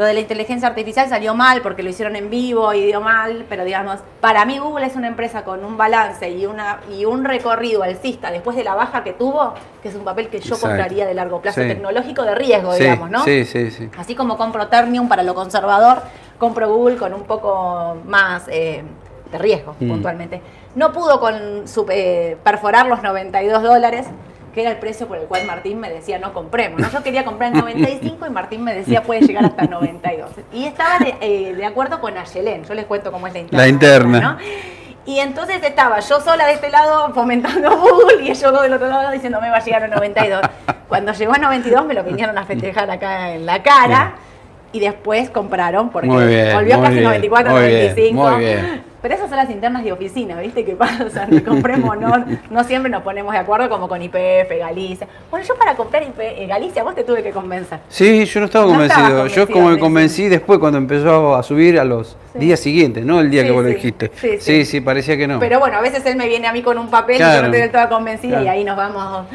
lo 0.00 0.06
de 0.06 0.14
la 0.14 0.20
inteligencia 0.20 0.66
artificial 0.66 1.10
salió 1.10 1.34
mal 1.34 1.60
porque 1.60 1.82
lo 1.82 1.90
hicieron 1.90 2.16
en 2.16 2.30
vivo 2.30 2.72
y 2.72 2.86
dio 2.86 3.02
mal, 3.02 3.44
pero 3.50 3.64
digamos, 3.66 3.98
para 4.22 4.46
mí 4.46 4.58
Google 4.58 4.86
es 4.86 4.96
una 4.96 5.08
empresa 5.08 5.44
con 5.44 5.62
un 5.62 5.76
balance 5.76 6.30
y, 6.30 6.46
una, 6.46 6.80
y 6.90 7.04
un 7.04 7.22
recorrido 7.22 7.82
alcista 7.82 8.30
después 8.30 8.56
de 8.56 8.64
la 8.64 8.74
baja 8.74 9.04
que 9.04 9.12
tuvo, 9.12 9.52
que 9.82 9.90
es 9.90 9.94
un 9.94 10.02
papel 10.04 10.28
que 10.28 10.38
yo 10.40 10.54
Exacto. 10.54 10.68
compraría 10.68 11.04
de 11.06 11.12
largo 11.12 11.42
plazo, 11.42 11.60
Sí. 11.60 11.68
tecnológico 11.68 12.22
de 12.22 12.34
riesgo, 12.34 12.72
Sí, 12.72 12.82
digamos, 12.84 13.10
¿no? 13.10 13.22
sí, 13.24 13.44
sí, 13.44 13.70
sí. 13.70 13.90
Así 13.98 14.14
como 14.14 14.38
compro 14.38 14.68
Ternium 14.68 15.06
para 15.06 15.22
lo 15.22 15.34
conservador, 15.34 16.00
compro 16.38 16.74
Google 16.74 16.96
con 16.96 17.12
un 17.12 17.24
poco 17.24 17.98
más 18.06 18.44
eh, 18.48 18.82
de 19.30 19.38
riesgo, 19.38 19.76
Mm. 19.80 19.86
puntualmente. 19.90 20.40
No 20.76 20.92
pudo 20.92 21.20
con 21.20 21.68
su- 21.68 21.84
eh, 21.90 22.38
perforar 22.42 22.86
los 22.86 23.02
92 23.02 23.62
dólares, 23.62 24.06
que 24.54 24.62
era 24.62 24.70
el 24.70 24.78
precio 24.78 25.06
por 25.06 25.18
el 25.18 25.24
cual 25.24 25.44
Martín 25.46 25.78
me 25.78 25.90
decía 25.90 26.18
no 26.18 26.32
compremos. 26.32 26.80
¿no? 26.80 26.90
Yo 26.90 27.02
quería 27.02 27.24
comprar 27.24 27.52
en 27.52 27.60
95 27.60 28.26
y 28.26 28.30
Martín 28.30 28.64
me 28.64 28.74
decía 28.74 29.02
puede 29.02 29.22
llegar 29.22 29.44
hasta 29.44 29.64
92. 29.66 30.30
Y 30.52 30.64
estaba 30.64 30.98
de, 30.98 31.14
eh, 31.20 31.54
de 31.54 31.64
acuerdo 31.64 32.00
con 32.00 32.16
Ayelén, 32.16 32.64
yo 32.64 32.74
les 32.74 32.86
cuento 32.86 33.12
cómo 33.12 33.26
es 33.26 33.32
la 33.32 33.40
interna. 33.40 33.62
La 33.62 33.68
interna. 33.68 34.20
¿no? 34.20 34.38
Y 35.06 35.18
entonces 35.18 35.62
estaba 35.62 36.00
yo 36.00 36.20
sola 36.20 36.46
de 36.46 36.52
este 36.52 36.70
lado 36.70 37.12
fomentando 37.14 37.76
Google 37.78 38.22
y 38.22 38.30
ellos 38.30 38.52
dos 38.52 38.62
del 38.62 38.74
otro 38.74 38.88
lado 38.88 39.10
diciendo 39.10 39.40
me 39.40 39.50
va 39.50 39.56
a 39.56 39.64
llegar 39.64 39.84
a 39.84 39.88
92. 39.88 40.40
Cuando 40.88 41.12
llegó 41.12 41.34
a 41.34 41.38
92 41.38 41.86
me 41.86 41.94
lo 41.94 42.04
vinieron 42.04 42.36
a 42.36 42.44
festejar 42.44 42.90
acá 42.90 43.34
en 43.34 43.46
la 43.46 43.62
cara 43.62 44.14
y 44.72 44.80
después 44.80 45.30
compraron 45.30 45.90
porque 45.90 46.08
bien, 46.08 46.54
volvió 46.54 46.80
casi 46.80 46.94
bien, 46.94 47.04
94, 47.04 47.50
muy 47.52 47.60
bien, 47.60 47.72
95. 47.88 48.30
muy 48.30 48.44
bien. 48.44 48.89
Pero 49.02 49.14
esas 49.14 49.28
son 49.28 49.38
las 49.38 49.48
internas 49.48 49.82
de 49.82 49.92
oficina, 49.92 50.38
¿viste? 50.40 50.64
¿Qué 50.64 50.76
pasa? 50.76 51.26
Que 51.26 51.42
compremos, 51.44 51.98
no, 51.98 52.24
no 52.50 52.64
siempre 52.64 52.90
nos 52.90 53.02
ponemos 53.02 53.32
de 53.32 53.38
acuerdo 53.38 53.68
como 53.70 53.88
con 53.88 54.02
IPF, 54.02 54.50
Galicia. 54.58 55.06
Bueno, 55.30 55.46
yo 55.46 55.54
para 55.56 55.74
comprar 55.74 56.02
IP, 56.02 56.18
eh, 56.20 56.46
Galicia 56.46 56.82
vos 56.82 56.94
te 56.94 57.02
tuve 57.04 57.22
que 57.22 57.30
convencer. 57.30 57.80
Sí, 57.88 58.24
yo 58.26 58.40
no 58.40 58.46
estaba 58.46 58.66
No 58.66 58.72
convencido. 58.72 59.26
Yo 59.28 59.46
como 59.48 59.70
me 59.70 59.78
convencí 59.78 60.28
después 60.28 60.58
cuando 60.58 60.76
empezó 60.78 61.34
a 61.34 61.42
subir 61.42 61.78
a 61.80 61.84
los 61.84 62.16
Sí. 62.32 62.38
días 62.38 62.60
siguientes, 62.60 63.04
no 63.04 63.18
el 63.20 63.28
día 63.28 63.40
Sí, 63.42 63.48
que 63.48 63.52
vos 63.52 63.62
lo 63.64 63.68
sí. 63.70 63.74
dijiste. 63.74 64.12
Sí, 64.40 64.64
Sí, 64.64 64.80
parecía 64.80 65.16
que 65.16 65.26
no. 65.26 65.40
Pero 65.40 65.58
bueno, 65.58 65.78
a 65.78 65.80
veces 65.80 66.04
él 66.06 66.14
me 66.16 66.28
viene 66.28 66.46
a 66.46 66.52
mí 66.52 66.62
con 66.62 66.78
un 66.78 66.88
papel 66.88 67.16
y 67.16 67.18
yo 67.18 67.24
Claro. 67.24 67.48
no 67.48 67.54
estoy 67.54 67.70
todo 67.72 67.88
convencida 67.88 68.30
Claro. 68.40 68.44
y 68.44 68.48
ahí 68.48 68.64
nos 68.64 68.76
vamos. 68.76 69.26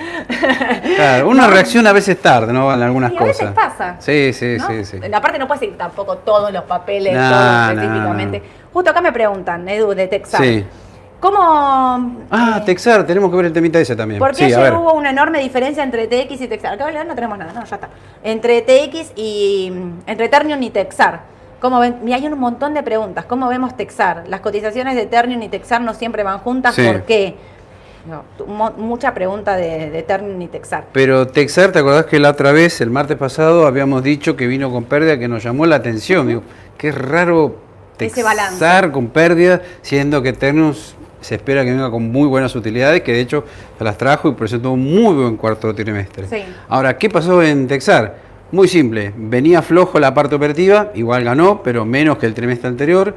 Claro, 0.96 1.28
uno 1.30 1.42
No. 1.44 1.50
reacciona 1.50 1.90
a 1.90 1.94
veces 1.94 2.22
tarde, 2.22 2.54
¿no? 2.54 2.74
En 2.74 2.82
algunas 2.82 3.12
Y 3.12 3.16
a 3.16 3.20
cosas. 3.20 3.38
veces 3.40 3.50
pasa. 3.54 3.96
Sí, 4.00 4.32
sí, 4.32 4.56
¿no? 4.58 4.68
sí, 4.68 4.86
sí. 4.86 4.98
En 5.02 5.12
la 5.12 5.20
parte 5.22 5.38
no 5.40 5.48
puedes 5.48 5.60
seguir 5.60 5.78
tampoco 5.78 6.18
todos 6.20 6.54
los 6.54 6.64
papeles, 6.64 7.14
todos 7.14 7.70
específicamente. 7.72 8.44
Justo 8.76 8.92
acá 8.92 9.00
me 9.00 9.14
preguntan, 9.14 9.66
Edu, 9.70 9.96
de 9.96 10.06
Texas. 10.08 10.42
Sí. 10.42 10.66
¿Cómo. 11.22 11.40
Ah, 12.30 12.58
eh, 12.60 12.66
Texar, 12.66 13.06
tenemos 13.06 13.32
que 13.32 13.38
ver 13.38 13.46
el 13.46 13.54
temita 13.54 13.80
ese 13.80 13.96
también. 13.96 14.20
¿Por 14.20 14.32
qué 14.32 14.50
sí, 14.50 14.54
ayer 14.54 14.74
hubo 14.74 14.92
una 14.96 15.12
enorme 15.12 15.40
diferencia 15.40 15.82
entre 15.82 16.08
TX 16.08 16.42
y 16.42 16.48
Texar? 16.50 16.74
Acá 16.74 17.06
no 17.06 17.16
tenemos 17.16 17.38
nada, 17.38 17.54
no, 17.54 17.64
ya 17.64 17.76
está. 17.76 17.88
Entre 18.22 18.62
TX 18.64 19.14
y. 19.16 19.72
Entre 20.06 20.28
Ternium 20.28 20.62
y 20.62 20.72
Texar. 20.72 21.22
¿Cómo 21.62 21.80
ven? 21.80 22.00
Y 22.06 22.12
hay 22.12 22.28
un 22.28 22.38
montón 22.38 22.74
de 22.74 22.84
preguntas. 22.84 23.24
¿Cómo 23.24 23.48
vemos 23.48 23.78
Texar? 23.78 24.26
Las 24.28 24.42
cotizaciones 24.42 24.96
de 24.96 25.06
Ternium 25.06 25.42
y 25.44 25.48
Texar 25.48 25.80
no 25.80 25.94
siempre 25.94 26.24
van 26.24 26.40
juntas. 26.40 26.76
Sí. 26.76 26.86
¿Por 26.86 27.04
qué? 27.04 27.36
No, 28.10 28.26
mucha 28.76 29.14
pregunta 29.14 29.56
de, 29.56 29.90
de 29.90 30.04
Ternium 30.04 30.42
y 30.42 30.48
Texar. 30.50 30.88
Pero 30.92 31.28
Texar, 31.28 31.72
¿te 31.72 31.80
acordás 31.80 32.08
que 32.08 32.20
la 32.20 32.32
otra 32.32 32.52
vez, 32.52 32.82
el 32.82 32.90
martes 32.90 33.16
pasado, 33.16 33.68
habíamos 33.68 34.04
dicho 34.04 34.36
que 34.36 34.48
vino 34.48 34.70
con 34.70 34.84
pérdida 34.84 35.18
que 35.18 35.30
nos 35.30 35.44
llamó 35.44 35.66
la 35.66 35.78
atención? 35.78 36.28
Digo, 36.28 36.44
qué 36.78 36.92
raro. 36.92 37.64
Texar 37.98 38.92
con 38.92 39.08
pérdida, 39.08 39.62
siendo 39.82 40.22
que 40.22 40.34
Ternus 40.34 40.96
se 41.22 41.36
espera 41.36 41.64
que 41.64 41.72
venga 41.72 41.90
con 41.90 42.12
muy 42.12 42.28
buenas 42.28 42.56
utilidades, 42.56 43.02
que 43.02 43.14
de 43.14 43.22
hecho 43.22 43.44
se 43.78 43.84
las 43.84 43.98
trajo 43.98 44.30
y 44.30 44.34
presentó 44.34 44.72
un 44.72 44.84
muy 44.84 45.16
buen 45.16 45.38
cuarto 45.38 45.74
trimestre. 45.74 46.28
Sí. 46.28 46.44
Ahora, 46.70 46.98
¿qué 46.98 47.10
pasó 47.10 47.42
en 47.42 47.68
Texar? 47.68 48.18
Muy 48.52 48.68
simple, 48.68 49.12
venía 49.18 49.62
flojo 49.64 50.00
la 50.00 50.14
parte 50.14 50.36
operativa, 50.36 50.92
igual 50.94 51.24
ganó, 51.24 51.64
pero 51.64 51.84
menos 51.84 52.18
que 52.20 52.28
el 52.28 52.34
trimestre 52.34 52.68
anterior. 52.70 53.16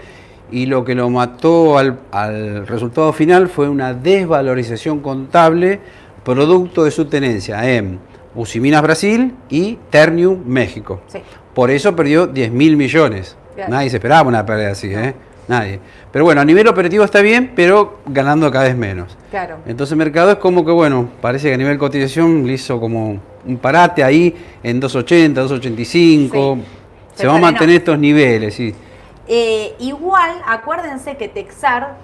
y 0.50 0.66
lo 0.66 0.84
que 0.84 0.94
lo 0.94 1.10
mató 1.10 1.76
al, 1.78 1.98
al 2.10 2.66
resultado 2.66 3.12
final 3.12 3.48
fue 3.48 3.68
una 3.68 3.92
desvalorización 3.92 5.00
contable 5.00 5.80
producto 6.24 6.84
de 6.84 6.90
su 6.90 7.04
tenencia 7.06 7.70
en 7.70 7.98
Usiminas 8.34 8.82
Brasil 8.82 9.34
y 9.48 9.78
Ternium 9.90 10.42
México. 10.46 11.00
Sí. 11.08 11.18
Por 11.54 11.70
eso 11.70 11.96
perdió 11.96 12.26
10 12.26 12.52
mil 12.52 12.76
millones. 12.76 13.36
Claro. 13.58 13.72
Nadie 13.72 13.90
se 13.90 13.96
esperaba 13.96 14.28
una 14.28 14.46
pérdida 14.46 14.70
así, 14.70 14.94
¿eh? 14.94 15.12
Nadie. 15.48 15.80
Pero 16.12 16.24
bueno, 16.24 16.40
a 16.40 16.44
nivel 16.44 16.68
operativo 16.68 17.02
está 17.02 17.20
bien, 17.22 17.54
pero 17.56 17.98
ganando 18.06 18.48
cada 18.52 18.66
vez 18.66 18.76
menos. 18.76 19.18
Claro. 19.30 19.56
Entonces 19.66 19.90
el 19.90 19.98
mercado 19.98 20.30
es 20.30 20.36
como 20.36 20.64
que, 20.64 20.70
bueno, 20.70 21.08
parece 21.20 21.48
que 21.48 21.54
a 21.54 21.56
nivel 21.56 21.76
cotización 21.76 22.46
le 22.46 22.52
hizo 22.52 22.78
como 22.78 23.20
un 23.44 23.58
parate 23.58 24.04
ahí 24.04 24.32
en 24.62 24.78
280, 24.78 25.40
285. 25.40 26.54
Sí. 26.54 26.64
Se, 27.14 27.22
Se 27.22 27.26
van 27.26 27.38
a 27.38 27.40
mantener 27.40 27.74
estos 27.74 27.98
niveles, 27.98 28.54
sí. 28.54 28.72
Eh, 29.26 29.74
igual, 29.80 30.40
acuérdense 30.46 31.16
que 31.16 31.26
Texar, 31.26 31.96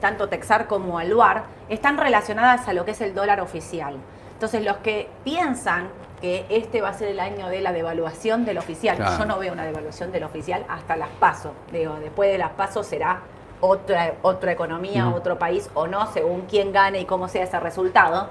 tanto 0.00 0.28
Texar 0.28 0.68
como 0.68 1.00
Aluar, 1.00 1.42
están 1.68 1.98
relacionadas 1.98 2.68
a 2.68 2.72
lo 2.72 2.84
que 2.84 2.92
es 2.92 3.00
el 3.00 3.14
dólar 3.14 3.40
oficial. 3.40 3.96
Entonces, 4.34 4.64
los 4.64 4.76
que 4.76 5.08
piensan 5.24 5.88
que 6.20 6.44
este 6.50 6.80
va 6.82 6.90
a 6.90 6.94
ser 6.94 7.08
el 7.08 7.20
año 7.20 7.48
de 7.48 7.60
la 7.60 7.72
devaluación 7.72 8.44
del 8.44 8.58
oficial, 8.58 8.96
Claro. 8.96 9.18
yo 9.18 9.24
no 9.24 9.38
veo 9.38 9.52
una 9.52 9.64
devaluación 9.64 10.12
del 10.12 10.24
oficial 10.24 10.64
hasta 10.68 10.96
las 10.96 11.08
pasos. 11.08 11.52
Digo, 11.72 11.94
después 12.00 12.30
de 12.30 12.38
las 12.38 12.50
pasos 12.50 12.86
será 12.86 13.20
otra, 13.60 14.14
otra 14.22 14.52
economía, 14.52 15.08
otro 15.08 15.38
país 15.38 15.70
o 15.74 15.86
no, 15.86 16.06
según 16.12 16.42
quién 16.42 16.72
gane 16.72 17.00
y 17.00 17.04
cómo 17.06 17.28
sea 17.28 17.44
ese 17.44 17.58
resultado. 17.60 18.28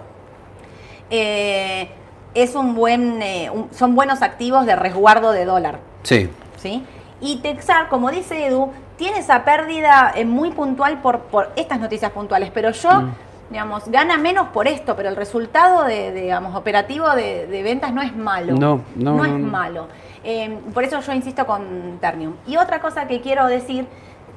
Eh, 1.10 1.90
es 2.36 2.56
un 2.56 2.76
buen, 2.76 3.22
eh, 3.22 3.50
un- 3.52 3.74
son 3.74 3.96
buenos 3.96 4.22
activos 4.22 4.66
de 4.66 4.76
resguardo 4.76 5.32
de 5.32 5.46
dólar. 5.46 5.80
Sí. 6.04 6.30
¿sí? 6.58 6.86
Y 7.22 7.38
Texar, 7.38 7.90
como 7.90 8.12
dice 8.12 8.46
Edu, 8.46 8.72
tiene 8.98 9.20
esa 9.20 9.44
pérdida 9.46 10.12
eh, 10.16 10.26
muy 10.26 10.52
puntual 10.52 11.02
por, 11.02 11.20
por 11.22 11.52
estas 11.56 11.80
noticias 11.80 12.12
puntuales, 12.12 12.52
pero 12.54 12.72
yo, 12.72 12.92
Mm. 13.02 13.14
Digamos, 13.50 13.90
gana 13.90 14.18
menos 14.18 14.50
por 14.50 14.68
esto, 14.68 14.96
pero 14.96 15.10
el 15.10 15.16
resultado 15.16 15.84
de, 15.84 16.12
de, 16.12 16.22
digamos, 16.22 16.56
operativo 16.56 17.10
de, 17.16 17.48
de 17.48 17.64
ventas 17.64 17.94
no 17.94 18.02
es 18.02 18.16
malo. 18.16 18.54
No, 18.54 18.82
no, 18.96 19.16
no, 19.16 19.26
es 19.26 19.32
no. 19.32 19.40
malo. 19.40 19.88
Eh, 20.24 20.60
por 20.74 20.84
eso 20.84 21.00
yo 21.00 21.14
insisto 21.14 21.46
con 21.46 21.98
Ternium. 22.00 22.36
Y 22.46 22.58
otra 22.58 22.80
cosa 22.80 23.08
que 23.08 23.22
quiero 23.22 23.48
decir, 23.48 23.88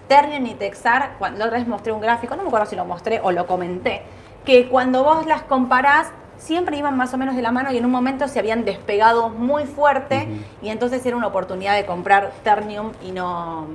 Ternium 0.08 0.46
y 0.46 0.54
Texar, 0.54 1.16
cuando 1.18 1.40
la 1.40 1.46
otra 1.46 1.58
vez 1.58 1.68
mostré 1.68 1.92
un 1.92 2.00
gráfico, 2.00 2.36
no 2.36 2.42
me 2.42 2.48
acuerdo 2.48 2.66
si 2.66 2.76
lo 2.76 2.84
mostré 2.84 3.20
o 3.22 3.32
lo 3.32 3.46
comenté, 3.46 4.02
que 4.44 4.68
cuando 4.68 5.04
vos 5.04 5.26
las 5.26 5.42
comparás, 5.42 6.10
siempre 6.38 6.76
iban 6.76 6.96
más 6.96 7.14
o 7.14 7.18
menos 7.18 7.36
de 7.36 7.42
la 7.42 7.52
mano 7.52 7.70
y 7.72 7.78
en 7.78 7.84
un 7.84 7.90
momento 7.92 8.26
se 8.26 8.38
habían 8.38 8.64
despegado 8.64 9.28
muy 9.28 9.64
fuerte 9.64 10.26
y 10.60 10.70
entonces 10.70 11.04
era 11.06 11.16
una 11.16 11.28
oportunidad 11.28 11.76
de 11.76 11.86
comprar 11.86 12.32
Ternium 12.42 12.90
y 13.00 13.12
no 13.12 13.66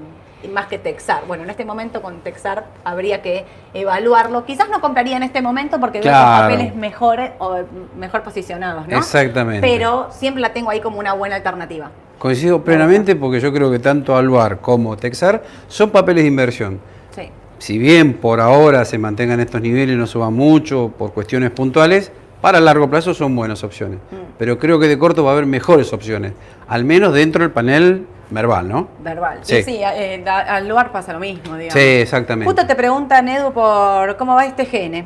más 0.53 0.67
que 0.67 0.77
Texar. 0.77 1.23
Bueno, 1.27 1.43
en 1.43 1.49
este 1.49 1.65
momento 1.65 2.01
con 2.01 2.19
Texar 2.19 2.65
habría 2.83 3.21
que 3.21 3.45
evaluarlo. 3.73 4.45
Quizás 4.45 4.69
no 4.69 4.79
compraría 4.81 5.17
en 5.17 5.23
este 5.23 5.41
momento 5.41 5.79
porque 5.79 5.99
veo 5.99 6.03
Claro. 6.09 6.43
los 6.49 6.53
papeles 6.53 6.75
mejores 6.75 7.31
o 7.39 7.57
mejor 7.97 8.21
posicionados, 8.21 8.87
¿no? 8.87 8.97
Exactamente. 8.97 9.67
Pero 9.67 10.09
siempre 10.11 10.41
la 10.41 10.53
tengo 10.53 10.69
ahí 10.69 10.79
como 10.79 10.99
una 10.99 11.13
buena 11.13 11.35
alternativa. 11.35 11.89
Coincido 12.19 12.63
plenamente 12.63 13.15
porque 13.15 13.39
yo 13.39 13.51
creo 13.53 13.71
que 13.71 13.79
tanto 13.79 14.15
Alvar 14.15 14.59
como 14.59 14.95
Texar 14.97 15.43
son 15.67 15.89
papeles 15.89 16.23
de 16.23 16.27
inversión. 16.27 16.79
Sí. 17.15 17.29
Si 17.59 17.77
bien 17.77 18.13
por 18.13 18.39
ahora 18.39 18.85
se 18.85 18.97
mantengan 18.97 19.39
estos 19.39 19.61
niveles 19.61 19.95
y 19.95 19.97
no 19.97 20.07
suban 20.07 20.33
mucho 20.33 20.91
por 20.97 21.13
cuestiones 21.13 21.51
puntuales, 21.51 22.11
para 22.41 22.59
largo 22.59 22.89
plazo 22.89 23.13
son 23.13 23.35
buenas 23.35 23.63
opciones. 23.63 23.99
Mm. 24.11 24.15
Pero 24.37 24.59
creo 24.59 24.79
que 24.79 24.87
de 24.87 24.97
corto 24.97 25.23
va 25.23 25.31
a 25.31 25.33
haber 25.33 25.47
mejores 25.47 25.91
opciones, 25.93 26.33
al 26.67 26.85
menos 26.85 27.13
dentro 27.13 27.41
del 27.43 27.51
panel 27.51 28.05
verbal, 28.29 28.67
¿no? 28.67 28.87
Verbal. 28.99 29.39
Sí. 29.41 29.63
Sí, 29.63 29.79
eh, 29.81 30.23
al 30.27 30.67
lugar 30.67 30.91
pasa 30.91 31.13
lo 31.13 31.19
mismo, 31.19 31.55
digamos. 31.55 31.73
Sí, 31.73 31.79
exactamente. 31.79 32.45
Justo 32.45 32.67
te 32.67 32.75
preguntan, 32.75 33.27
Edu, 33.27 33.51
por 33.53 34.17
cómo 34.17 34.35
va 34.35 34.45
este 34.45 34.65
gene. 34.65 35.05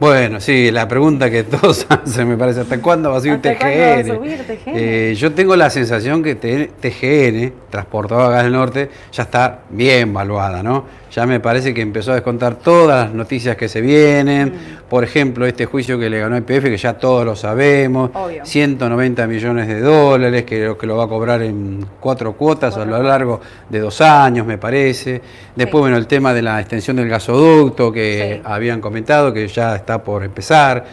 Bueno, 0.00 0.40
sí, 0.40 0.70
la 0.70 0.86
pregunta 0.86 1.28
que 1.28 1.42
todos 1.42 1.84
hacen 1.90 2.28
me 2.28 2.36
parece, 2.36 2.60
¿hasta 2.60 2.80
cuándo 2.80 3.10
va 3.10 3.16
a 3.16 3.20
subir 3.20 3.32
¿Hasta 3.34 3.54
TGN? 3.58 4.10
a 4.10 4.14
subir 4.14 4.38
TGN? 4.46 4.72
Eh, 4.76 5.14
yo 5.16 5.32
tengo 5.32 5.56
la 5.56 5.70
sensación 5.70 6.22
que 6.22 6.36
TGN, 6.36 7.52
Transportadora 7.70 8.28
Gas 8.30 8.44
del 8.44 8.52
Norte, 8.52 8.90
ya 9.12 9.24
está 9.24 9.60
bien 9.70 10.14
valuada, 10.14 10.62
¿no? 10.62 10.84
Ya 11.10 11.24
me 11.26 11.40
parece 11.40 11.72
que 11.72 11.80
empezó 11.80 12.12
a 12.12 12.16
descontar 12.16 12.56
todas 12.56 13.06
las 13.06 13.14
noticias 13.14 13.56
que 13.56 13.66
se 13.68 13.80
vienen. 13.80 14.48
Mm. 14.50 14.88
Por 14.90 15.04
ejemplo, 15.04 15.46
este 15.46 15.64
juicio 15.64 15.98
que 15.98 16.10
le 16.10 16.20
ganó 16.20 16.36
IPF, 16.36 16.64
que 16.64 16.76
ya 16.76 16.92
todos 16.98 17.24
lo 17.24 17.34
sabemos. 17.34 18.10
Obvio. 18.12 18.44
190 18.44 19.26
millones 19.26 19.68
de 19.68 19.80
dólares, 19.80 20.44
que 20.44 20.66
lo, 20.66 20.76
que 20.76 20.86
lo 20.86 20.96
va 20.98 21.04
a 21.04 21.08
cobrar 21.08 21.42
en 21.42 21.84
cuatro 21.98 22.34
cuotas 22.34 22.76
a 22.76 22.84
lo 22.84 23.02
largo 23.02 23.40
de 23.70 23.80
dos 23.80 24.02
años, 24.02 24.46
me 24.46 24.58
parece. 24.58 25.22
Después, 25.56 25.80
Sí. 25.80 25.80
bueno, 25.80 25.96
el 25.96 26.06
tema 26.06 26.34
de 26.34 26.42
la 26.42 26.60
extensión 26.60 26.96
del 26.96 27.08
gasoducto 27.08 27.90
que 27.90 28.34
Sí. 28.36 28.42
habían 28.44 28.82
comentado, 28.82 29.32
que 29.32 29.48
ya 29.48 29.76
está 29.88 30.04
por 30.04 30.22
empezar. 30.22 30.84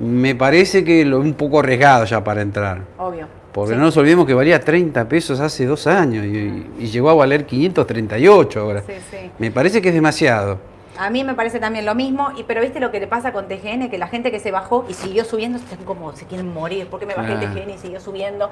Me 0.00 0.34
parece 0.34 0.82
que 0.82 1.04
lo 1.04 1.20
un 1.20 1.34
poco 1.34 1.60
arriesgado 1.60 2.04
ya 2.06 2.24
para 2.24 2.40
entrar. 2.40 2.80
Obvio. 2.98 3.26
Porque 3.52 3.72
Sí. 3.72 3.76
no 3.78 3.84
nos 3.84 3.96
olvidemos 3.98 4.26
que 4.26 4.32
valía 4.32 4.58
30 4.58 5.06
pesos 5.06 5.38
hace 5.38 5.66
dos 5.66 5.86
años 5.86 6.24
y, 6.24 6.66
y 6.78 6.86
llegó 6.86 7.10
a 7.10 7.14
valer 7.14 7.44
538 7.44 8.60
ahora. 8.60 8.80
Sí, 8.86 8.94
sí. 9.10 9.30
Me 9.38 9.50
parece 9.50 9.82
que 9.82 9.90
es 9.90 9.94
demasiado. 9.94 10.58
A 10.98 11.10
mí 11.10 11.24
me 11.24 11.34
parece 11.34 11.58
también 11.58 11.84
lo 11.86 11.94
mismo, 11.94 12.32
y 12.36 12.42
pero 12.44 12.60
viste 12.60 12.78
lo 12.80 12.90
que 12.90 13.00
le 13.00 13.06
pasa 13.06 13.32
con 13.32 13.48
TGN, 13.48 13.88
que 13.90 13.96
la 13.98 14.08
gente 14.08 14.30
que 14.30 14.38
se 14.40 14.50
bajó 14.50 14.84
y 14.88 14.94
siguió 14.94 15.24
subiendo 15.24 15.58
están 15.58 15.78
como 15.84 16.12
se 16.14 16.26
quieren 16.26 16.52
morir, 16.52 16.86
porque 16.90 17.06
me 17.06 17.14
bajé. 17.14 17.34
TGN 17.36 17.70
y 17.70 17.78
siguió 17.78 18.00
subiendo. 18.00 18.50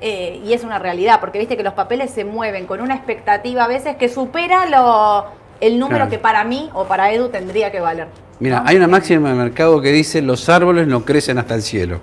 Eh, 0.00 0.40
y 0.44 0.52
es 0.52 0.62
una 0.64 0.78
realidad, 0.78 1.18
porque 1.20 1.38
viste 1.38 1.56
que 1.56 1.62
los 1.62 1.74
papeles 1.74 2.10
se 2.10 2.24
mueven 2.24 2.66
con 2.66 2.80
una 2.80 2.94
expectativa 2.94 3.64
a 3.64 3.68
veces 3.68 3.96
que 3.96 4.08
supera 4.08 4.66
lo, 4.66 5.26
el 5.60 5.78
número 5.78 5.96
Claro. 5.98 6.10
que 6.10 6.18
para 6.18 6.44
mí 6.44 6.70
o 6.74 6.84
para 6.84 7.12
Edu 7.12 7.28
tendría 7.28 7.70
que 7.72 7.80
valer. 7.80 8.08
Mira, 8.38 8.62
hay 8.66 8.76
una 8.76 8.86
máxima 8.86 9.30
de 9.30 9.34
mercado 9.34 9.80
que 9.80 9.90
dice 9.92 10.20
los 10.20 10.48
árboles 10.50 10.86
no 10.86 11.04
crecen 11.04 11.38
hasta 11.38 11.54
el 11.54 11.62
cielo. 11.62 12.00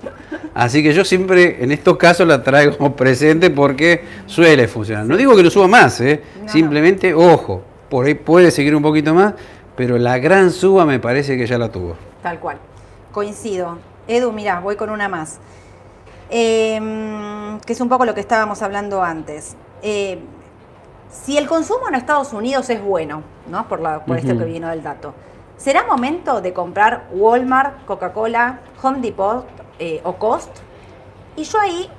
Así 0.55 0.81
que 0.81 0.91
yo 0.93 1.05
siempre 1.05 1.63
en 1.63 1.71
estos 1.71 1.97
casos 1.97 2.27
la 2.27 2.41
traigo 2.43 2.77
como 2.77 2.95
presente 2.95 3.49
porque 3.51 4.03
suele 4.25 4.67
funcionar. 4.67 5.05
No 5.05 5.15
digo 5.17 5.35
que 5.35 5.43
lo 5.43 5.49
suba 5.51 5.67
más, 5.67 6.01
¿eh? 6.01 6.23
No. 6.43 6.49
simplemente, 6.51 7.13
ojo, 7.13 7.61
por 7.89 8.05
ahí 8.07 8.15
puede 8.15 8.49
seguir 8.49 8.75
un 8.75 8.81
poquito 8.81 9.13
más, 9.13 9.33
pero 9.75 9.97
la 9.99 10.17
gran 10.17 10.51
suba 10.51 10.85
me 10.85 10.99
parece 10.99 11.37
que 11.37 11.45
ya 11.45 11.57
la 11.59 11.69
tuvo. 11.71 11.95
Tal 12.23 12.39
cual. 12.39 12.57
Coincido. 13.11 13.77
Edu, 14.07 14.31
mira, 14.31 14.59
voy 14.59 14.75
con 14.75 14.89
una 14.89 15.07
más. 15.07 15.39
Eh, 16.31 16.79
que 17.65 17.73
es 17.73 17.81
un 17.81 17.89
poco 17.89 18.05
lo 18.05 18.13
que 18.15 18.21
estábamos 18.21 18.61
hablando 18.63 19.03
antes. 19.03 19.55
Eh, 19.83 20.19
si 21.13 21.37
el 21.37 21.47
consumo 21.47 21.87
en 21.87 21.95
Estados 21.95 22.33
Unidos 22.33 22.69
es 22.69 22.81
bueno, 22.81 23.23
¿no? 23.47 23.67
Por, 23.67 23.79
la, 23.79 24.03
por 24.03 24.17
esto 24.17 24.37
que 24.37 24.45
vino 24.45 24.67
del 24.69 24.81
dato, 24.83 25.13
¿será 25.57 25.85
momento 25.85 26.41
de 26.41 26.53
comprar 26.53 27.07
Walmart, 27.11 27.85
Coca-Cola, 27.85 28.59
Home 28.81 28.99
Depot 28.99 29.45
eh, 29.79 30.01
o 30.03 30.15
Cost? 30.15 30.49
Y 31.35 31.43
yo 31.43 31.59
ahí 31.59 31.89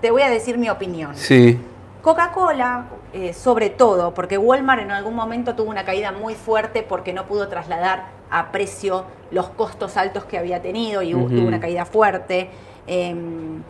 te 0.00 0.10
voy 0.10 0.22
a 0.22 0.30
decir 0.30 0.56
mi 0.56 0.70
opinión. 0.70 1.14
Sí, 1.16 1.60
Coca-Cola, 2.02 2.86
eh, 3.12 3.32
sobre 3.32 3.70
todo, 3.70 4.14
porque 4.14 4.38
Walmart 4.38 4.82
en 4.82 4.92
algún 4.92 5.14
momento 5.14 5.54
tuvo 5.54 5.68
una 5.70 5.84
caída 5.84 6.12
muy 6.12 6.34
fuerte 6.34 6.82
porque 6.82 7.12
no 7.12 7.26
pudo 7.26 7.48
trasladar 7.48 8.06
a 8.30 8.52
precio 8.52 9.04
los 9.30 9.48
costos 9.50 9.96
altos 9.96 10.24
que 10.24 10.38
había 10.38 10.62
tenido 10.62 11.02
y 11.02 11.10
tuvo 11.12 11.46
una 11.46 11.60
caída 11.60 11.84
fuerte. 11.84 12.50
Em, 12.86 13.62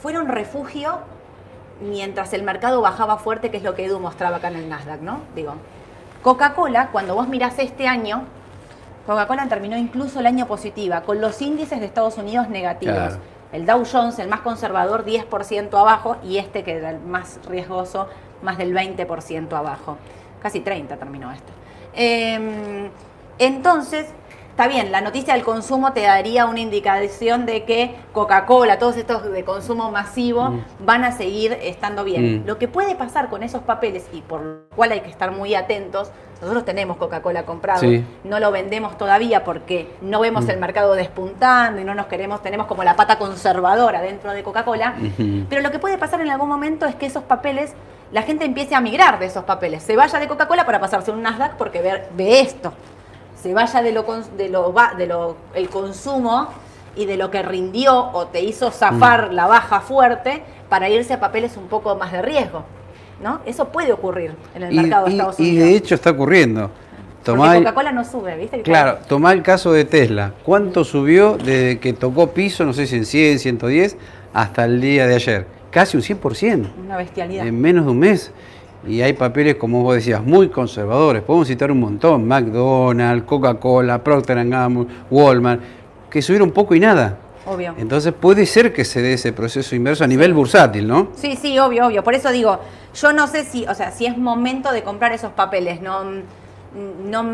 fueron 0.00 0.26
refugio 0.28 0.98
mientras 1.82 2.32
el 2.32 2.42
mercado 2.42 2.80
bajaba 2.80 3.18
fuerte, 3.18 3.50
que 3.50 3.58
es 3.58 3.62
lo 3.62 3.74
que 3.74 3.84
Edu 3.84 4.00
mostraba 4.00 4.36
acá 4.36 4.48
en 4.48 4.56
el 4.56 4.68
Nasdaq, 4.68 5.00
¿no? 5.00 5.20
Digo, 5.34 5.54
Coca-Cola, 6.22 6.88
cuando 6.92 7.14
vos 7.14 7.28
mirás 7.28 7.58
este 7.58 7.86
año, 7.88 8.24
Coca-Cola 9.06 9.48
terminó 9.48 9.76
incluso 9.76 10.20
el 10.20 10.26
año 10.26 10.46
positiva, 10.46 11.02
con 11.02 11.20
los 11.20 11.42
índices 11.42 11.80
de 11.80 11.86
Estados 11.86 12.16
Unidos 12.18 12.48
negativos. 12.48 12.94
Claro. 12.94 13.16
El 13.52 13.66
Dow 13.66 13.84
Jones, 13.90 14.18
el 14.18 14.28
más 14.28 14.40
conservador, 14.40 15.04
10% 15.04 15.78
abajo, 15.78 16.16
y 16.22 16.38
este 16.38 16.64
que 16.64 16.76
era 16.76 16.90
el 16.90 17.00
más 17.00 17.38
riesgoso, 17.48 18.08
más 18.42 18.56
del 18.56 18.74
20% 18.74 19.52
abajo. 19.52 19.98
Casi 20.40 20.60
30 20.60 20.96
terminó 20.96 21.30
esto. 21.32 21.52
Em, 21.94 22.88
entonces, 23.38 24.06
está 24.62 24.74
bien, 24.80 24.92
la 24.92 25.00
noticia 25.00 25.34
del 25.34 25.42
consumo 25.42 25.92
te 25.92 26.02
daría 26.02 26.46
una 26.46 26.60
indicación 26.60 27.46
de 27.46 27.64
que 27.64 27.96
Coca-Cola, 28.12 28.78
todos 28.78 28.96
estos 28.96 29.24
de 29.30 29.44
consumo 29.44 29.90
masivo, 29.90 30.50
Mm. 30.50 30.60
van 30.80 31.04
a 31.04 31.10
seguir 31.10 31.58
estando 31.62 32.04
bien. 32.04 32.42
Mm. 32.42 32.46
Lo 32.46 32.58
que 32.58 32.68
puede 32.68 32.94
pasar 32.94 33.28
con 33.28 33.42
esos 33.42 33.62
papeles, 33.62 34.06
y 34.12 34.20
por 34.20 34.40
lo 34.40 34.60
cual 34.76 34.92
hay 34.92 35.00
que 35.00 35.10
estar 35.10 35.32
muy 35.32 35.56
atentos, 35.56 36.12
nosotros 36.40 36.64
tenemos 36.64 36.96
Coca-Cola 36.96 37.44
comprado, 37.44 37.80
Sí. 37.80 38.04
no 38.24 38.38
lo 38.38 38.52
vendemos 38.52 38.96
todavía 38.96 39.42
porque 39.42 39.88
no 40.00 40.20
vemos 40.20 40.44
Mm. 40.44 40.50
el 40.50 40.58
mercado 40.60 40.94
despuntando 40.94 41.80
y 41.80 41.84
no 41.84 41.94
nos 41.96 42.06
queremos, 42.06 42.40
tenemos 42.42 42.66
como 42.68 42.84
la 42.84 42.94
pata 42.94 43.18
conservadora 43.18 44.00
dentro 44.00 44.32
de 44.32 44.42
Coca-Cola. 44.44 44.94
Pero 45.48 45.60
lo 45.62 45.70
que 45.72 45.78
puede 45.80 45.98
pasar 45.98 46.20
en 46.20 46.30
algún 46.30 46.48
momento 46.48 46.86
es 46.86 46.94
que 46.94 47.06
esos 47.06 47.24
papeles, 47.24 47.74
la 48.12 48.22
gente 48.22 48.44
empiece 48.44 48.74
a 48.74 48.80
migrar 48.80 49.18
de 49.18 49.26
esos 49.26 49.44
papeles, 49.44 49.82
se 49.82 49.96
vaya 49.96 50.18
de 50.20 50.28
Coca-Cola 50.28 50.66
para 50.66 50.78
pasarse 50.80 51.10
un 51.10 51.22
Nasdaq 51.22 51.56
porque 51.56 51.80
ve, 51.80 52.02
ve 52.14 52.40
esto, 52.40 52.72
se 53.42 53.52
vaya 53.54 53.82
de 53.82 53.92
lo, 53.92 54.04
de 54.36 54.48
lo, 54.48 54.72
de 54.96 55.06
lo 55.06 55.36
el 55.54 55.68
consumo 55.68 56.48
y 56.94 57.06
de 57.06 57.16
lo 57.16 57.30
que 57.30 57.42
rindió 57.42 58.10
o 58.12 58.26
te 58.26 58.40
hizo 58.42 58.70
zafar 58.70 59.30
Mm. 59.30 59.34
la 59.34 59.46
baja 59.46 59.80
fuerte 59.80 60.42
para 60.68 60.88
irse 60.88 61.14
a 61.14 61.20
papeles 61.20 61.56
un 61.56 61.66
poco 61.68 61.96
más 61.96 62.12
de 62.12 62.22
riesgo. 62.22 62.64
¿no? 63.22 63.40
Eso 63.46 63.68
puede 63.68 63.92
ocurrir 63.92 64.34
en 64.54 64.64
el 64.64 64.72
Y, 64.72 64.76
mercado 64.78 65.04
de 65.06 65.10
y- 65.12 65.14
Estados 65.14 65.40
y 65.40 65.42
Unidos. 65.50 65.68
de 65.68 65.76
hecho 65.76 65.94
está 65.94 66.10
ocurriendo. 66.10 66.70
Tomá 67.24 67.54
Coca-Cola 67.54 67.92
no 67.92 68.04
sube, 68.04 68.36
¿viste? 68.36 68.62
Claro, 68.62 68.98
tomá 69.08 69.32
el 69.32 69.42
caso 69.44 69.70
de 69.72 69.84
Tesla. 69.84 70.32
¿Cuánto 70.44 70.82
subió 70.82 71.36
desde 71.38 71.78
que 71.78 71.92
tocó 71.92 72.30
piso, 72.30 72.64
no 72.64 72.72
sé 72.72 72.88
si 72.88 72.96
en 72.96 73.06
100, 73.06 73.38
110, 73.38 73.96
hasta 74.34 74.64
el 74.64 74.80
día 74.80 75.06
de 75.06 75.14
ayer? 75.14 75.46
Casi 75.70 75.96
un 75.96 76.02
100%, 76.02 76.68
Una 76.84 76.96
bestialidad. 76.96 77.46
en 77.46 77.60
menos 77.60 77.84
de 77.84 77.90
un 77.92 77.98
mes. 78.00 78.32
Y 78.86 79.00
hay 79.00 79.12
papeles, 79.12 79.54
como 79.56 79.82
vos 79.82 79.94
decías, 79.94 80.22
muy 80.22 80.48
conservadores. 80.48 81.22
Podemos 81.22 81.46
citar 81.48 81.70
un 81.70 81.80
montón. 81.80 82.26
McDonald's, 82.26 83.24
Coca-Cola, 83.26 84.02
Procter 84.02 84.48
Gamble, 84.48 84.86
Walmart, 85.10 85.60
que 86.10 86.20
subieron 86.20 86.50
poco 86.50 86.74
y 86.74 86.80
nada. 86.80 87.16
Obvio. 87.46 87.74
Entonces 87.78 88.12
puede 88.12 88.46
ser 88.46 88.72
que 88.72 88.84
se 88.84 89.02
dé 89.02 89.14
ese 89.14 89.32
proceso 89.32 89.74
inverso 89.74 90.04
a 90.04 90.06
nivel 90.06 90.32
bursátil, 90.34 90.86
¿no? 90.86 91.08
Sí, 91.14 91.36
sí, 91.40 91.58
obvio, 91.58 91.86
obvio. 91.86 92.04
Por 92.04 92.14
eso 92.14 92.30
digo, 92.30 92.58
yo 92.94 93.12
no 93.12 93.26
sé 93.26 93.44
si, 93.44 93.66
o 93.66 93.74
sea, 93.74 93.90
si 93.90 94.06
es 94.06 94.16
momento 94.16 94.72
de 94.72 94.82
comprar 94.82 95.12
esos 95.12 95.32
papeles. 95.32 95.80
No, 95.80 96.04
no 97.04 97.24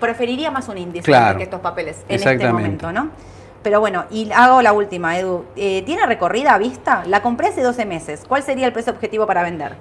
preferiría 0.00 0.50
más 0.50 0.68
un 0.68 0.78
índice 0.78 1.04
Claro. 1.04 1.38
que 1.38 1.44
estos 1.44 1.60
papeles 1.60 2.04
en 2.08 2.16
este 2.16 2.52
momento, 2.52 2.92
¿no? 2.92 3.10
Pero 3.62 3.80
bueno, 3.80 4.04
y 4.10 4.30
hago 4.32 4.62
la 4.62 4.72
última, 4.72 5.18
Edu. 5.18 5.44
Eh, 5.54 5.82
¿Tiene 5.84 6.06
recorrida 6.06 6.54
a 6.54 6.58
vista? 6.58 7.02
La 7.06 7.20
compré 7.20 7.48
hace 7.48 7.62
12 7.62 7.84
meses. 7.84 8.22
¿Cuál 8.26 8.42
sería 8.42 8.66
el 8.66 8.72
precio 8.72 8.92
objetivo 8.92 9.26
para 9.26 9.42
vender? 9.42 9.74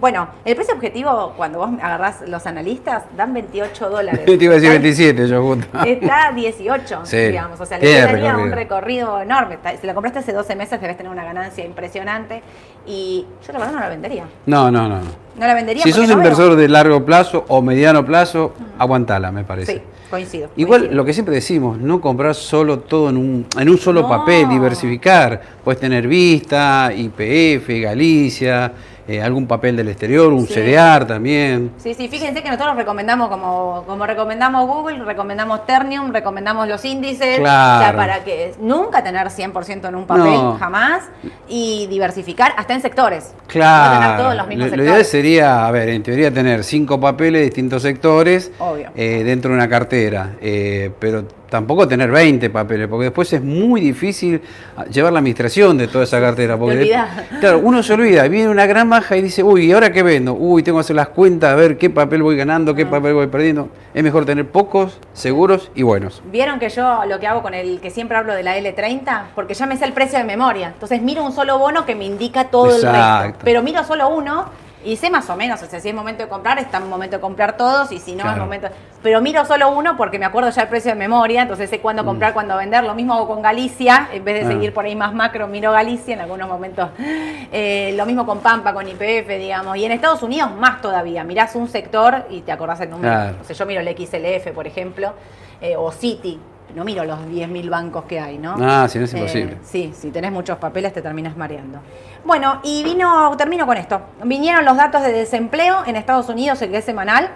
Bueno, 0.00 0.28
el 0.44 0.54
precio 0.56 0.74
objetivo, 0.74 1.32
cuando 1.36 1.58
vos 1.58 1.70
agarrás 1.80 2.22
los 2.28 2.46
analistas, 2.46 3.04
dan 3.16 3.32
28 3.34 3.88
dólares. 3.90 4.24
Te 4.26 4.32
iba 4.32 4.52
a 4.52 4.56
decir 4.56 4.70
Está- 4.70 4.80
27, 4.82 5.28
yo 5.28 5.42
justo. 5.42 5.78
Está 5.86 6.32
18, 6.34 7.00
Sí, 7.04 7.16
digamos. 7.16 7.60
O 7.60 7.66
sea, 7.66 7.78
le 7.78 7.84
quedaría 7.86 8.36
un 8.36 8.52
recorrido. 8.52 9.20
enorme. 9.20 9.58
Si 9.80 9.86
la 9.86 9.94
compraste 9.94 10.18
hace 10.20 10.32
12 10.32 10.56
meses, 10.56 10.80
debes 10.80 10.96
tener 10.96 11.10
una 11.10 11.24
ganancia 11.24 11.64
impresionante. 11.64 12.42
Y 12.86 13.24
yo 13.46 13.52
la 13.52 13.58
verdad 13.60 13.72
no 13.74 13.80
la 13.80 13.88
vendería. 13.88 14.24
No, 14.46 14.70
no, 14.70 14.88
no. 14.88 15.00
No 15.36 15.46
la 15.46 15.54
vendería 15.54 15.82
Si 15.82 15.90
sos 15.92 16.02
no 16.02 16.08
veo- 16.08 16.16
inversor 16.18 16.54
de 16.56 16.68
largo 16.68 17.04
plazo 17.04 17.44
o 17.48 17.62
mediano 17.62 18.04
plazo, 18.04 18.52
aguantala, 18.78 19.32
me 19.32 19.42
parece. 19.42 19.72
Sí, 19.76 19.82
coincido. 20.10 20.50
Igual 20.56 20.80
coincido. 20.82 20.96
lo 20.96 21.04
que 21.04 21.12
siempre 21.14 21.34
decimos, 21.34 21.78
no 21.78 22.00
comprar 22.00 22.34
solo 22.34 22.80
todo 22.80 23.08
en 23.10 23.16
un, 23.16 23.46
en 23.58 23.68
un 23.68 23.78
solo 23.78 24.02
No. 24.02 24.08
papel, 24.08 24.48
diversificar. 24.48 25.40
Puedes 25.64 25.80
tener 25.80 26.06
Vista, 26.06 26.92
IPF, 26.94 27.68
Galicia, 27.80 28.70
eh, 29.06 29.20
algún 29.22 29.46
papel 29.46 29.76
del 29.76 29.88
exterior, 29.88 30.32
un 30.32 30.46
Sí. 30.46 30.54
CDR 30.54 31.04
también. 31.06 31.72
Sí, 31.78 31.94
sí, 31.94 32.08
fíjense 32.08 32.42
que 32.42 32.48
nosotros 32.50 32.76
recomendamos, 32.76 33.28
como, 33.28 33.84
como 33.86 34.06
recomendamos 34.06 34.66
Google, 34.66 35.04
recomendamos 35.04 35.66
Ternium, 35.66 36.12
recomendamos 36.12 36.66
los 36.68 36.84
índices, 36.84 37.38
Claro. 37.38 37.80
o 37.80 37.82
sea, 37.84 37.96
para 37.96 38.24
que 38.24 38.54
nunca 38.60 39.02
tener 39.02 39.28
100% 39.30 39.88
en 39.88 39.94
un 39.94 40.06
papel, 40.06 40.24
No. 40.32 40.56
jamás, 40.58 41.04
y 41.48 41.86
diversificar 41.88 42.52
hasta 42.56 42.74
en 42.74 42.80
sectores. 42.80 43.34
Claro. 43.46 43.94
No 43.94 44.00
tener 44.00 44.16
todos 44.16 44.34
los 44.36 44.46
mismos 44.48 44.70
lo, 44.70 44.76
lo 44.76 44.82
ideal 44.82 44.96
sectores. 45.04 45.08
sería, 45.10 45.66
a 45.66 45.70
ver, 45.70 45.88
en 45.90 46.02
teoría 46.02 46.32
tener 46.32 46.64
cinco 46.64 46.98
papeles 46.98 47.40
de 47.40 47.44
distintos 47.46 47.82
sectores 47.82 48.50
Obvio. 48.58 48.90
eh, 48.96 49.22
dentro 49.24 49.50
de 49.50 49.56
una 49.56 49.68
cartera, 49.68 50.30
eh, 50.40 50.90
pero 50.98 51.24
tampoco 51.54 51.86
tener 51.86 52.10
20 52.10 52.50
papeles, 52.50 52.88
porque 52.88 53.04
después 53.04 53.32
es 53.32 53.40
muy 53.40 53.80
difícil 53.80 54.42
ah, 54.76 54.86
llevar 54.86 55.12
la 55.12 55.20
administración 55.20 55.78
de 55.78 55.86
toda 55.86 56.02
esa 56.02 56.20
cartera. 56.20 56.58
Porque 56.58 56.92
claro, 57.38 57.60
uno 57.62 57.80
se 57.80 57.92
olvida, 57.92 58.26
viene 58.26 58.48
una 58.48 58.66
gran 58.66 58.90
baja 58.90 59.16
y 59.16 59.22
dice, 59.22 59.44
uy, 59.44 59.66
¿y 59.66 59.72
ahora 59.72 59.92
qué 59.92 60.02
vendo? 60.02 60.34
Uy, 60.34 60.64
tengo 60.64 60.78
que 60.78 60.80
hacer 60.80 60.96
las 60.96 61.10
cuentas, 61.10 61.52
a 61.52 61.54
ver 61.54 61.78
qué 61.78 61.90
papel 61.90 62.24
voy 62.24 62.36
ganando, 62.36 62.72
Ah. 62.72 62.74
qué 62.74 62.86
papel 62.86 63.14
voy 63.14 63.28
perdiendo. 63.28 63.68
Es 63.94 64.02
mejor 64.02 64.24
tener 64.24 64.48
pocos, 64.48 64.98
seguros 65.12 65.70
y 65.76 65.84
buenos. 65.84 66.24
Vieron 66.32 66.58
que 66.58 66.70
yo 66.70 67.02
lo 67.06 67.20
que 67.20 67.28
hago 67.28 67.40
con 67.40 67.54
el 67.54 67.78
que 67.80 67.90
siempre 67.90 68.16
hablo 68.16 68.34
de 68.34 68.42
la 68.42 68.58
L30, 68.58 69.26
porque 69.36 69.54
ya 69.54 69.66
me 69.66 69.76
sé 69.76 69.84
el 69.84 69.92
precio 69.92 70.18
de 70.18 70.24
memoria. 70.24 70.72
Entonces 70.74 71.00
miro 71.02 71.22
un 71.22 71.30
solo 71.30 71.56
bono 71.60 71.86
que 71.86 71.94
me 71.94 72.04
indica 72.04 72.46
todo 72.46 72.74
el 72.74 72.82
resto. 72.82 73.38
Pero 73.44 73.62
miro 73.62 73.84
solo 73.84 74.08
uno 74.08 74.46
y 74.84 74.96
sé 74.96 75.10
más 75.10 75.28
o 75.30 75.36
menos, 75.36 75.62
o 75.62 75.66
sea, 75.66 75.80
si 75.80 75.88
es 75.88 75.94
momento 75.94 76.22
de 76.22 76.28
comprar, 76.28 76.58
está 76.58 76.78
en 76.78 76.88
momento 76.88 77.16
de 77.16 77.20
comprar 77.20 77.56
todos 77.56 77.90
y 77.92 77.98
si 77.98 78.14
no 78.14 78.30
es 78.30 78.36
momento. 78.36 78.68
Pero 79.02 79.20
miro 79.20 79.44
solo 79.44 79.70
uno 79.70 79.96
porque 79.96 80.18
me 80.18 80.24
acuerdo 80.24 80.50
ya 80.50 80.62
el 80.62 80.68
precio 80.68 80.90
de 80.92 80.94
memoria, 80.96 81.42
entonces 81.42 81.68
sé 81.70 81.80
cuándo 81.80 82.04
comprar, 82.04 82.32
cuándo 82.32 82.56
vender. 82.56 82.84
Lo 82.84 82.94
mismo 82.94 83.14
hago 83.14 83.26
con 83.26 83.42
Galicia, 83.42 84.08
en 84.12 84.24
vez 84.24 84.34
de 84.36 84.44
Mm. 84.44 84.46
Ah. 84.46 84.52
seguir 84.52 84.74
por 84.74 84.84
ahí 84.84 84.96
más 84.96 85.14
macro, 85.14 85.46
miro 85.48 85.72
Galicia 85.72 86.14
en 86.14 86.20
algunos 86.20 86.48
momentos. 86.48 86.88
Eh, 86.98 87.94
lo 87.96 88.06
mismo 88.06 88.26
con 88.26 88.40
Pampa, 88.40 88.72
con 88.72 88.88
IPF, 88.88 89.38
digamos. 89.38 89.76
Y 89.76 89.84
en 89.84 89.92
Estados 89.92 90.22
Unidos 90.22 90.50
más 90.54 90.80
todavía. 90.80 91.24
Mirás 91.24 91.54
un 91.54 91.68
sector 91.68 92.26
y 92.30 92.40
te 92.40 92.52
acordás 92.52 92.80
el 92.80 92.90
número. 92.90 93.12
Claro. 93.14 93.36
O 93.40 93.44
sea, 93.44 93.56
yo 93.56 93.66
miro 93.66 93.80
el 93.80 93.88
XLF, 93.88 94.52
por 94.52 94.66
ejemplo, 94.66 95.12
eh, 95.60 95.76
o 95.76 95.90
Citi. 95.92 96.38
No 96.74 96.84
miro 96.84 97.04
los 97.04 97.18
10.000 97.20 97.70
bancos 97.70 98.04
que 98.04 98.18
hay, 98.18 98.36
¿no? 98.38 98.56
Ah, 98.60 98.86
si 98.88 98.98
no 98.98 99.04
es 99.04 99.14
Eh, 99.14 99.18
imposible. 99.18 99.58
sí, 99.62 99.92
si 99.96 100.10
tenés 100.10 100.32
muchos 100.32 100.58
papeles 100.58 100.92
te 100.92 101.00
terminas 101.02 101.36
mareando. 101.36 101.78
Bueno, 102.24 102.60
y 102.64 102.82
vino, 102.82 103.32
termino 103.36 103.64
con 103.66 103.76
esto. 103.76 104.00
Vinieron 104.24 104.64
los 104.64 104.76
datos 104.76 105.02
de 105.02 105.12
desempleo 105.12 105.84
en 105.86 105.94
Estados 105.96 106.28
Unidos, 106.28 106.60
el 106.62 106.70
que 106.70 106.78
es 106.78 106.84
semanal. 106.84 107.30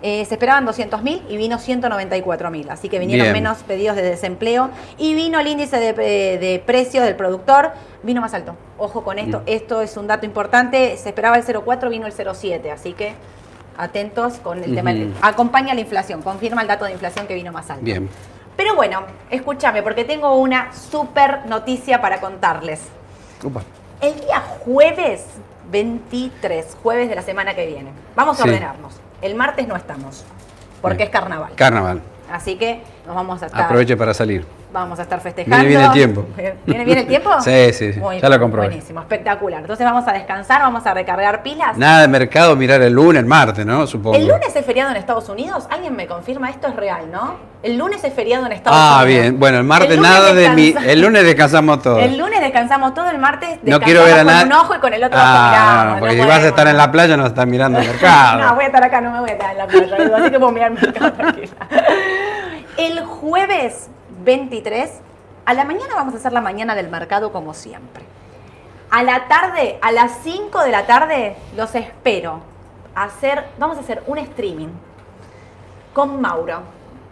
Eh, 0.00 0.24
se 0.26 0.34
esperaban 0.34 0.64
200.000 0.64 1.22
y 1.28 1.36
vino 1.36 1.58
194.000, 1.58 2.70
así 2.70 2.88
que 2.88 3.00
vinieron 3.00 3.24
Bien. 3.24 3.32
menos 3.32 3.64
pedidos 3.64 3.96
de 3.96 4.02
desempleo. 4.02 4.70
Y 4.96 5.14
vino 5.14 5.40
el 5.40 5.48
índice 5.48 5.78
de, 5.80 5.88
eh, 5.98 6.38
de 6.38 6.62
precios 6.64 7.04
del 7.04 7.16
productor, 7.16 7.72
vino 8.04 8.20
más 8.20 8.32
alto. 8.32 8.54
Ojo 8.78 9.02
con 9.02 9.18
esto, 9.18 9.40
Mm. 9.40 9.42
esto 9.46 9.80
es 9.82 9.96
un 9.96 10.06
dato 10.06 10.24
importante. 10.24 10.96
Se 10.96 11.08
esperaba 11.08 11.36
el 11.36 11.42
0,4, 11.42 11.90
vino 11.90 12.06
el 12.06 12.12
0,7, 12.12 12.70
así 12.70 12.92
que 12.92 13.14
atentos 13.78 14.34
con 14.34 14.62
el 14.62 14.74
tema. 14.74 14.92
Ujú. 14.92 15.12
Acompaña 15.22 15.72
la 15.74 15.80
inflación, 15.80 16.20
confirma 16.22 16.62
el 16.62 16.68
dato 16.68 16.84
de 16.84 16.92
inflación 16.92 17.26
que 17.26 17.34
vino 17.34 17.52
más 17.52 17.70
alto. 17.70 17.84
Bien. 17.84 18.08
Pero 18.56 18.74
bueno, 18.74 19.02
escúchame, 19.30 19.82
porque 19.82 20.04
tengo 20.04 20.34
una 20.34 20.72
super 20.72 21.46
noticia 21.46 22.00
para 22.00 22.20
contarles. 22.20 22.80
Upa. 23.42 23.62
El 24.00 24.14
día 24.20 24.40
jueves 24.64 25.24
23, 25.70 26.76
jueves 26.82 27.08
de 27.08 27.14
la 27.14 27.22
semana 27.22 27.54
que 27.54 27.66
viene, 27.66 27.90
vamos 28.16 28.38
a 28.40 28.42
Sí. 28.42 28.48
ordenarnos. 28.48 28.94
El 29.22 29.34
martes 29.34 29.66
no 29.68 29.76
estamos, 29.76 30.24
porque 30.82 30.98
Bien. 30.98 31.08
es 31.08 31.12
carnaval. 31.12 31.52
Carnaval. 31.54 32.02
Así 32.30 32.56
que 32.56 32.82
nos 33.06 33.14
vamos 33.14 33.42
a 33.42 33.46
estar, 33.46 33.62
Aproveche 33.62 33.96
para 33.96 34.12
salir. 34.12 34.44
Vamos 34.78 34.98
a 34.98 35.02
estar 35.02 35.20
festejando. 35.20 35.56
Viene 35.66 35.68
bien 35.78 35.82
el 35.82 35.92
tiempo. 35.92 36.26
¿Viene 36.66 36.84
bien 36.84 36.98
el 36.98 37.06
tiempo? 37.06 37.30
Sí, 37.40 37.72
sí, 37.72 37.92
sí. 37.92 38.00
Muy 38.00 38.20
Ya 38.20 38.28
lo 38.28 38.38
comprobé. 38.40 38.68
Buenísimo, 38.68 39.00
espectacular. 39.00 39.60
Entonces 39.60 39.84
vamos 39.84 40.06
a 40.08 40.12
descansar, 40.12 40.60
vamos 40.62 40.86
a 40.86 40.94
recargar 40.94 41.42
pilas. 41.42 41.76
Nada 41.76 42.02
de 42.02 42.08
mercado, 42.08 42.56
mirar 42.56 42.80
el 42.82 42.92
lunes, 42.92 43.20
el 43.20 43.26
martes, 43.26 43.64
¿no? 43.66 43.86
Supongo. 43.86 44.16
¿El 44.16 44.26
lunes 44.26 44.54
es 44.54 44.64
feriado 44.64 44.90
en 44.90 44.96
Estados 44.96 45.28
Unidos? 45.28 45.66
¿Alguien 45.70 45.94
me 45.94 46.06
confirma? 46.06 46.50
Esto 46.50 46.68
es 46.68 46.76
real, 46.76 47.10
¿no? 47.10 47.36
El 47.62 47.76
lunes 47.76 48.02
es 48.04 48.12
feriado 48.14 48.46
en 48.46 48.52
Estados 48.52 48.78
Ah, 48.80 49.00
Unidos. 49.02 49.22
bien. 49.22 49.40
Bueno, 49.40 49.58
el 49.58 49.64
martes 49.64 49.90
El 49.90 50.00
nada 50.02 50.32
de 50.32 50.50
mi. 50.50 50.74
El 50.86 51.00
lunes 51.00 51.24
descansamos 51.24 51.82
todos. 51.82 52.00
El 52.02 52.16
lunes 52.16 52.40
descansamos 52.40 52.94
todo, 52.94 53.10
el 53.10 53.18
martes 53.18 53.58
No 53.64 53.80
quiero 53.80 54.04
ver 54.04 54.12
a 54.12 54.16
descansamos 54.18 54.42
con 54.44 54.52
un 54.52 54.64
ojo 54.64 54.74
y 54.76 54.78
con 54.78 54.94
el 54.94 55.04
otro 55.04 55.18
ah, 55.20 55.24
ojo 55.34 55.50
miramos. 55.50 55.84
no, 55.84 55.90
no 55.94 55.98
porque 56.00 56.14
si 56.14 56.28
vas 56.28 56.38
a 56.44 56.48
estar 56.48 56.68
en 56.68 56.76
la 56.76 56.92
playa, 56.92 57.16
no 57.16 57.26
estás 57.26 57.46
mirando 57.46 57.80
el 57.80 57.88
mercado. 57.88 58.42
No, 58.44 58.54
voy 58.54 58.64
a 58.64 58.66
estar 58.68 58.84
acá, 58.84 59.00
no 59.00 59.10
me 59.10 59.20
voy 59.20 59.30
a 59.30 59.32
estar 59.32 59.50
en 59.50 59.58
la 59.58 59.66
playa, 59.66 60.16
así 60.16 60.30
que 60.30 60.38
puedo 60.38 60.52
mirar 60.52 60.70
el 60.72 60.80
mercado 60.80 61.12
tranquila. 61.14 61.52
El 62.76 63.00
jueves 63.00 63.88
23, 64.28 64.90
a 65.46 65.54
la 65.54 65.64
mañana 65.64 65.94
vamos 65.94 66.12
a 66.12 66.18
hacer 66.18 66.34
la 66.34 66.42
mañana 66.42 66.74
del 66.74 66.90
mercado 66.90 67.32
como 67.32 67.54
siempre. 67.54 68.04
A 68.90 69.02
la 69.02 69.26
tarde, 69.26 69.78
a 69.80 69.90
las 69.90 70.18
5 70.22 70.64
de 70.64 70.70
la 70.70 70.84
tarde, 70.84 71.34
los 71.56 71.74
espero. 71.74 72.40
Hacer, 72.94 73.46
vamos 73.58 73.78
a 73.78 73.80
hacer 73.80 74.02
un 74.06 74.18
streaming 74.18 74.68
con 75.94 76.20
Mauro 76.20 76.60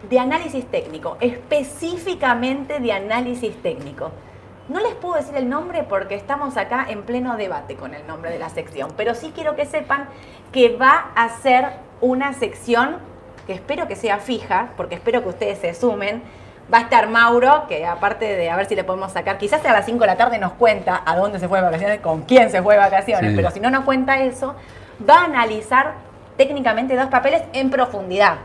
de 0.07 0.19
análisis 0.19 0.63
técnico, 0.67 1.17
específicamente 1.19 2.79
de 2.79 2.91
análisis 2.91 3.59
técnico. 3.63 4.11
No 4.69 4.79
les 4.79 4.93
puedo 4.93 5.15
decir 5.15 5.35
el 5.37 5.49
nombre 5.49 5.81
porque 5.89 6.13
estamos 6.13 6.55
acá 6.55 6.85
en 6.87 7.01
pleno 7.01 7.35
debate 7.35 7.77
con 7.77 7.95
el 7.95 8.05
nombre 8.05 8.29
de 8.29 8.37
la 8.37 8.49
sección, 8.49 8.93
pero 8.95 9.15
sí 9.15 9.31
quiero 9.33 9.55
que 9.55 9.65
sepan 9.65 10.07
que 10.51 10.77
va 10.77 11.13
a 11.15 11.29
ser 11.29 11.65
una 11.99 12.33
sección 12.33 12.97
que 13.47 13.53
espero 13.53 13.87
que 13.87 13.95
sea 13.95 14.19
fija, 14.19 14.73
porque 14.77 14.93
espero 14.93 15.23
que 15.23 15.29
ustedes 15.29 15.57
se 15.57 15.73
sumen. 15.73 16.21
Va 16.73 16.79
a 16.79 16.81
estar 16.81 17.07
Mauro, 17.07 17.65
que 17.69 17.85
aparte 17.85 18.25
de 18.35 18.49
a 18.49 18.55
ver 18.57 18.65
si 18.65 18.75
le 18.75 18.83
podemos 18.83 19.11
sacar, 19.13 19.37
quizás 19.37 19.63
a 19.65 19.71
las 19.71 19.85
5 19.85 19.99
de 20.01 20.07
la 20.07 20.17
tarde 20.17 20.37
nos 20.37 20.51
cuenta 20.53 21.01
a 21.05 21.15
dónde 21.15 21.39
se 21.39 21.47
fue 21.47 21.59
de 21.59 21.65
vacaciones, 21.65 22.01
con 22.01 22.23
quién 22.23 22.49
se 22.49 22.61
fue 22.61 22.73
de 22.75 22.81
vacaciones, 22.81 23.31
Sí. 23.31 23.35
pero 23.37 23.51
si 23.51 23.59
no 23.61 23.69
nos 23.69 23.85
cuenta 23.85 24.17
eso, 24.19 24.53
va 25.09 25.21
a 25.21 25.25
analizar 25.25 25.93
técnicamente 26.35 26.95
dos 26.97 27.07
papeles 27.07 27.43
en 27.53 27.69
profundidad. 27.69 28.35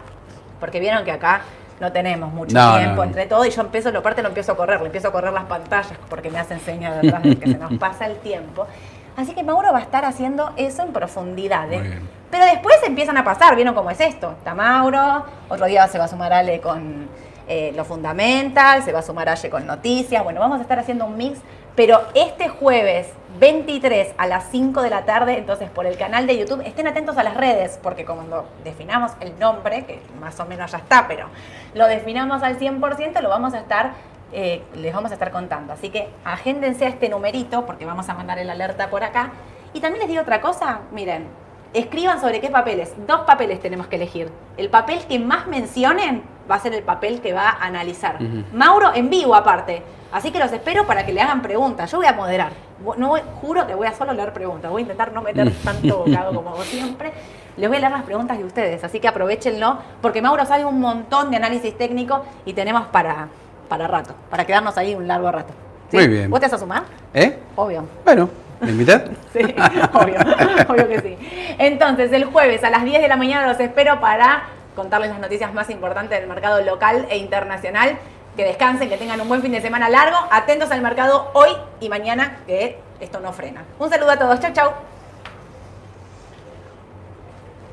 Porque 0.60 0.78
vieron 0.78 1.04
que 1.04 1.10
acá 1.10 1.40
no 1.80 1.90
tenemos 1.90 2.32
mucho 2.32 2.54
No, 2.56 2.76
tiempo 2.78 2.90
no, 2.94 2.96
no. 2.96 3.02
entre 3.04 3.26
todo 3.26 3.44
y 3.44 3.50
yo 3.50 3.60
empiezo, 3.62 3.90
lo 3.90 4.04
parte 4.04 4.22
lo 4.22 4.28
empiezo 4.28 4.52
a 4.52 4.56
correr, 4.56 4.78
le 4.80 4.86
empiezo 4.86 5.08
a 5.08 5.12
correr 5.12 5.32
las 5.32 5.44
pantallas 5.44 5.98
porque 6.08 6.30
me 6.30 6.38
hacen 6.38 6.60
señas 6.60 7.00
de 7.02 7.08
atrás 7.08 7.22
de 7.24 7.36
que 7.36 7.46
se 7.50 7.58
nos 7.58 7.72
pasa 7.74 8.06
el 8.06 8.16
tiempo. 8.18 8.68
Así 9.16 9.34
que 9.34 9.42
Mauro 9.42 9.72
va 9.72 9.78
a 9.78 9.82
estar 9.82 10.04
haciendo 10.04 10.52
eso 10.56 10.82
en 10.84 10.92
profundidad. 10.92 11.70
¿eh? 11.72 12.00
Pero 12.30 12.44
después 12.46 12.76
empiezan 12.86 13.16
a 13.16 13.24
pasar, 13.24 13.56
¿vieron 13.56 13.74
cómo 13.74 13.90
es 13.90 14.00
esto? 14.00 14.30
Está 14.38 14.54
Mauro, 14.54 15.24
otro 15.48 15.66
día 15.66 15.88
se 15.88 15.98
va 15.98 16.04
a 16.04 16.08
sumar 16.08 16.32
Ale 16.32 16.60
con 16.60 17.08
eh, 17.49 17.72
lo 17.74 17.84
fundamental, 17.84 18.82
se 18.82 18.93
va 18.93 19.01
a 19.01 19.03
sumar 19.03 19.28
Ale 19.28 19.51
con 19.51 19.66
noticias. 19.66 20.22
Bueno, 20.24 20.40
vamos 20.40 20.59
a 20.59 20.62
estar 20.62 20.78
haciendo 20.78 21.07
un 21.07 21.16
mix, 21.16 21.38
pero 21.74 22.01
este 22.14 22.49
jueves 22.49 23.09
23 23.40 24.14
a 24.18 24.26
las 24.26 24.51
5 24.51 24.82
de 24.82 24.90
la 24.90 25.05
tarde, 25.05 25.38
entonces 25.38 25.70
por 25.70 25.86
el 25.86 25.97
canal 25.97 26.26
de 26.26 26.38
YouTube, 26.38 26.62
estén 26.66 26.86
atentos 26.86 27.16
a 27.16 27.22
las 27.22 27.34
redes, 27.34 27.78
porque 27.82 28.05
cuando 28.05 28.47
definamos 28.62 29.12
el 29.20 29.38
nombre, 29.38 29.84
que 29.84 30.01
más 30.20 30.38
o 30.38 30.45
menos 30.45 30.70
ya 30.70 30.78
está, 30.78 31.09
pero 31.09 31.28
lo 31.74 31.86
definamos 31.86 32.43
al 32.43 32.59
100%, 32.59 33.20
lo 33.20 33.28
vamos 33.28 33.55
a 33.55 33.59
estar 33.59 33.93
eh, 34.34 34.62
les 34.76 34.95
vamos 34.95 35.11
a 35.11 35.14
estar 35.14 35.30
contando. 35.30 35.74
Así 35.74 35.90
que 35.90 36.09
agéndense 36.24 36.86
a 36.86 36.88
este 36.88 37.09
numerito, 37.09 37.66
porque 37.66 37.84
vamos 37.84 38.09
a 38.09 38.14
mandar 38.14 38.38
el 38.38 38.49
alerta 38.49 38.88
por 38.88 39.05
acá. 39.05 39.32
Y 39.74 39.80
también 39.80 40.01
les 40.01 40.09
digo 40.09 40.22
otra 40.22 40.40
cosa, 40.40 40.80
miren, 40.90 41.26
escriban 41.74 42.20
sobre 42.20 42.40
qué 42.40 42.48
papeles. 42.50 42.92
Dos 43.06 43.20
papeles 43.22 43.60
tenemos 43.60 43.86
que 43.86 43.96
elegir. 43.96 44.30
El 44.56 44.68
papel 44.68 45.00
que 45.08 45.18
más 45.18 45.46
mencionen 45.46 46.22
va 46.50 46.56
a 46.56 46.60
ser 46.60 46.74
el 46.74 46.82
papel 46.82 47.20
que 47.20 47.32
va 47.32 47.48
a 47.50 47.64
analizar. 47.66 48.18
Mauro 48.52 48.90
en 48.94 49.08
vivo 49.10 49.34
aparte. 49.34 49.82
Así 50.12 50.30
que 50.30 50.38
los 50.38 50.52
espero 50.52 50.86
para 50.86 51.06
que 51.06 51.12
le 51.12 51.20
hagan 51.22 51.40
preguntas. 51.40 51.90
Yo 51.90 51.98
voy 51.98 52.06
a 52.06 52.12
moderar. 52.12 52.52
No 52.98 53.08
voy- 53.08 53.22
juro 53.40 53.66
que 53.66 53.74
voy 53.74 53.86
a 53.86 53.94
solo 53.94 54.12
leer 54.12 54.32
preguntas. 54.32 54.70
Voy 54.70 54.80
a 54.80 54.82
intentar 54.82 55.12
no 55.12 55.22
meter 55.22 55.50
tanto 55.64 55.98
bocado 56.06 56.34
como 56.34 56.50
hago 56.50 56.62
siempre. 56.62 57.12
Les 57.56 57.68
voy 57.68 57.78
a 57.78 57.80
leer 57.80 57.92
las 57.92 58.02
preguntas 58.02 58.36
de 58.38 58.44
ustedes, 58.44 58.82
así 58.82 58.98
que 58.98 59.08
aprovechenlo, 59.08 59.76
porque 60.00 60.22
Mauro 60.22 60.44
sabe 60.46 60.64
un 60.64 60.80
montón 60.80 61.30
de 61.30 61.36
análisis 61.36 61.76
técnico 61.76 62.24
y 62.46 62.54
tenemos 62.54 62.86
para, 62.86 63.28
para 63.68 63.86
rato, 63.86 64.14
para 64.30 64.46
quedarnos 64.46 64.76
ahí 64.78 64.94
un 64.94 65.06
largo 65.06 65.30
rato. 65.30 65.52
Muy 65.92 66.08
bien. 66.08 66.30
¿Vos 66.30 66.40
te 66.40 66.46
vas 66.46 66.54
a 66.54 66.58
sumar? 66.58 66.84
¿Eh? 67.12 67.38
Obvio. 67.54 67.84
Bueno, 68.06 68.30
¿me 68.62 68.70
invitás? 68.70 69.02
Sí, 69.32 69.40
obvio, 69.92 70.16
obvio 70.68 70.88
que 70.88 71.00
sí. 71.00 71.18
Entonces, 71.58 72.12
el 72.12 72.24
jueves 72.24 72.64
a 72.64 72.70
las 72.70 72.84
10 72.84 73.02
de 73.02 73.08
la 73.08 73.16
mañana 73.16 73.46
los 73.46 73.60
espero 73.60 74.00
para 74.00 74.44
contarles 74.74 75.10
las 75.10 75.20
noticias 75.20 75.52
más 75.52 75.68
importantes 75.70 76.18
del 76.18 76.28
mercado 76.28 76.62
local 76.62 77.06
e 77.10 77.18
internacional. 77.18 77.98
Que 78.36 78.44
descansen, 78.44 78.88
que 78.88 78.96
tengan 78.96 79.20
un 79.20 79.28
buen 79.28 79.42
fin 79.42 79.52
de 79.52 79.60
semana 79.60 79.90
largo. 79.90 80.16
Atentos 80.30 80.70
al 80.70 80.80
mercado 80.80 81.30
hoy 81.34 81.50
y 81.80 81.90
mañana, 81.90 82.38
que 82.46 82.78
esto 82.98 83.20
no 83.20 83.32
frena. 83.32 83.62
Un 83.78 83.90
saludo 83.90 84.12
a 84.12 84.18
todos. 84.18 84.40
Chau, 84.40 84.52
chau. 84.54 84.72